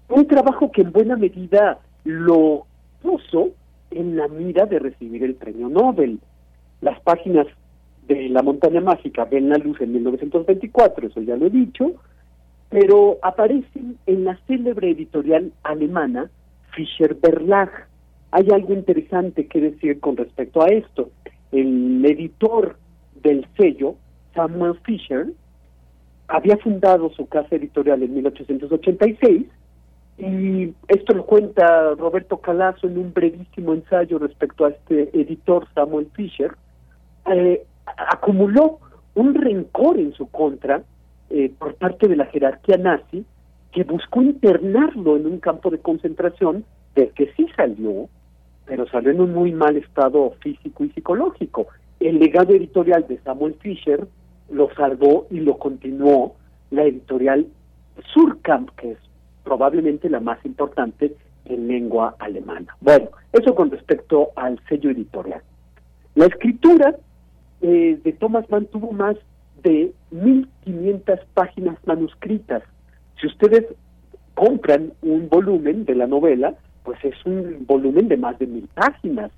[0.10, 2.66] un trabajo que en buena medida lo
[3.02, 3.52] puso
[3.92, 6.20] en la mira de recibir el premio Nobel.
[6.82, 7.48] Las páginas
[8.08, 11.94] de La montaña mágica ven la luz en 1924, eso ya lo he dicho,
[12.70, 16.30] pero aparecen en la célebre editorial alemana
[16.74, 17.70] Fischer Verlag.
[18.32, 21.10] Hay algo interesante que decir con respecto a esto.
[21.52, 22.78] El editor
[23.22, 23.96] del sello,
[24.34, 25.28] Samuel Fischer,
[26.28, 29.48] había fundado su casa editorial en 1886
[30.18, 36.08] y esto lo cuenta Roberto Calazo en un brevísimo ensayo respecto a este editor Samuel
[36.14, 36.56] Fisher,
[37.32, 38.80] eh, acumuló
[39.16, 40.84] un rencor en su contra
[41.30, 43.26] eh, por parte de la jerarquía nazi
[43.72, 46.66] que buscó internarlo en un campo de concentración
[46.96, 48.10] del que sí salió,
[48.66, 51.68] pero salió en un muy mal estado físico y psicológico.
[52.00, 54.08] El legado editorial de Samuel Fisher
[54.50, 56.36] lo salvó y lo continuó
[56.70, 57.48] la editorial
[58.14, 58.98] Surkamp, que es
[59.44, 61.16] probablemente la más importante
[61.46, 62.76] en lengua alemana.
[62.82, 65.42] Bueno, eso con respecto al sello editorial.
[66.16, 66.96] La escritura
[67.62, 69.16] eh, de Thomas Mann tuvo más
[69.64, 72.64] de 1.500 páginas manuscritas.
[73.22, 73.66] Si ustedes
[74.34, 79.32] compran un volumen de la novela, pues es un volumen de más de mil páginas.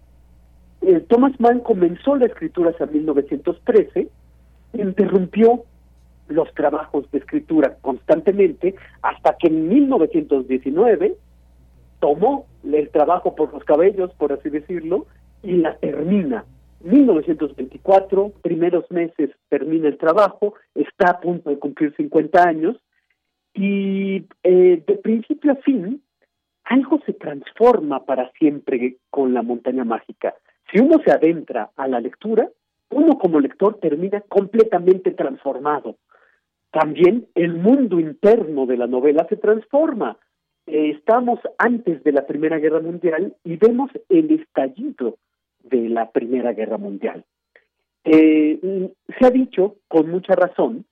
[0.81, 4.07] Eh, Thomas Mann comenzó la escritura hasta 1913,
[4.73, 5.65] interrumpió
[6.29, 11.17] los trabajos de escritura constantemente hasta que en 1919
[11.99, 15.07] tomó el trabajo por los cabellos, por así decirlo,
[15.41, 16.45] y la termina.
[16.85, 22.77] 1924, primeros meses termina el trabajo, está a punto de cumplir 50 años
[23.53, 26.01] y eh, de principio a fin
[26.63, 30.33] algo se transforma para siempre con la montaña mágica.
[30.71, 32.49] Si uno se adentra a la lectura,
[32.89, 35.97] uno como lector termina completamente transformado.
[36.71, 40.17] También el mundo interno de la novela se transforma.
[40.65, 45.17] Eh, estamos antes de la Primera Guerra Mundial y vemos el estallido
[45.63, 47.25] de la Primera Guerra Mundial.
[48.05, 48.89] Eh,
[49.19, 50.85] se ha dicho, con mucha razón,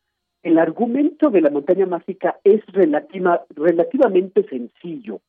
[0.44, 5.22] el argumento de la montaña mágica es relativa, relativamente sencillo.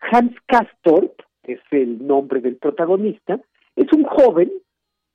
[0.00, 3.40] Hans Castorp, que es el nombre del protagonista,
[3.76, 4.50] es un joven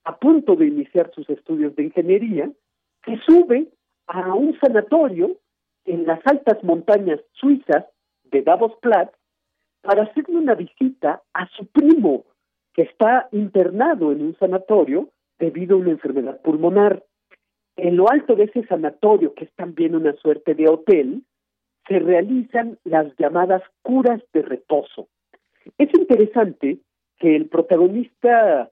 [0.05, 2.49] a punto de iniciar sus estudios de ingeniería
[3.03, 3.67] que sube
[4.07, 5.37] a un sanatorio
[5.85, 7.85] en las altas montañas suizas
[8.23, 9.11] de Davos Platz
[9.81, 12.25] para hacerle una visita a su primo,
[12.73, 15.09] que está internado en un sanatorio
[15.39, 17.03] debido a una enfermedad pulmonar.
[17.77, 21.23] En lo alto de ese sanatorio, que es también una suerte de hotel,
[21.87, 25.07] se realizan las llamadas curas de reposo.
[25.77, 26.79] Es interesante
[27.19, 28.69] que el protagonista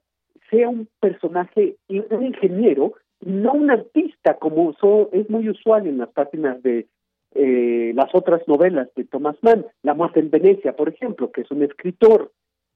[0.50, 4.74] sea un personaje, un ingeniero no un artista como
[5.12, 6.88] es muy usual en las páginas de
[7.34, 11.52] eh, las otras novelas de Thomas Mann, La muerte en Venecia, por ejemplo, que es
[11.52, 12.32] un escritor.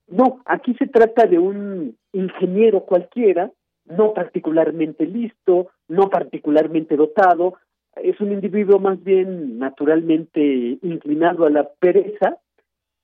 [0.07, 3.51] No, aquí se trata de un ingeniero cualquiera,
[3.89, 7.55] no particularmente listo, no particularmente dotado,
[7.95, 10.41] es un individuo más bien naturalmente
[10.81, 12.37] inclinado a la pereza.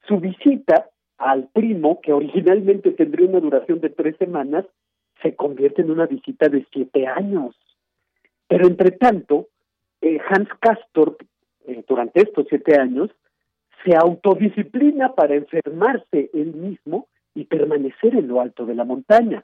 [0.07, 4.65] Su visita al primo, que originalmente tendría una duración de tres semanas,
[5.21, 7.55] se convierte en una visita de siete años.
[8.47, 9.47] Pero entre tanto,
[10.01, 11.21] eh, Hans Castorp,
[11.67, 13.09] eh, durante estos siete años,
[13.83, 19.43] se autodisciplina para enfermarse él mismo y permanecer en lo alto de la montaña.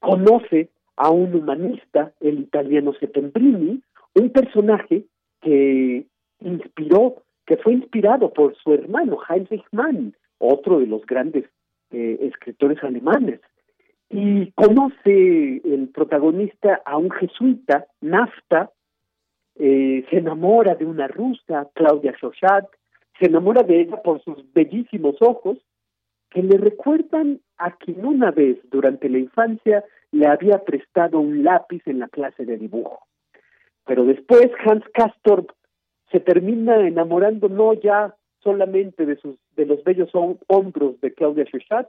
[0.00, 3.82] Conoce a un humanista, el italiano Settembrini,
[4.14, 5.04] un personaje
[5.42, 6.06] que
[6.40, 11.44] inspiró, que fue inspirado por su hermano Heinrich Mann, otro de los grandes
[11.90, 13.40] eh, escritores alemanes.
[14.08, 18.70] Y conoce el protagonista a un jesuita, Nafta,
[19.58, 22.66] eh, se enamora de una rusa, Claudia Shoshat,
[23.18, 25.58] se enamora de ella por sus bellísimos ojos,
[26.30, 31.82] que le recuerdan a quien una vez durante la infancia le había prestado un lápiz
[31.86, 33.00] en la clase de dibujo.
[33.84, 35.50] Pero después Hans Castorp
[36.10, 40.10] se termina enamorando no ya solamente de sus de los bellos
[40.46, 41.88] hombros de Claudia Shoshat,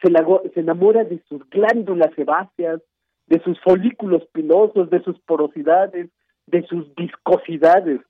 [0.00, 0.08] se,
[0.54, 2.80] se enamora de sus glándulas sebáceas,
[3.26, 6.08] de sus folículos pilosos, de sus porosidades,
[6.46, 8.00] de sus viscosidades.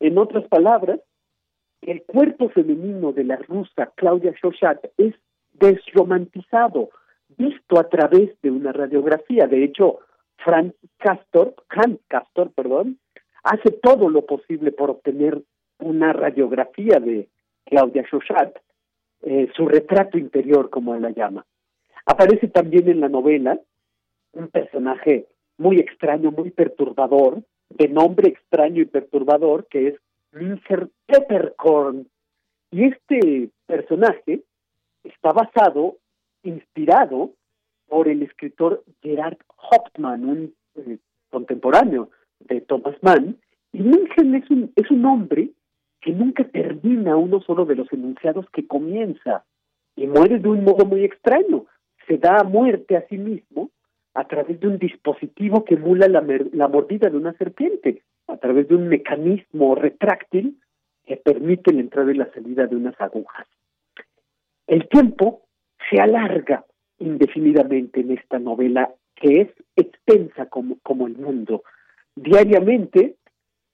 [0.00, 1.00] En otras palabras,
[1.86, 5.14] el cuerpo femenino de la rusa Claudia Shoshat es
[5.52, 6.90] desromantizado,
[7.36, 9.46] visto a través de una radiografía.
[9.46, 10.00] De hecho,
[10.38, 12.98] Frank Castor, Hans Castor, perdón,
[13.42, 15.42] hace todo lo posible por obtener
[15.78, 17.28] una radiografía de
[17.66, 18.56] Claudia Shoshat,
[19.22, 21.44] eh, su retrato interior, como él la llama.
[22.06, 23.58] Aparece también en la novela
[24.32, 25.26] un personaje
[25.58, 29.94] muy extraño, muy perturbador, de nombre extraño y perturbador, que es
[30.34, 32.06] Mincer Peppercorn.
[32.70, 34.42] Y este personaje
[35.04, 35.96] está basado,
[36.42, 37.32] inspirado
[37.88, 39.38] por el escritor Gerard
[39.70, 40.98] Hauptmann, un eh,
[41.30, 43.38] contemporáneo de Thomas Mann,
[43.72, 45.50] y München es un, es un hombre
[46.00, 49.44] que nunca termina uno solo de los enunciados que comienza
[49.96, 51.66] y muere de un modo muy extraño.
[52.06, 53.70] Se da muerte a sí mismo
[54.14, 58.68] a través de un dispositivo que emula la, la mordida de una serpiente, a través
[58.68, 60.60] de un mecanismo retráctil
[61.06, 63.46] que permite la entrada y la salida de unas agujas.
[64.66, 65.42] El tiempo
[65.90, 66.64] se alarga
[66.98, 71.62] indefinidamente en esta novela que es extensa como, como el mundo.
[72.16, 73.16] Diariamente,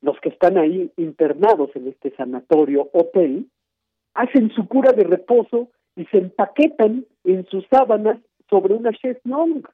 [0.02, 3.46] los que están ahí internados en este sanatorio hotel
[4.14, 8.18] hacen su cura de reposo y se empaquetan en sus sábanas
[8.48, 9.68] sobre una chaise longue,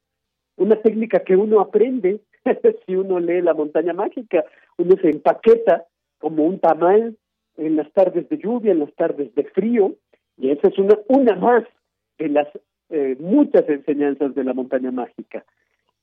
[0.57, 2.21] una técnica que uno aprende
[2.87, 4.45] si uno lee La montaña mágica,
[4.79, 5.85] uno se empaqueta
[6.19, 7.17] como un tamal
[7.57, 9.95] en las tardes de lluvia, en las tardes de frío,
[10.37, 11.65] y esa es una, una más
[12.19, 12.49] de las
[12.91, 15.45] eh, muchas enseñanzas de la montaña mágica.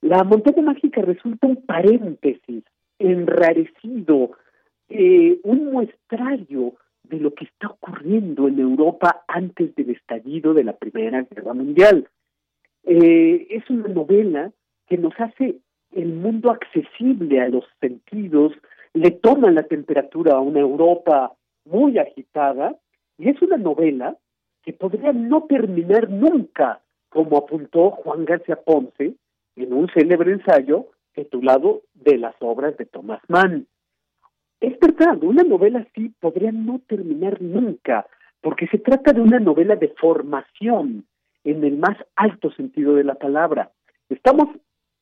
[0.02, 2.64] La montaña mágica resulta un paréntesis
[3.00, 4.32] enrarecido,
[4.90, 6.74] eh, un muestrario
[7.04, 12.08] de lo que está ocurriendo en Europa antes del estallido de la Primera Guerra Mundial.
[12.86, 14.52] Eh, es una novela
[14.88, 15.56] que nos hace
[15.96, 18.54] el mundo accesible a los sentidos,
[18.94, 21.34] le toma la temperatura a una Europa
[21.66, 22.76] muy agitada,
[23.18, 24.18] y es una novela
[24.64, 29.16] que podría no terminar nunca, como apuntó Juan García Ponce
[29.56, 33.68] en un célebre ensayo titulado De las obras de Thomas Mann.
[34.60, 38.08] Es verdad, una novela así podría no terminar nunca,
[38.42, 41.06] porque se trata de una novela de formación
[41.44, 43.72] en el más alto sentido de la palabra.
[44.10, 44.48] Estamos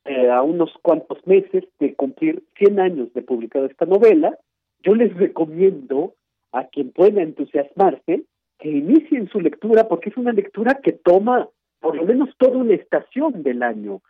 [0.05, 4.35] eh, a unos cuantos meses de cumplir 100 años de publicada esta novela.
[4.83, 6.15] Yo les recomiendo
[6.51, 8.23] a quien pueda entusiasmarse
[8.57, 11.47] que inicien su lectura porque es una lectura que toma
[11.79, 14.01] por lo menos toda una estación del año.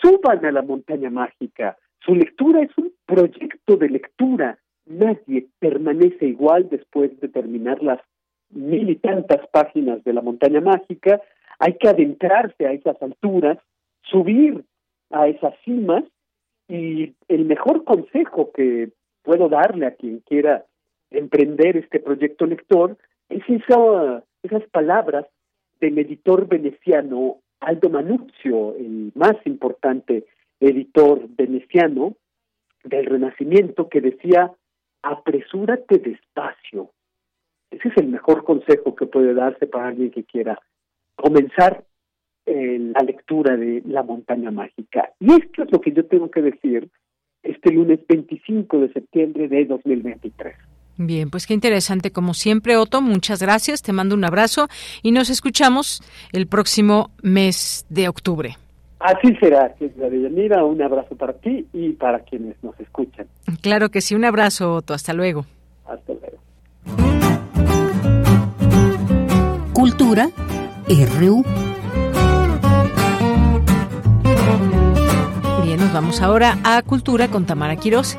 [0.00, 1.76] Suban a la montaña mágica.
[2.00, 4.58] Su lectura es un proyecto de lectura.
[4.86, 8.00] Nadie permanece igual después de terminar las
[8.50, 11.20] mil y tantas páginas de la montaña mágica.
[11.58, 13.58] Hay que adentrarse a esas alturas,
[14.02, 14.64] subir
[15.14, 16.04] a esas cimas
[16.68, 18.90] y el mejor consejo que
[19.22, 20.64] puedo darle a quien quiera
[21.10, 25.26] emprender este proyecto lector es esa, esas palabras
[25.80, 30.26] del editor veneciano Aldo Manuzio, el más importante
[30.60, 32.16] editor veneciano
[32.82, 34.52] del Renacimiento, que decía,
[35.02, 36.90] apresúrate despacio.
[37.70, 40.58] Ese es el mejor consejo que puede darse para alguien que quiera
[41.16, 41.84] comenzar
[42.46, 45.10] eh, la lectura de La montaña mágica.
[45.20, 46.88] Y esto es lo que yo tengo que decir
[47.42, 50.54] este lunes 25 de septiembre de 2023.
[50.96, 53.02] Bien, pues qué interesante como siempre, Otto.
[53.02, 54.68] Muchas gracias, te mando un abrazo
[55.02, 56.02] y nos escuchamos
[56.32, 58.56] el próximo mes de octubre.
[59.00, 59.74] Así será,
[60.30, 63.26] Mira, un abrazo para ti y para quienes nos escuchan.
[63.60, 64.94] Claro que sí, un abrazo, Otto.
[64.94, 65.44] Hasta luego.
[65.84, 66.38] Hasta luego.
[69.74, 70.30] Cultura
[71.18, 71.44] RU.
[75.84, 78.16] Nos vamos ahora a Cultura con Tamara Quirós.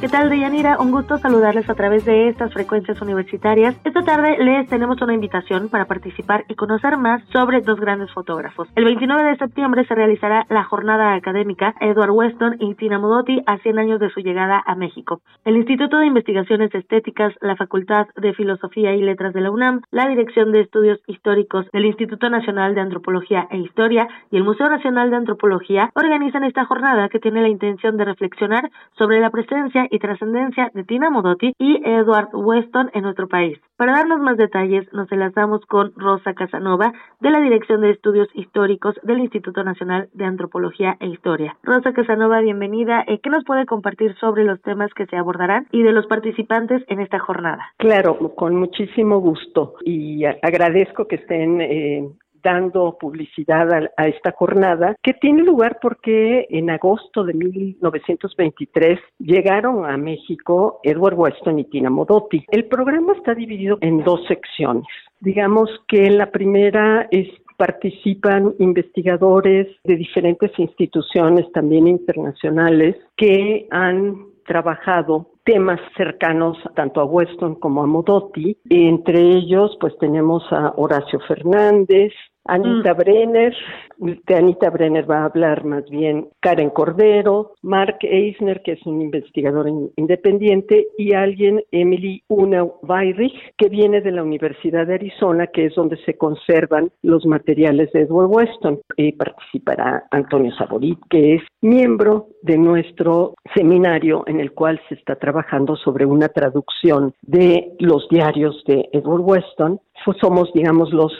[0.00, 0.78] ¿Qué tal, Deyanira?
[0.78, 3.74] Un gusto saludarles a través de estas frecuencias universitarias.
[3.84, 8.68] Esta tarde les tenemos una invitación para participar y conocer más sobre dos grandes fotógrafos.
[8.76, 13.58] El 29 de septiembre se realizará la jornada académica Edward Weston y Tina Modotti a
[13.58, 15.20] 100 años de su llegada a México.
[15.44, 20.06] El Instituto de Investigaciones Estéticas, la Facultad de Filosofía y Letras de la UNAM, la
[20.06, 25.10] Dirección de Estudios Históricos del Instituto Nacional de Antropología e Historia y el Museo Nacional
[25.10, 29.98] de Antropología organizan esta jornada que tiene la intención de reflexionar sobre la presencia y
[29.98, 33.58] trascendencia de Tina Modotti y Edward Weston en nuestro país.
[33.76, 38.96] Para darnos más detalles, nos enlazamos con Rosa Casanova de la Dirección de Estudios Históricos
[39.04, 41.56] del Instituto Nacional de Antropología e Historia.
[41.62, 43.04] Rosa Casanova, bienvenida.
[43.06, 46.82] Eh, ¿Qué nos puede compartir sobre los temas que se abordarán y de los participantes
[46.88, 47.72] en esta jornada?
[47.76, 52.08] Claro, con muchísimo gusto y agradezco que estén eh,
[52.48, 59.98] dando publicidad a, esta jornada, que tiene lugar porque en agosto de 1923 llegaron a
[59.98, 62.42] México Edward Weston y Tina Modotti.
[62.48, 64.86] El programa está dividido en dos secciones.
[65.20, 74.28] Digamos que en la primera es participan investigadores de diferentes instituciones, también internacionales, que han
[74.46, 78.56] trabajado temas cercanos tanto a Weston como a Modotti.
[78.68, 82.12] Entre ellos, pues tenemos a Horacio Fernández,
[82.48, 82.96] Anita mm.
[82.96, 83.54] Brenner,
[83.98, 89.02] de Anita Brenner va a hablar más bien Karen Cordero, Mark Eisner, que es un
[89.02, 95.66] investigador independiente, y alguien, Emily Una Weirich, que viene de la Universidad de Arizona, que
[95.66, 98.80] es donde se conservan los materiales de Edward Weston.
[98.96, 105.16] Y participará Antonio Saborit, que es miembro de nuestro seminario en el cual se está
[105.16, 109.80] trabajando sobre una traducción de los diarios de Edward Weston.
[110.20, 111.12] Somos, digamos, los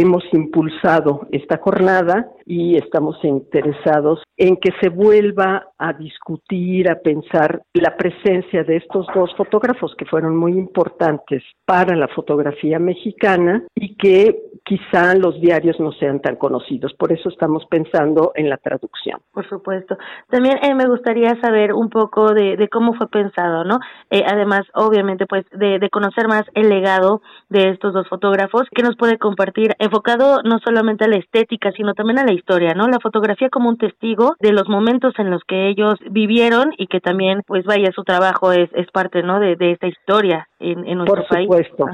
[0.00, 7.62] hemos impulsado esta jornada y estamos interesados en que se vuelva a discutir, a pensar
[7.72, 13.96] la presencia de estos dos fotógrafos que fueron muy importantes para la fotografía mexicana y
[13.96, 16.94] que quizá los diarios no sean tan conocidos.
[16.94, 19.20] Por eso estamos pensando en la traducción.
[19.32, 19.96] Por supuesto.
[20.30, 23.78] También eh, me gustaría saber un poco de, cómo fue pensado, ¿no?
[24.10, 27.20] Eh, además, obviamente, pues de, de conocer más el legado
[27.50, 31.94] de estos dos fotógrafos que nos puede compartir enfocado no solamente a la estética, sino
[31.94, 32.88] también a la historia, ¿no?
[32.88, 37.00] La fotografía como un testigo de los momentos en los que ellos vivieron y que
[37.00, 39.40] también, pues vaya, su trabajo es, es parte, ¿no?
[39.40, 41.86] De, de esta historia en, en nuestro Por supuesto.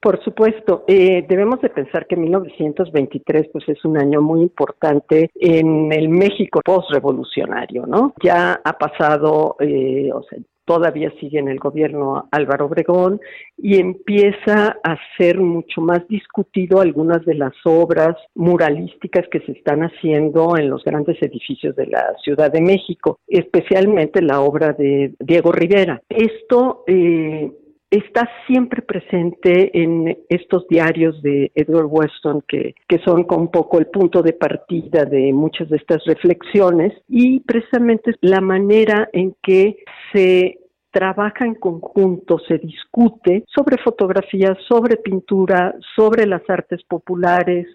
[0.00, 5.92] Por supuesto, eh, debemos de pensar que 1923 pues es un año muy importante en
[5.92, 8.14] el México postrevolucionario, ¿no?
[8.22, 10.38] Ya ha pasado, eh, o sea,
[10.68, 13.20] todavía sigue en el gobierno Álvaro Obregón
[13.56, 19.80] y empieza a ser mucho más discutido algunas de las obras muralísticas que se están
[19.80, 25.52] haciendo en los grandes edificios de la Ciudad de México, especialmente la obra de Diego
[25.52, 26.02] Rivera.
[26.10, 27.50] Esto eh,
[27.90, 33.86] está siempre presente en estos diarios de Edward Weston que, que son un poco el
[33.86, 36.92] punto de partida de muchas de estas reflexiones.
[37.08, 39.78] Y precisamente la manera en que
[40.12, 40.58] se
[40.90, 47.66] trabaja en conjunto, se discute sobre fotografía, sobre pintura, sobre las artes populares,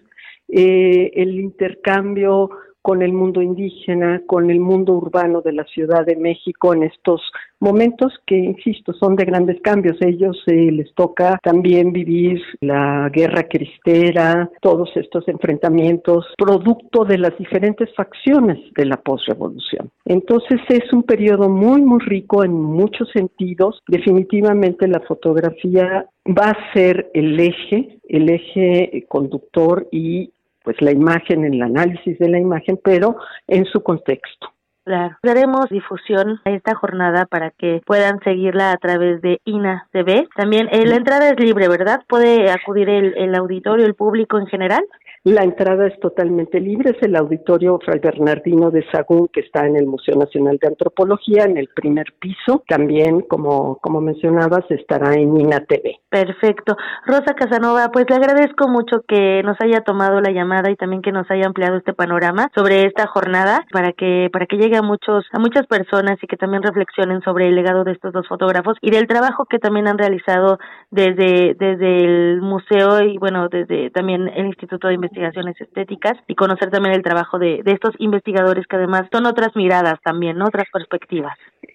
[0.48, 2.50] eh, el intercambio
[2.84, 7.22] con el mundo indígena, con el mundo urbano de la Ciudad de México en estos
[7.58, 9.96] momentos que, insisto, son de grandes cambios.
[10.02, 17.34] Ellos eh, les toca también vivir la guerra cristera, todos estos enfrentamientos, producto de las
[17.38, 19.90] diferentes facciones de la postrevolución.
[20.04, 23.80] Entonces es un periodo muy, muy rico en muchos sentidos.
[23.88, 30.33] Definitivamente la fotografía va a ser el eje, el eje conductor y
[30.64, 33.16] pues la imagen, en el análisis de la imagen, pero
[33.46, 34.48] en su contexto.
[34.84, 35.16] Claro.
[35.22, 40.28] Daremos difusión a esta jornada para que puedan seguirla a través de INA TV.
[40.36, 42.02] También eh, la entrada es libre, ¿verdad?
[42.06, 44.84] ¿Puede acudir el, el auditorio, el público en general?
[45.26, 49.74] La entrada es totalmente libre, es el auditorio Fray Bernardino de Sagún que está en
[49.74, 52.62] el Museo Nacional de Antropología en el primer piso.
[52.68, 55.98] También, como, como mencionabas, estará en INA TV.
[56.10, 56.76] Perfecto.
[57.06, 61.10] Rosa Casanova, pues le agradezco mucho que nos haya tomado la llamada y también que
[61.10, 65.24] nos haya ampliado este panorama sobre esta jornada para que para que llegue a muchos
[65.32, 68.90] a muchas personas y que también reflexionen sobre el legado de estos dos fotógrafos y
[68.90, 70.58] del trabajo que también han realizado
[70.90, 76.34] desde desde el museo y bueno, desde también el Instituto de Investigación investigaciones estéticas y
[76.34, 80.66] conocer también el trabajo de, de estos investigadores que además son otras miradas también, otras
[80.72, 81.34] perspectivas.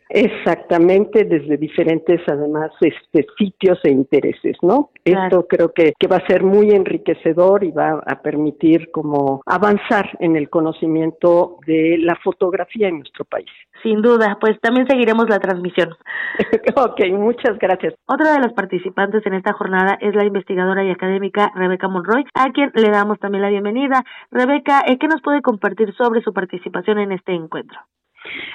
[0.10, 4.90] Exactamente, desde diferentes, además, este, sitios e intereses, ¿no?
[5.06, 10.10] Esto creo que, que va a ser muy enriquecedor y va a permitir como avanzar
[10.20, 13.50] en el conocimiento de la fotografía en nuestro país.
[13.84, 15.96] Sin duda, pues también seguiremos la transmisión.
[16.76, 17.94] ok, muchas gracias.
[18.06, 22.52] Otra de las participantes en esta jornada es la investigadora y académica Rebeca Monroy, a
[22.52, 24.04] quien le damos también la bienvenida.
[24.32, 27.80] Rebeca, ¿qué nos puede compartir sobre su participación en este encuentro?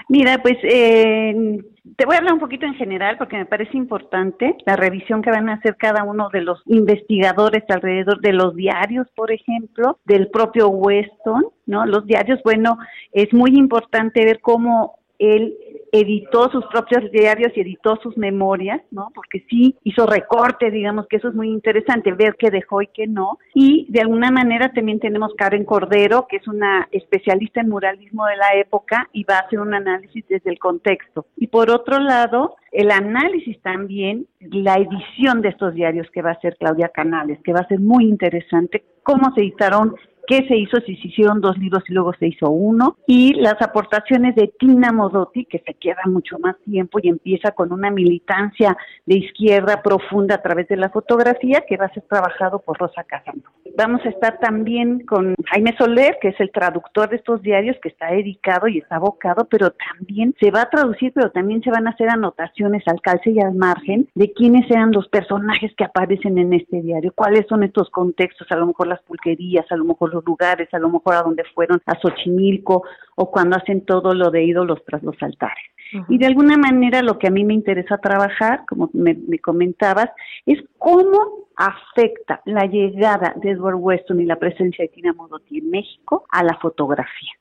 [0.08, 1.62] Mira, pues eh,
[1.96, 5.30] te voy a hablar un poquito en general porque me parece importante la revisión que
[5.30, 10.28] van a hacer cada uno de los investigadores alrededor de los diarios, por ejemplo, del
[10.28, 11.86] propio Weston, ¿no?
[11.86, 12.78] Los diarios, bueno,
[13.12, 15.56] es muy importante ver cómo él
[15.92, 19.10] editó sus propios diarios y editó sus memorias, ¿no?
[19.14, 23.06] Porque sí hizo recorte, digamos que eso es muy interesante, ver qué dejó y qué
[23.06, 23.38] no.
[23.54, 28.36] Y de alguna manera también tenemos Karen Cordero, que es una especialista en muralismo de
[28.36, 31.26] la época y va a hacer un análisis desde el contexto.
[31.36, 36.34] Y por otro lado, el análisis también, la edición de estos diarios que va a
[36.34, 39.94] hacer Claudia Canales, que va a ser muy interesante, cómo se editaron
[40.26, 43.60] qué se hizo, si se hicieron dos libros y luego se hizo uno, y las
[43.60, 48.76] aportaciones de Tina Modotti, que se queda mucho más tiempo y empieza con una militancia
[49.06, 53.04] de izquierda profunda a través de la fotografía, que va a ser trabajado por Rosa
[53.04, 53.42] Casano.
[53.76, 57.88] Vamos a estar también con Jaime Soler, que es el traductor de estos diarios, que
[57.88, 61.86] está dedicado y está abocado, pero también se va a traducir, pero también se van
[61.86, 66.38] a hacer anotaciones al calce y al margen de quiénes eran los personajes que aparecen
[66.38, 70.13] en este diario, cuáles son estos contextos, a lo mejor las pulquerías, a lo mejor
[70.14, 72.84] los lugares, a lo mejor a donde fueron, a Xochimilco,
[73.16, 75.64] o cuando hacen todo lo de ídolos tras los altares.
[76.08, 80.10] Y de alguna manera lo que a mí me interesa trabajar, como me, comentabas,
[80.46, 85.70] es cómo afecta la llegada de Edward Weston y la presencia de Tina Modotti en
[85.70, 87.32] México a la fotografía.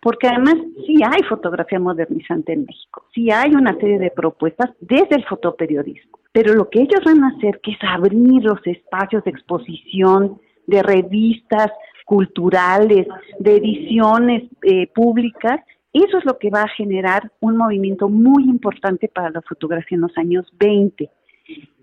[0.00, 0.54] Porque además
[0.86, 6.18] sí hay fotografía modernizante en México, sí hay una serie de propuestas desde el fotoperiodismo,
[6.32, 10.82] pero lo que ellos van a hacer que es abrir los espacios de exposición, de
[10.82, 11.70] revistas,
[12.10, 13.06] culturales,
[13.38, 15.60] de ediciones eh, públicas,
[15.92, 20.02] eso es lo que va a generar un movimiento muy importante para la fotografía en
[20.02, 21.08] los años 20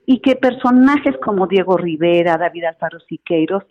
[0.05, 3.63] y que personajes como Diego Rivera, David Alfaro Siqueiros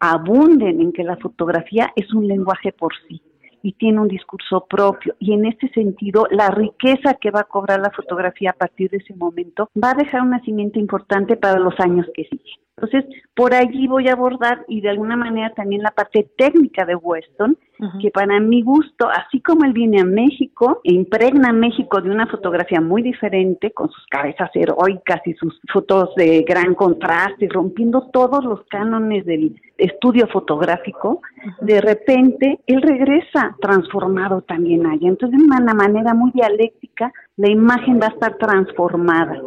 [0.00, 3.22] abunden en que la fotografía es un lenguaje por sí
[3.62, 5.14] y tiene un discurso propio.
[5.18, 8.98] Y en este sentido, la riqueza que va a cobrar la fotografía a partir de
[8.98, 12.61] ese momento va a dejar un nacimiento importante para los años que siguen.
[12.76, 13.04] Entonces,
[13.34, 17.58] por allí voy a abordar y de alguna manera también la parte técnica de Weston,
[18.00, 22.10] que para mi gusto, así como él viene a México e impregna a México de
[22.10, 28.08] una fotografía muy diferente, con sus cabezas heroicas y sus fotos de gran contraste, rompiendo
[28.12, 31.22] todos los cánones del estudio fotográfico,
[31.60, 35.08] de repente él regresa transformado también allá.
[35.08, 39.42] Entonces, de una manera muy dialéctica, la imagen va a estar transformada,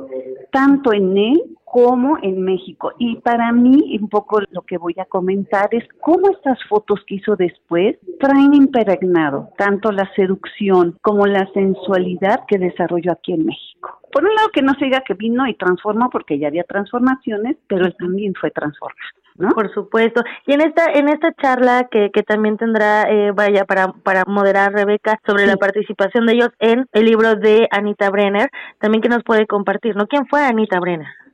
[0.51, 1.41] tanto en él
[1.75, 2.93] como en México.
[2.97, 7.15] Y para mí, un poco lo que voy a comentar es cómo estas fotos que
[7.15, 13.99] hizo después traen impregnado tanto la seducción como la sensualidad que desarrolló aquí en México.
[14.09, 17.57] Por un lado, que no se diga que vino y transformó, porque ya había transformaciones,
[17.67, 19.09] pero él también fue transformado.
[19.35, 19.49] ¿No?
[19.49, 20.23] Por supuesto.
[20.47, 24.71] Y en esta en esta charla que, que también tendrá, eh, vaya, para, para moderar
[24.71, 28.49] Rebeca sobre la participación de ellos en el libro de Anita Brenner,
[28.79, 30.07] también que nos puede compartir, ¿no?
[30.07, 31.24] ¿Quién fue Anita Brenner?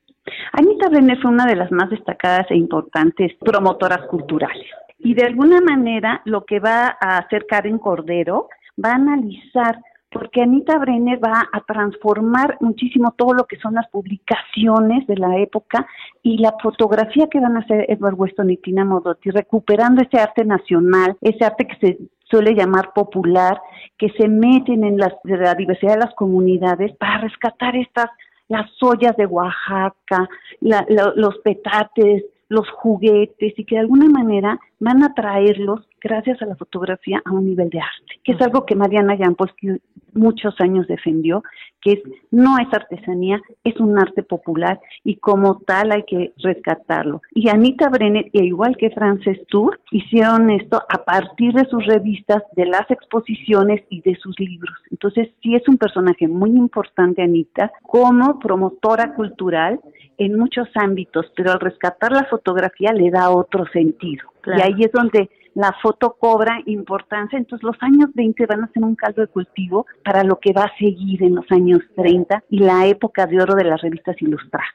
[0.53, 4.65] Anita Brenner fue una de las más destacadas e importantes promotoras culturales.
[4.99, 8.49] Y de alguna manera lo que va a hacer Karen Cordero
[8.83, 9.79] va a analizar
[10.11, 15.37] porque Anita Brenner va a transformar muchísimo todo lo que son las publicaciones de la
[15.37, 15.87] época
[16.21, 20.43] y la fotografía que van a hacer Edward Weston y Tina Modotti, recuperando ese arte
[20.43, 23.61] nacional, ese arte que se suele llamar popular,
[23.97, 28.07] que se meten en la diversidad de las comunidades para rescatar estas
[28.51, 30.27] las ollas de Oaxaca,
[30.59, 36.55] los petates, los juguetes y que de alguna manera van a traerlos gracias a la
[36.55, 39.79] fotografía a un nivel de arte, que es algo que Mariana Jampolsky
[40.13, 41.43] muchos años defendió,
[41.81, 41.99] que es
[42.31, 47.21] no es artesanía, es un arte popular y como tal hay que rescatarlo.
[47.31, 52.65] Y Anita Brenner, igual que Frances Tour, hicieron esto a partir de sus revistas, de
[52.65, 54.75] las exposiciones y de sus libros.
[54.89, 59.79] Entonces sí es un personaje muy importante Anita como promotora cultural
[60.17, 64.30] en muchos ámbitos, pero al rescatar la fotografía le da otro sentido.
[64.45, 68.83] Y ahí es donde la foto cobra importancia, entonces los años 20 van a ser
[68.83, 72.59] un caldo de cultivo para lo que va a seguir en los años 30 y
[72.59, 74.69] la época de oro de las revistas ilustradas.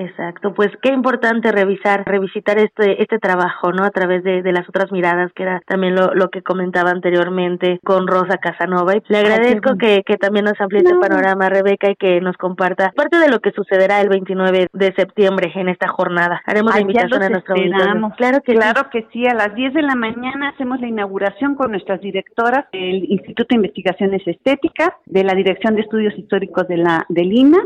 [0.00, 3.84] Exacto, pues qué importante revisar, revisitar este este trabajo, ¿no?
[3.84, 7.80] A través de, de las otras miradas, que era también lo, lo que comentaba anteriormente
[7.84, 8.96] con Rosa Casanova.
[8.96, 12.92] Y le agradezco que, que también nos amplíe este panorama, Rebeca, y que nos comparta
[12.96, 16.40] parte de lo que sucederá el 29 de septiembre en esta jornada.
[16.46, 18.14] Haremos la invitación a nuestro esperamos.
[18.16, 21.72] Claro que claro que sí, a las 10 de la mañana hacemos la inauguración con
[21.72, 27.04] nuestras directoras del Instituto de Investigaciones Estéticas, de la Dirección de Estudios Históricos de la
[27.10, 27.58] del INA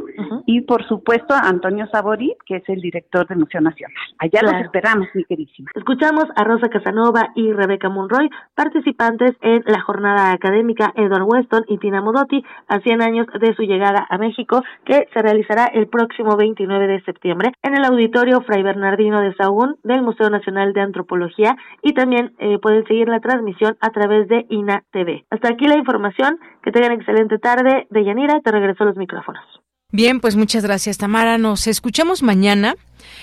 [0.47, 1.87] y por supuesto Antonio
[2.47, 3.97] Que es el director del Museo Nacional.
[4.19, 5.71] Allá los esperamos, mi queridísima.
[5.75, 11.79] Escuchamos a Rosa Casanova y Rebeca Monroy, participantes en la jornada académica Edward Weston y
[11.79, 16.37] Tina Modotti a 100 años de su llegada a México, que se realizará el próximo
[16.37, 21.57] 29 de septiembre en el auditorio Fray Bernardino de Sahagún del Museo Nacional de Antropología
[21.83, 25.25] y también eh, pueden seguir la transmisión a través de INA TV.
[25.31, 26.39] Hasta aquí la información.
[26.63, 27.87] Que tengan excelente tarde.
[27.91, 29.45] De Yanira, te regreso los micrófonos.
[29.93, 31.39] Bien, pues muchas gracias, Tamara.
[31.39, 32.75] Nos escuchamos mañana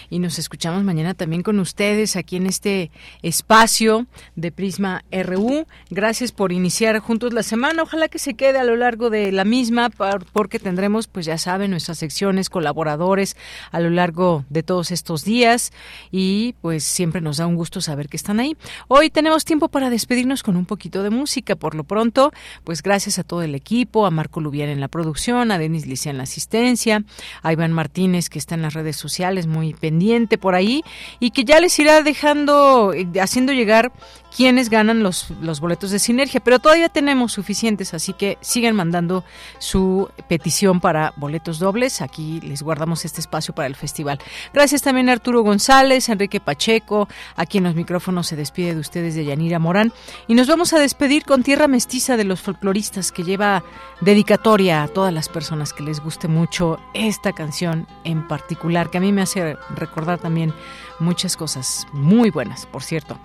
[0.10, 2.92] y nos escuchamos mañana también con ustedes aquí en este
[3.22, 5.66] espacio de Prisma RU.
[5.90, 7.84] Gracias por iniciar juntos la semana.
[7.84, 11.38] Ojalá que se quede a lo largo de la misma por- porque tendremos, pues ya
[11.38, 13.36] saben, nuestras secciones, colaboradores
[13.72, 15.72] a lo largo de todos estos días
[16.12, 18.56] y pues siempre nos da un gusto saber que están ahí.
[18.88, 21.56] Hoy tenemos tiempo para despedirnos con un poquito de música.
[21.56, 22.32] Por lo pronto,
[22.64, 26.10] pues gracias a todo el equipo, a Marco Lubián en la producción, a Denis Licia
[26.12, 27.04] en la asistencia,
[27.44, 30.84] a Iván Martínez que está en las redes sociales muy pendiente por ahí
[31.20, 33.92] y que ya les irá dejando, eh, haciendo llegar
[34.36, 39.24] quienes ganan los, los boletos de sinergia, pero todavía tenemos suficientes, así que sigan mandando
[39.60, 42.02] su petición para boletos dobles.
[42.02, 44.20] Aquí les guardamos este espacio para el festival.
[44.54, 49.16] Gracias también a Arturo González, Enrique Pacheco, aquí en los micrófonos se despide de ustedes
[49.16, 49.92] de Yanira Morán.
[50.28, 53.64] Y nos vamos a despedir con Tierra Mestiza de los folcloristas, que lleva
[54.00, 59.02] dedicatoria a todas las personas que les guste mucho esta canción en particular, que a
[59.02, 60.54] mí me hace recordar también
[61.02, 63.18] muchas cosas muy buenas, por cierto.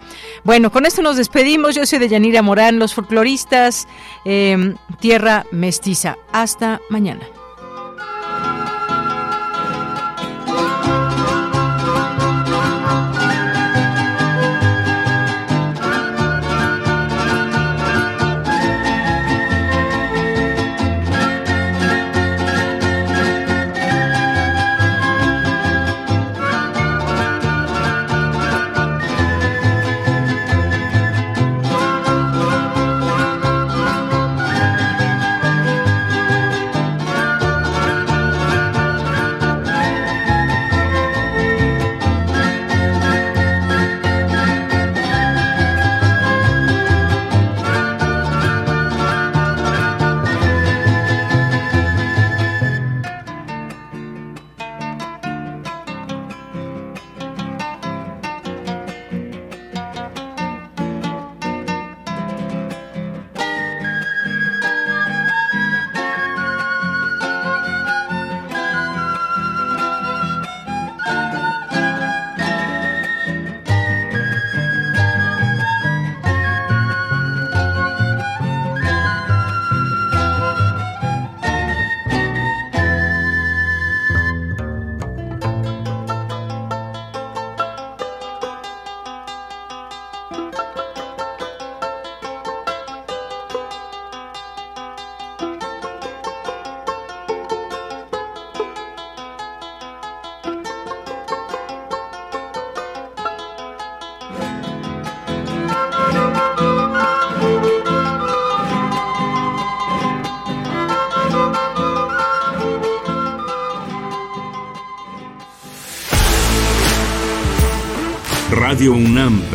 [0.44, 1.74] Bueno, con esto nos despedimos.
[1.74, 3.86] Yo soy de Yanira Morán, los folcloristas,
[4.24, 6.16] eh, Tierra Mestiza.
[6.32, 7.35] Hasta mañana.